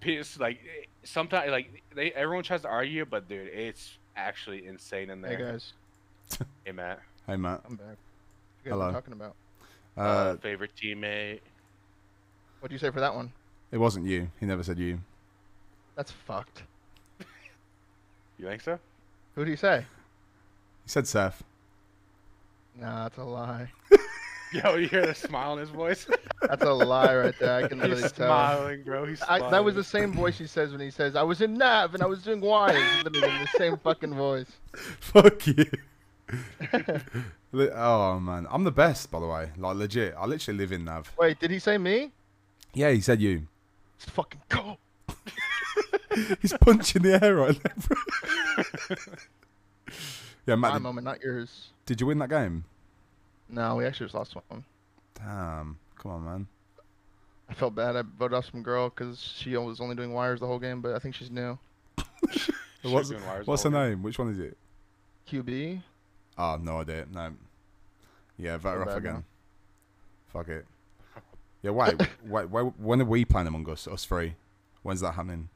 it's 0.01 0.39
like 0.39 0.59
sometimes 1.03 1.51
like 1.51 1.83
they 1.95 2.11
everyone 2.11 2.43
tries 2.43 2.61
to 2.61 2.67
argue, 2.67 3.05
but 3.05 3.27
dude, 3.27 3.47
it's 3.47 3.97
actually 4.15 4.65
insane 4.67 5.09
in 5.09 5.21
there. 5.21 5.37
Hey 5.37 5.43
guys, 5.43 5.73
Hey 6.65 6.71
Matt, 6.71 6.99
Hey 7.25 7.35
Matt. 7.35 7.61
I'm 7.67 7.75
back. 7.75 7.87
What 7.87 7.97
you 8.65 8.71
guys 8.71 8.79
Hello. 8.79 8.91
talking 8.91 9.13
about? 9.13 9.35
Uh, 9.97 10.01
uh, 10.01 10.37
favorite 10.37 10.71
teammate. 10.81 11.39
What 12.59 12.69
do 12.69 12.75
you 12.75 12.79
say 12.79 12.91
for 12.91 12.99
that 12.99 13.13
one? 13.15 13.31
it 13.71 13.77
wasn't 13.77 14.05
you. 14.05 14.29
He 14.39 14.45
never 14.45 14.63
said 14.63 14.77
you. 14.79 14.99
That's 15.95 16.11
fucked. 16.11 16.63
You 18.39 18.45
think 18.45 18.61
so? 18.61 18.77
Who 19.35 19.43
do 19.45 19.49
you 19.51 19.57
say? 19.57 19.85
He 20.83 20.89
said 20.89 21.07
Seth. 21.07 21.43
Nah, 22.79 23.03
that's 23.03 23.17
a 23.17 23.23
lie. 23.23 23.71
Yo, 24.63 24.75
you 24.75 24.87
hear 24.87 25.05
the 25.05 25.13
smile 25.15 25.53
in 25.53 25.59
his 25.59 25.69
voice? 25.69 26.07
That's 26.41 26.63
a 26.63 26.73
lie 26.73 27.15
right 27.15 27.35
there. 27.39 27.63
I 27.63 27.67
can 27.67 27.79
literally 27.79 28.01
He's 28.03 28.11
tell. 28.11 28.27
smiling, 28.27 28.83
bro. 28.83 29.05
He's 29.05 29.21
I, 29.23 29.37
smiling. 29.37 29.51
that 29.51 29.63
was 29.63 29.75
the 29.75 29.83
same 29.83 30.13
voice 30.13 30.37
he 30.37 30.47
says 30.47 30.71
when 30.71 30.81
he 30.81 30.89
says, 30.91 31.15
"I 31.15 31.23
was 31.23 31.41
in 31.41 31.55
Nav 31.55 31.93
and 31.93 32.03
I 32.03 32.05
was 32.05 32.23
doing 32.23 32.41
wires." 32.41 32.81
Literally 33.03 33.37
the 33.39 33.57
same 33.57 33.77
fucking 33.77 34.13
voice. 34.13 34.51
Fuck 34.99 35.47
you. 35.47 35.65
Oh 37.53 38.19
man, 38.19 38.47
I'm 38.49 38.63
the 38.63 38.71
best, 38.71 39.09
by 39.11 39.19
the 39.19 39.27
way. 39.27 39.49
Like 39.57 39.75
legit. 39.77 40.13
I 40.17 40.25
literally 40.25 40.57
live 40.57 40.71
in 40.71 40.85
Nav. 40.85 41.11
Wait, 41.17 41.39
did 41.39 41.51
he 41.51 41.59
say 41.59 41.77
me? 41.77 42.11
Yeah, 42.73 42.91
he 42.91 43.01
said 43.01 43.21
you. 43.21 43.47
Let's 43.99 44.11
fucking 44.11 44.41
go. 44.49 44.77
He's 46.41 46.53
punching 46.53 47.03
the 47.03 47.23
air 47.23 47.35
right 47.35 47.59
there, 47.61 47.73
bro. 47.87 49.05
yeah, 50.45 50.55
Matt. 50.55 50.71
My 50.71 50.77
Did, 50.77 50.83
moment, 50.83 51.05
not 51.05 51.21
yours. 51.21 51.69
did 51.85 52.01
you 52.01 52.07
win 52.07 52.17
that 52.19 52.29
game? 52.29 52.65
No, 53.49 53.75
we 53.75 53.85
actually 53.85 54.05
just 54.07 54.15
lost 54.15 54.35
one. 54.49 54.63
Damn. 55.15 55.77
Come 55.97 56.11
on, 56.11 56.25
man. 56.25 56.47
I 57.49 57.53
felt 57.53 57.75
bad. 57.75 57.95
I 57.95 58.01
voted 58.01 58.35
off 58.37 58.49
some 58.51 58.61
girl 58.61 58.89
because 58.89 59.19
she 59.37 59.55
was 59.55 59.79
only 59.79 59.95
doing 59.95 60.13
wires 60.13 60.39
the 60.41 60.47
whole 60.47 60.59
game, 60.59 60.81
but 60.81 60.93
I 60.95 60.99
think 60.99 61.15
she's 61.15 61.31
new. 61.31 61.57
What's, 62.83 63.09
Shooting 63.09 63.25
wires 63.25 63.47
what's 63.47 63.63
her 63.63 63.69
all 63.69 63.75
over. 63.75 63.89
name? 63.89 64.03
Which 64.03 64.19
one 64.19 64.29
is 64.31 64.39
it? 64.39 64.57
QB. 65.29 65.81
Oh, 66.37 66.57
no 66.61 66.81
idea. 66.81 67.05
No. 67.11 67.33
Yeah, 68.37 68.57
vote 68.57 68.69
her 68.75 68.81
off 68.81 68.87
bad 68.87 69.03
now. 69.03 69.09
again. 69.09 69.23
Fuck 70.31 70.47
it. 70.49 70.65
Yeah, 71.63 71.71
wait, 71.71 71.95
wait, 72.25 72.49
wait. 72.49 72.61
When 72.77 73.01
are 73.01 73.05
we 73.05 73.25
playing 73.25 73.47
Among 73.47 73.67
Us? 73.69 73.87
Us 73.87 74.05
three. 74.05 74.35
When's 74.83 75.01
that 75.01 75.13
happening? 75.13 75.49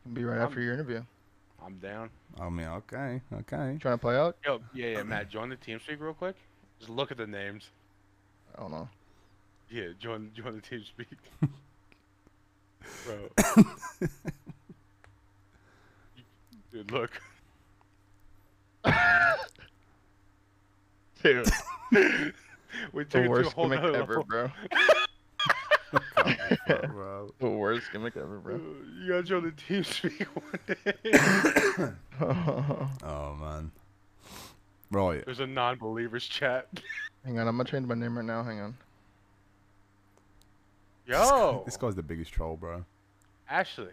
It 0.00 0.02
can 0.08 0.14
be 0.14 0.24
right 0.24 0.38
Um, 0.38 0.46
after 0.46 0.60
your 0.60 0.72
interview. 0.74 1.02
I'm 1.64 1.78
down. 1.78 2.10
I 2.38 2.50
mean, 2.50 2.66
okay, 2.66 3.22
okay. 3.32 3.78
Trying 3.80 3.94
to 3.94 3.98
play 3.98 4.16
out? 4.16 4.36
Yo, 4.44 4.60
yeah, 4.74 4.88
yeah, 4.88 5.02
Matt, 5.02 5.30
join 5.30 5.48
the 5.48 5.56
team 5.56 5.80
speak 5.80 6.00
real 6.00 6.12
quick. 6.12 6.36
Just 6.78 6.90
look 6.90 7.10
at 7.10 7.16
the 7.16 7.26
names. 7.26 7.70
I 8.56 8.60
don't 8.60 8.70
know. 8.70 8.88
Yeah, 9.70 9.88
join 9.98 10.30
join 10.34 10.54
the 10.56 10.60
team 10.60 10.84
speak. 10.84 11.08
Bro. 13.06 13.30
Dude, 16.72 16.90
look. 16.90 17.12
Dude, 21.22 21.50
we 22.92 23.04
the 23.04 23.10
took 23.10 23.14
it 23.14 23.22
to 23.22 23.24
a 23.24 23.28
worst 23.30 23.52
whole 23.52 23.72
ever, 23.72 23.90
level. 23.90 24.24
bro. 24.24 24.50
Bro. 26.88 27.32
The 27.40 27.48
worst 27.48 27.86
gimmick 27.92 28.16
ever, 28.16 28.38
bro. 28.38 28.54
Uh, 28.56 28.58
you 29.02 29.08
gotta 29.08 29.22
join 29.22 29.44
the 29.44 29.50
team 29.52 29.82
speak 29.84 30.22
one 30.34 30.58
day. 30.66 31.92
Oh 33.02 33.34
man. 33.40 33.70
Right. 34.90 35.24
There's 35.24 35.40
a 35.40 35.46
non-believers 35.46 36.26
chat. 36.26 36.68
Hang 37.24 37.38
on, 37.38 37.48
I'm 37.48 37.56
gonna 37.56 37.68
change 37.68 37.86
my 37.86 37.94
name 37.94 38.16
right 38.16 38.24
now. 38.24 38.42
Hang 38.42 38.60
on. 38.60 38.76
Yo, 41.06 41.62
This 41.64 41.76
guy's 41.76 41.94
the 41.94 42.02
biggest 42.02 42.32
troll, 42.32 42.56
bro. 42.56 42.84
Ashley. 43.50 43.88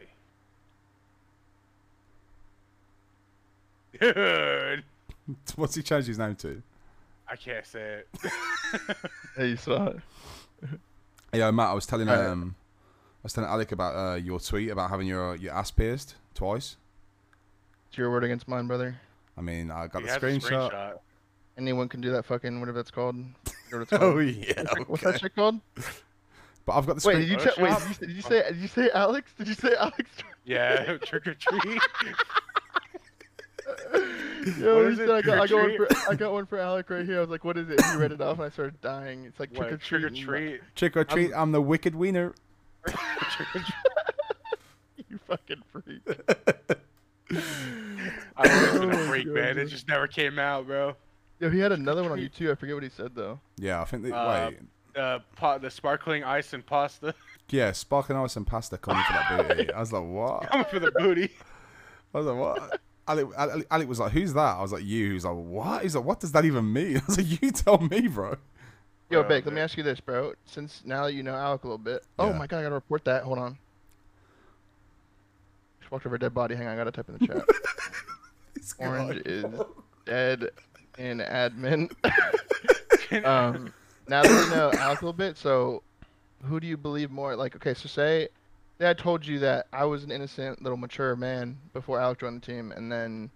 Dude, 3.99 4.83
What's 5.55 5.75
he 5.75 5.83
changed 5.83 6.07
his 6.07 6.17
name 6.19 6.35
to? 6.37 6.61
I 7.27 7.35
can't 7.35 7.65
say 7.65 8.01
it. 8.01 8.07
Hey, 9.35 9.49
you 9.49 9.55
saw 9.57 9.87
it. 9.87 9.99
Hey, 11.31 11.39
Matt, 11.51 11.69
I 11.69 11.73
was 11.73 11.85
telling 11.85 12.09
Alright. 12.09 12.27
um, 12.27 12.55
I 12.59 13.23
was 13.23 13.33
telling 13.33 13.49
Alec 13.49 13.71
about 13.71 13.95
uh, 13.95 14.15
your 14.15 14.39
tweet 14.39 14.69
about 14.69 14.89
having 14.89 15.07
your 15.07 15.35
your 15.35 15.53
ass 15.53 15.71
pierced 15.71 16.15
twice. 16.33 16.75
It's 17.87 17.97
your 17.97 18.11
word 18.11 18.23
against 18.23 18.47
mine, 18.47 18.67
brother. 18.67 18.99
I 19.37 19.41
mean, 19.41 19.71
I 19.71 19.87
got 19.87 20.03
the 20.03 20.09
has 20.09 20.17
a 20.17 20.19
screenshot. 20.19 20.97
Anyone 21.57 21.87
can 21.87 22.01
do 22.01 22.11
that 22.11 22.25
fucking 22.25 22.59
whatever 22.59 22.79
that's 22.79 22.91
called. 22.91 23.15
Whatever 23.69 23.81
it's 23.83 23.89
called. 23.91 24.03
Oh 24.03 24.19
yeah. 24.19 24.63
What's 24.87 25.03
okay. 25.03 25.11
that 25.11 25.21
shit 25.21 25.35
called? 25.35 25.59
But 26.65 26.73
I've 26.73 26.85
got 26.85 26.97
the 26.99 27.07
Wait, 27.07 27.13
screen. 27.13 27.19
did 27.19 27.29
you, 27.29 27.37
che- 27.37 27.61
wait, 27.61 27.77
did 27.77 27.87
you, 27.87 27.93
say- 27.93 28.05
did 28.05 28.15
you 28.15 28.21
say 28.21 28.43
did 28.51 28.57
you 28.57 28.67
say 28.67 28.89
Alex? 28.93 29.31
Did 29.37 29.47
you 29.47 29.53
say 29.53 29.73
Alex? 29.79 30.09
Yeah, 30.43 30.97
trick 31.03 31.27
or 31.27 31.33
treat. 31.35 31.81
Yo, 34.59 34.83
What 34.83 34.89
he 34.91 34.95
said 34.97 35.09
it, 35.09 35.11
I 35.11 35.21
got, 35.21 35.39
I, 35.39 35.47
got 35.47 35.61
one 35.61 35.77
for, 35.77 35.87
I 36.09 36.15
got 36.15 36.33
one 36.33 36.45
for 36.47 36.57
Alec 36.57 36.89
right 36.89 37.05
here. 37.05 37.17
I 37.17 37.21
was 37.21 37.29
like, 37.29 37.43
what 37.43 37.57
is 37.57 37.69
it? 37.69 37.79
He 37.85 37.97
read 37.97 38.11
it 38.11 38.21
off 38.21 38.37
and 38.37 38.45
I 38.45 38.49
started 38.49 38.79
dying. 38.81 39.25
It's 39.25 39.39
like 39.39 39.53
trick 39.53 39.67
or 39.67 39.71
What, 39.71 39.81
trick 39.81 40.03
or 40.03 40.09
treat. 40.09 40.23
treat. 40.23 40.61
Trick 40.75 40.97
or 40.97 41.03
treat, 41.03 41.31
I'm 41.35 41.51
the 41.51 41.61
wicked 41.61 41.93
wiener. 41.95 42.33
Trick 42.87 42.97
or 43.55 43.59
treat. 43.59 43.65
You 45.09 45.19
fucking 45.27 45.61
freak. 45.71 46.01
I 48.37 48.41
was 48.47 48.75
in 48.81 48.89
my 48.89 48.95
a 48.95 49.07
freak, 49.07 49.25
God, 49.27 49.33
man. 49.35 49.57
It 49.59 49.65
just 49.67 49.87
never 49.87 50.07
came 50.07 50.39
out, 50.39 50.65
bro. 50.67 50.95
Yo, 51.39 51.49
he 51.49 51.59
had 51.59 51.71
another 51.71 52.01
one 52.03 52.11
on 52.11 52.17
YouTube. 52.19 52.51
I 52.51 52.55
forget 52.55 52.75
what 52.75 52.83
he 52.83 52.89
said 52.89 53.11
though. 53.15 53.39
Yeah, 53.57 53.81
I 53.81 53.85
think. 53.85 54.03
They, 54.03 54.11
Uh, 54.11 54.49
wait. 54.49 54.59
Uh, 54.95 55.19
pa- 55.35 55.57
the 55.57 55.69
sparkling 55.69 56.23
ice 56.23 56.53
and 56.53 56.65
pasta. 56.65 57.13
Yeah, 57.49 57.73
sparkling 57.73 58.17
ice 58.17 58.37
and 58.37 58.47
pasta 58.47 58.77
coming 58.77 59.03
for 59.03 59.11
that 59.11 59.47
booty. 59.57 59.73
I 59.73 59.79
was 59.81 59.91
like, 59.91 60.05
what? 60.05 60.43
Coming 60.49 60.65
for 60.67 60.79
the 60.79 60.91
booty. 60.91 61.29
I 62.13 62.17
was 62.17 62.25
like, 62.25 62.37
what? 62.37 62.79
Alec, 63.11 63.27
Alec, 63.37 63.67
Alec 63.69 63.87
was 63.89 63.99
like, 63.99 64.11
who's 64.11 64.33
that? 64.33 64.57
I 64.57 64.61
was 64.61 64.71
like, 64.71 64.83
you. 64.83 65.07
He 65.07 65.13
was 65.13 65.25
like, 65.25 65.35
what? 65.35 65.83
He's 65.83 65.95
like, 65.95 66.05
what 66.05 66.19
does 66.19 66.31
that 66.31 66.45
even 66.45 66.71
mean? 66.71 66.97
I 66.97 67.01
was 67.07 67.17
like, 67.17 67.41
you 67.41 67.51
tell 67.51 67.77
me, 67.79 68.07
bro. 68.07 68.37
Yo, 69.09 69.19
Bro, 69.21 69.29
Bake, 69.29 69.45
let 69.45 69.53
me 69.53 69.59
ask 69.61 69.75
you 69.77 69.83
this, 69.83 69.99
bro. 69.99 70.33
Since 70.45 70.83
now 70.85 71.03
that 71.05 71.13
you 71.13 71.21
know 71.23 71.35
Alec 71.35 71.63
a 71.63 71.67
little 71.67 71.77
bit. 71.77 72.03
Oh 72.17 72.29
Yeah. 72.29 72.37
my 72.37 72.47
god, 72.47 72.59
I 72.59 72.63
gotta 72.63 72.75
report 72.75 73.03
that. 73.05 73.23
Hold 73.23 73.39
on. 73.39 73.57
Just 75.81 75.91
walked 75.91 76.05
over 76.05 76.15
a 76.15 76.19
dead 76.19 76.33
body. 76.33 76.55
Hang 76.55 76.67
on, 76.67 76.73
I 76.73 76.77
gotta 76.77 76.91
type 76.91 77.09
in 77.09 77.17
the 77.17 77.27
chat. 77.27 77.45
This 78.53 78.73
guy. 78.73 78.85
Orange 78.85 79.21
is 79.25 79.45
dead 80.05 80.49
in 80.97 81.17
admin. 81.19 81.91
um, 83.25 83.73
now 84.07 84.21
that 84.23 84.29
we 84.49 84.55
know 84.55 84.71
Alec 84.73 85.01
a 85.01 85.05
little 85.05 85.13
bit, 85.13 85.37
so 85.37 85.81
who 86.43 86.59
do 86.59 86.67
you 86.67 86.77
believe 86.77 87.11
more? 87.11 87.35
Like, 87.35 87.55
okay, 87.55 87.73
so 87.73 87.87
say, 87.87 88.27
say 88.81 88.89
I 88.89 88.93
told 88.93 89.25
you 89.25 89.39
that 89.39 89.67
I 89.71 89.85
was 89.85 90.03
an 90.03 90.11
innocent 90.11 90.61
little 90.61 90.77
mature 90.77 91.15
man 91.15 91.57
before 91.73 91.99
Alec 91.99 92.19
joined 92.19 92.41
the 92.41 92.45
team, 92.45 92.71
and 92.71 92.91
then 92.91 93.29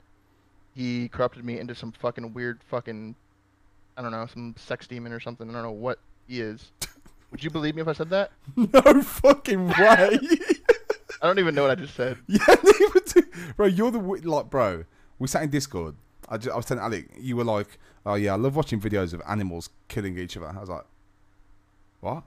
he 0.74 1.08
corrupted 1.10 1.46
me 1.46 1.60
into 1.60 1.76
some 1.76 1.92
fucking 1.92 2.34
weird 2.34 2.62
fucking, 2.64 3.16
I 3.96 4.02
don't 4.02 4.12
know, 4.12 4.26
some 4.26 4.56
sex 4.58 4.88
demon 4.88 5.14
or 5.14 5.20
something. 5.20 5.48
I 5.50 5.54
don't 5.54 5.62
know 5.62 5.72
what 5.72 6.00
he 6.28 6.42
is. 6.42 6.72
Would 7.32 7.44
you 7.44 7.50
believe 7.50 7.76
me 7.76 7.82
if 7.82 7.88
I 7.88 7.94
said 7.94 8.10
that? 8.10 8.32
No 8.56 9.02
fucking 9.02 9.68
way. 9.68 9.76
I 11.22 11.28
don't 11.28 11.40
even 11.40 11.54
know 11.54 11.64
what 11.64 11.72
I 11.72 11.76
just 11.76 11.96
said. 11.96 12.18
yeah. 12.28 12.40
Bro, 13.56 13.68
you're 13.68 13.92
the 13.92 14.00
like, 14.00 14.50
bro. 14.50 14.86
We 15.20 15.28
sat 15.28 15.44
in 15.44 15.50
Discord. 15.50 15.96
I, 16.28 16.38
ju- 16.38 16.52
I 16.52 16.56
was 16.56 16.66
telling 16.66 16.84
Alec, 16.84 17.10
you 17.20 17.36
were 17.36 17.44
like, 17.44 17.78
oh 18.06 18.16
yeah, 18.16 18.34
I 18.34 18.36
love 18.36 18.56
watching 18.56 18.82
videos 18.82 19.14
of 19.14 19.22
animals 19.28 19.70
killing 19.88 20.18
each 20.18 20.38
other. 20.38 20.48
I 20.48 20.60
was 20.60 20.70
like, 20.70 20.86
what? 22.02 22.24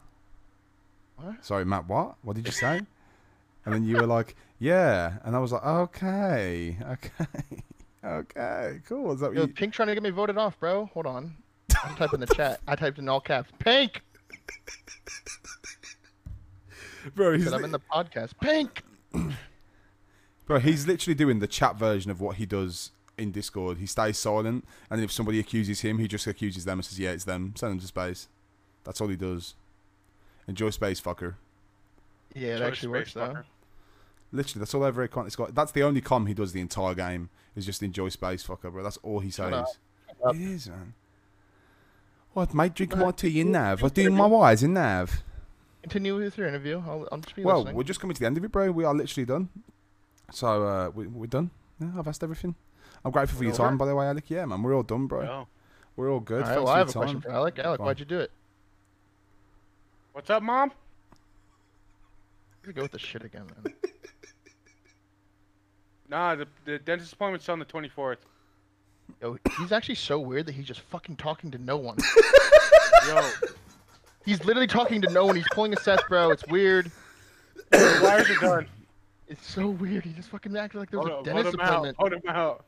What? 1.16 1.44
Sorry, 1.44 1.64
Matt. 1.64 1.88
What? 1.88 2.14
What 2.22 2.36
did 2.36 2.46
you 2.46 2.52
say? 2.52 2.80
And 3.68 3.74
then 3.74 3.84
you 3.84 3.96
were 3.96 4.06
like, 4.06 4.34
yeah, 4.58 5.18
and 5.24 5.36
I 5.36 5.38
was 5.38 5.52
like, 5.52 5.62
okay, 5.62 6.78
okay, 6.90 7.62
okay, 8.04 8.80
cool. 8.88 9.12
Is 9.12 9.20
that 9.20 9.28
what 9.28 9.36
Yo, 9.36 9.42
you? 9.42 9.48
Pink 9.48 9.74
trying 9.74 9.88
to 9.88 9.94
get 9.94 10.02
me 10.02 10.08
voted 10.10 10.38
off, 10.38 10.58
bro. 10.58 10.86
Hold 10.86 11.06
on. 11.06 11.36
I'm 11.84 11.94
typing 11.96 12.20
the 12.20 12.26
chat. 12.26 12.60
I 12.66 12.74
typed 12.74 12.98
in 12.98 13.08
all 13.08 13.20
caps. 13.20 13.50
Pink. 13.58 14.02
Bro, 17.14 17.34
he's 17.34 17.44
Said 17.44 17.52
I'm 17.52 17.64
in 17.64 17.72
the 17.72 17.80
podcast. 17.80 18.32
Pink. 18.40 18.82
bro, 20.46 20.58
he's 20.58 20.86
literally 20.86 21.14
doing 21.14 21.38
the 21.40 21.46
chat 21.46 21.76
version 21.76 22.10
of 22.10 22.20
what 22.20 22.36
he 22.36 22.46
does 22.46 22.90
in 23.18 23.30
Discord. 23.30 23.78
He 23.78 23.86
stays 23.86 24.16
silent, 24.16 24.64
and 24.90 25.02
if 25.02 25.12
somebody 25.12 25.38
accuses 25.38 25.82
him, 25.82 25.98
he 25.98 26.08
just 26.08 26.26
accuses 26.26 26.64
them 26.64 26.78
and 26.78 26.84
says, 26.84 26.98
"Yeah, 26.98 27.10
it's 27.10 27.24
them. 27.24 27.52
Send 27.54 27.72
them 27.72 27.80
to 27.80 27.86
space." 27.86 28.28
That's 28.84 29.00
all 29.00 29.08
he 29.08 29.16
does. 29.16 29.54
Enjoy 30.46 30.70
space, 30.70 31.00
fucker. 31.00 31.34
Yeah, 32.34 32.48
it 32.48 32.52
Enjoy 32.52 32.66
actually 32.66 32.88
works 32.88 33.10
space, 33.10 33.32
though. 33.34 33.42
Fucker. 34.30 34.36
Literally, 34.36 34.60
that's 34.60 34.74
all 34.74 34.84
every 34.84 35.08
con. 35.08 35.26
It's 35.26 35.36
got. 35.36 35.54
That's 35.54 35.72
the 35.72 35.82
only 35.82 36.00
com 36.00 36.26
he 36.26 36.34
does 36.34 36.52
the 36.52 36.60
entire 36.60 36.94
game. 36.94 37.30
Is 37.56 37.66
just 37.66 37.82
enjoy 37.82 38.08
space, 38.10 38.46
fucker, 38.46 38.70
bro. 38.72 38.82
That's 38.82 38.98
all 38.98 39.20
he 39.20 39.30
says. 39.30 39.52
up. 39.52 39.66
up. 40.24 40.34
It 40.34 40.40
is, 40.40 40.68
man. 40.68 40.94
What, 42.34 42.54
mate? 42.54 42.74
Drinking 42.74 43.00
my 43.00 43.10
tea 43.10 43.40
in 43.40 43.50
Nav. 43.52 43.82
I'm 43.82 43.88
doing 43.88 44.14
my 44.14 44.26
wires 44.26 44.62
in 44.62 44.74
Nav. 44.74 45.22
Continue 45.82 46.16
with 46.16 46.36
your 46.38 46.46
interview. 46.48 46.82
I'll, 46.86 47.08
I'll 47.10 47.18
just 47.18 47.34
be 47.34 47.42
Well, 47.42 47.58
listening. 47.58 47.76
we're 47.76 47.82
just 47.84 48.00
coming 48.00 48.14
to 48.14 48.20
the 48.20 48.26
end 48.26 48.36
of 48.36 48.44
it, 48.44 48.52
bro. 48.52 48.70
We 48.70 48.84
are 48.84 48.94
literally 48.94 49.24
done. 49.24 49.48
So 50.30 50.62
uh, 50.64 50.90
we, 50.94 51.06
we're 51.06 51.26
done. 51.26 51.50
Yeah, 51.80 51.90
I've 51.98 52.06
asked 52.06 52.22
everything. 52.22 52.54
I'm 53.04 53.10
grateful 53.12 53.38
for 53.38 53.44
your 53.44 53.54
time, 53.54 53.78
by 53.78 53.86
the 53.86 53.94
way, 53.94 54.06
Alec. 54.06 54.28
Yeah, 54.28 54.44
man, 54.44 54.62
we're 54.62 54.74
all 54.76 54.82
done, 54.82 55.06
bro. 55.06 55.22
Yo. 55.22 55.48
We're 55.96 56.10
all 56.12 56.20
good. 56.20 56.42
All 56.42 56.48
right, 56.48 56.54
Thanks 56.54 56.64
well, 56.64 56.68
I 56.68 56.72
for 56.74 56.78
have 56.78 56.88
a 56.88 56.92
your 56.92 57.02
question 57.02 57.20
for 57.22 57.30
Alec. 57.30 57.58
Alec, 57.58 57.78
Go 57.78 57.82
on. 57.84 57.86
why'd 57.86 57.98
you 58.00 58.04
do 58.06 58.18
it? 58.20 58.30
What's 60.12 60.30
up, 60.30 60.42
mom? 60.42 60.72
You 62.66 62.72
go 62.72 62.82
with 62.82 62.92
the 62.92 62.98
shit 62.98 63.24
again, 63.24 63.46
man. 63.64 63.74
Nah, 66.08 66.34
the, 66.36 66.46
the 66.64 66.78
dentist 66.78 67.12
appointment's 67.12 67.48
on 67.48 67.58
the 67.58 67.64
24th. 67.64 68.16
Yo, 69.22 69.38
he's 69.58 69.72
actually 69.72 69.94
so 69.94 70.18
weird 70.20 70.46
that 70.46 70.52
he's 70.54 70.66
just 70.66 70.80
fucking 70.80 71.16
talking 71.16 71.50
to 71.50 71.58
no 71.58 71.76
one. 71.76 71.96
Yo, 73.06 73.30
He's 74.24 74.44
literally 74.44 74.66
talking 74.66 75.00
to 75.02 75.10
no 75.10 75.24
one. 75.24 75.36
He's 75.36 75.46
pulling 75.54 75.72
a 75.72 75.76
Seth, 75.80 76.06
bro. 76.08 76.30
It's 76.30 76.46
weird. 76.48 76.90
the 77.70 78.00
wires 78.02 78.28
are 78.30 78.34
done. 78.36 78.66
It's 79.26 79.46
so 79.46 79.68
weird. 79.68 80.04
He 80.04 80.12
just 80.12 80.28
fucking 80.28 80.54
acted 80.56 80.78
like 80.78 80.90
there 80.90 81.00
was 81.00 81.08
Hold, 81.08 81.26
a 81.26 81.30
him- 81.30 81.34
hold 81.36 81.44
dentist 81.44 81.54
him 81.54 81.60
out. 81.60 81.68
appointment. 81.72 81.96
Hold 81.98 82.12
him 82.12 82.22
out. 82.28 82.64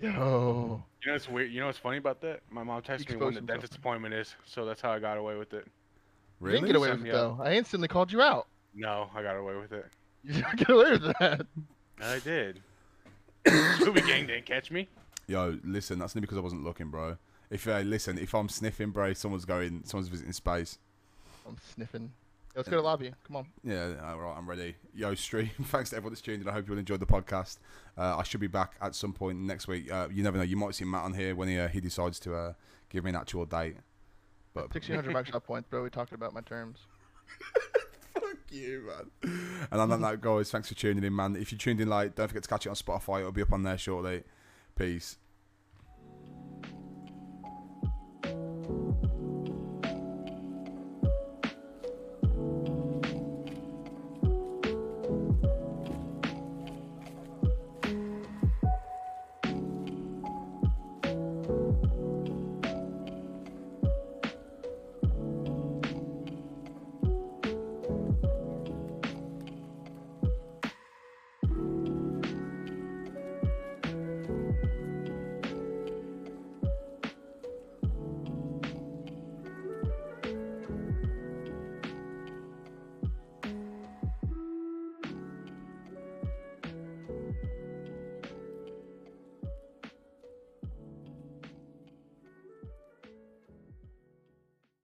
Yo. 0.00 0.82
You 1.02 1.06
know 1.08 1.12
what's 1.14 1.28
weird? 1.28 1.50
You 1.50 1.60
know 1.60 1.66
what's 1.66 1.78
funny 1.78 1.98
about 1.98 2.20
that? 2.20 2.40
My 2.50 2.62
mom 2.62 2.82
texted 2.82 2.88
me 2.88 2.94
Exposed 3.14 3.20
when 3.20 3.34
the 3.34 3.40
himself. 3.40 3.46
dentist 3.60 3.76
appointment 3.76 4.14
is, 4.14 4.34
so 4.46 4.64
that's 4.64 4.80
how 4.80 4.92
I 4.92 4.98
got 5.00 5.18
away 5.18 5.36
with 5.36 5.52
it. 5.54 5.64
You 5.66 6.46
Really? 6.46 6.56
didn't 6.58 6.66
get 6.68 6.76
away 6.76 6.90
with 6.92 7.04
it 7.06 7.12
though. 7.12 7.38
I 7.42 7.54
instantly 7.54 7.88
called 7.88 8.12
you 8.12 8.20
out. 8.22 8.46
No, 8.74 9.10
I 9.14 9.22
got 9.22 9.36
away 9.36 9.56
with 9.56 9.72
it. 9.72 9.86
You 10.24 10.34
didn't 10.34 10.56
get 10.56 10.70
away 10.70 10.90
with 10.92 11.02
that. 11.20 11.46
I 12.02 12.18
did. 12.20 12.60
Scooby 13.44 14.06
Gang 14.06 14.26
didn't 14.26 14.46
catch 14.46 14.70
me. 14.70 14.88
Yo, 15.26 15.58
listen, 15.64 15.98
that's 15.98 16.16
only 16.16 16.22
because 16.22 16.38
I 16.38 16.40
wasn't 16.40 16.64
looking, 16.64 16.90
bro. 16.90 17.16
If 17.50 17.66
uh, 17.66 17.78
listen, 17.80 18.18
if 18.18 18.34
I'm 18.34 18.48
sniffing, 18.48 18.90
bro, 18.90 19.12
someone's 19.14 19.44
going, 19.44 19.82
someone's 19.84 20.08
visiting 20.08 20.32
space. 20.32 20.78
I'm 21.46 21.56
sniffing. 21.74 22.12
Yo, 22.54 22.60
let's 22.60 22.68
go 22.68 22.76
to 22.76 22.82
lobby. 22.82 23.12
Come 23.26 23.36
on. 23.36 23.46
Yeah, 23.62 23.94
all 24.02 24.18
right, 24.18 24.34
I'm 24.36 24.48
ready. 24.48 24.74
Yo, 24.94 25.14
stream. 25.14 25.50
Thanks 25.64 25.90
to 25.90 25.96
everyone 25.96 26.12
that's 26.12 26.22
tuned 26.22 26.42
in. 26.42 26.48
I 26.48 26.52
hope 26.52 26.66
you 26.66 26.74
all 26.74 26.78
enjoyed 26.78 27.00
the 27.00 27.06
podcast. 27.06 27.58
Uh, 27.96 28.16
I 28.16 28.22
should 28.22 28.40
be 28.40 28.46
back 28.46 28.74
at 28.80 28.94
some 28.94 29.12
point 29.12 29.38
next 29.38 29.68
week. 29.68 29.90
Uh, 29.90 30.08
you 30.10 30.22
never 30.22 30.36
know. 30.36 30.44
You 30.44 30.56
might 30.56 30.74
see 30.74 30.84
Matt 30.84 31.04
on 31.04 31.14
here 31.14 31.34
when 31.34 31.48
he 31.48 31.58
uh, 31.58 31.68
he 31.68 31.80
decides 31.80 32.18
to 32.20 32.34
uh, 32.34 32.52
give 32.90 33.04
me 33.04 33.10
an 33.10 33.16
actual 33.16 33.44
date. 33.44 33.76
But 34.54 34.74
1600 34.74 35.12
max 35.12 35.30
shot 35.30 35.44
points, 35.44 35.68
bro. 35.68 35.82
We 35.82 35.90
talked 35.90 36.12
about 36.12 36.34
my 36.34 36.40
terms. 36.40 36.80
you, 38.50 38.88
man. 38.88 39.68
And 39.70 39.80
on 39.80 40.00
that 40.00 40.20
goes, 40.20 40.50
thanks 40.50 40.68
for 40.68 40.74
tuning 40.74 41.04
in, 41.04 41.14
man. 41.14 41.36
If 41.36 41.52
you 41.52 41.58
tuned 41.58 41.80
in 41.80 41.88
like, 41.88 42.14
don't 42.14 42.28
forget 42.28 42.42
to 42.42 42.48
catch 42.48 42.66
it 42.66 42.70
on 42.70 42.74
Spotify. 42.74 43.20
It'll 43.20 43.32
be 43.32 43.42
up 43.42 43.52
on 43.52 43.62
there 43.62 43.78
shortly. 43.78 44.24
Peace. 44.76 45.16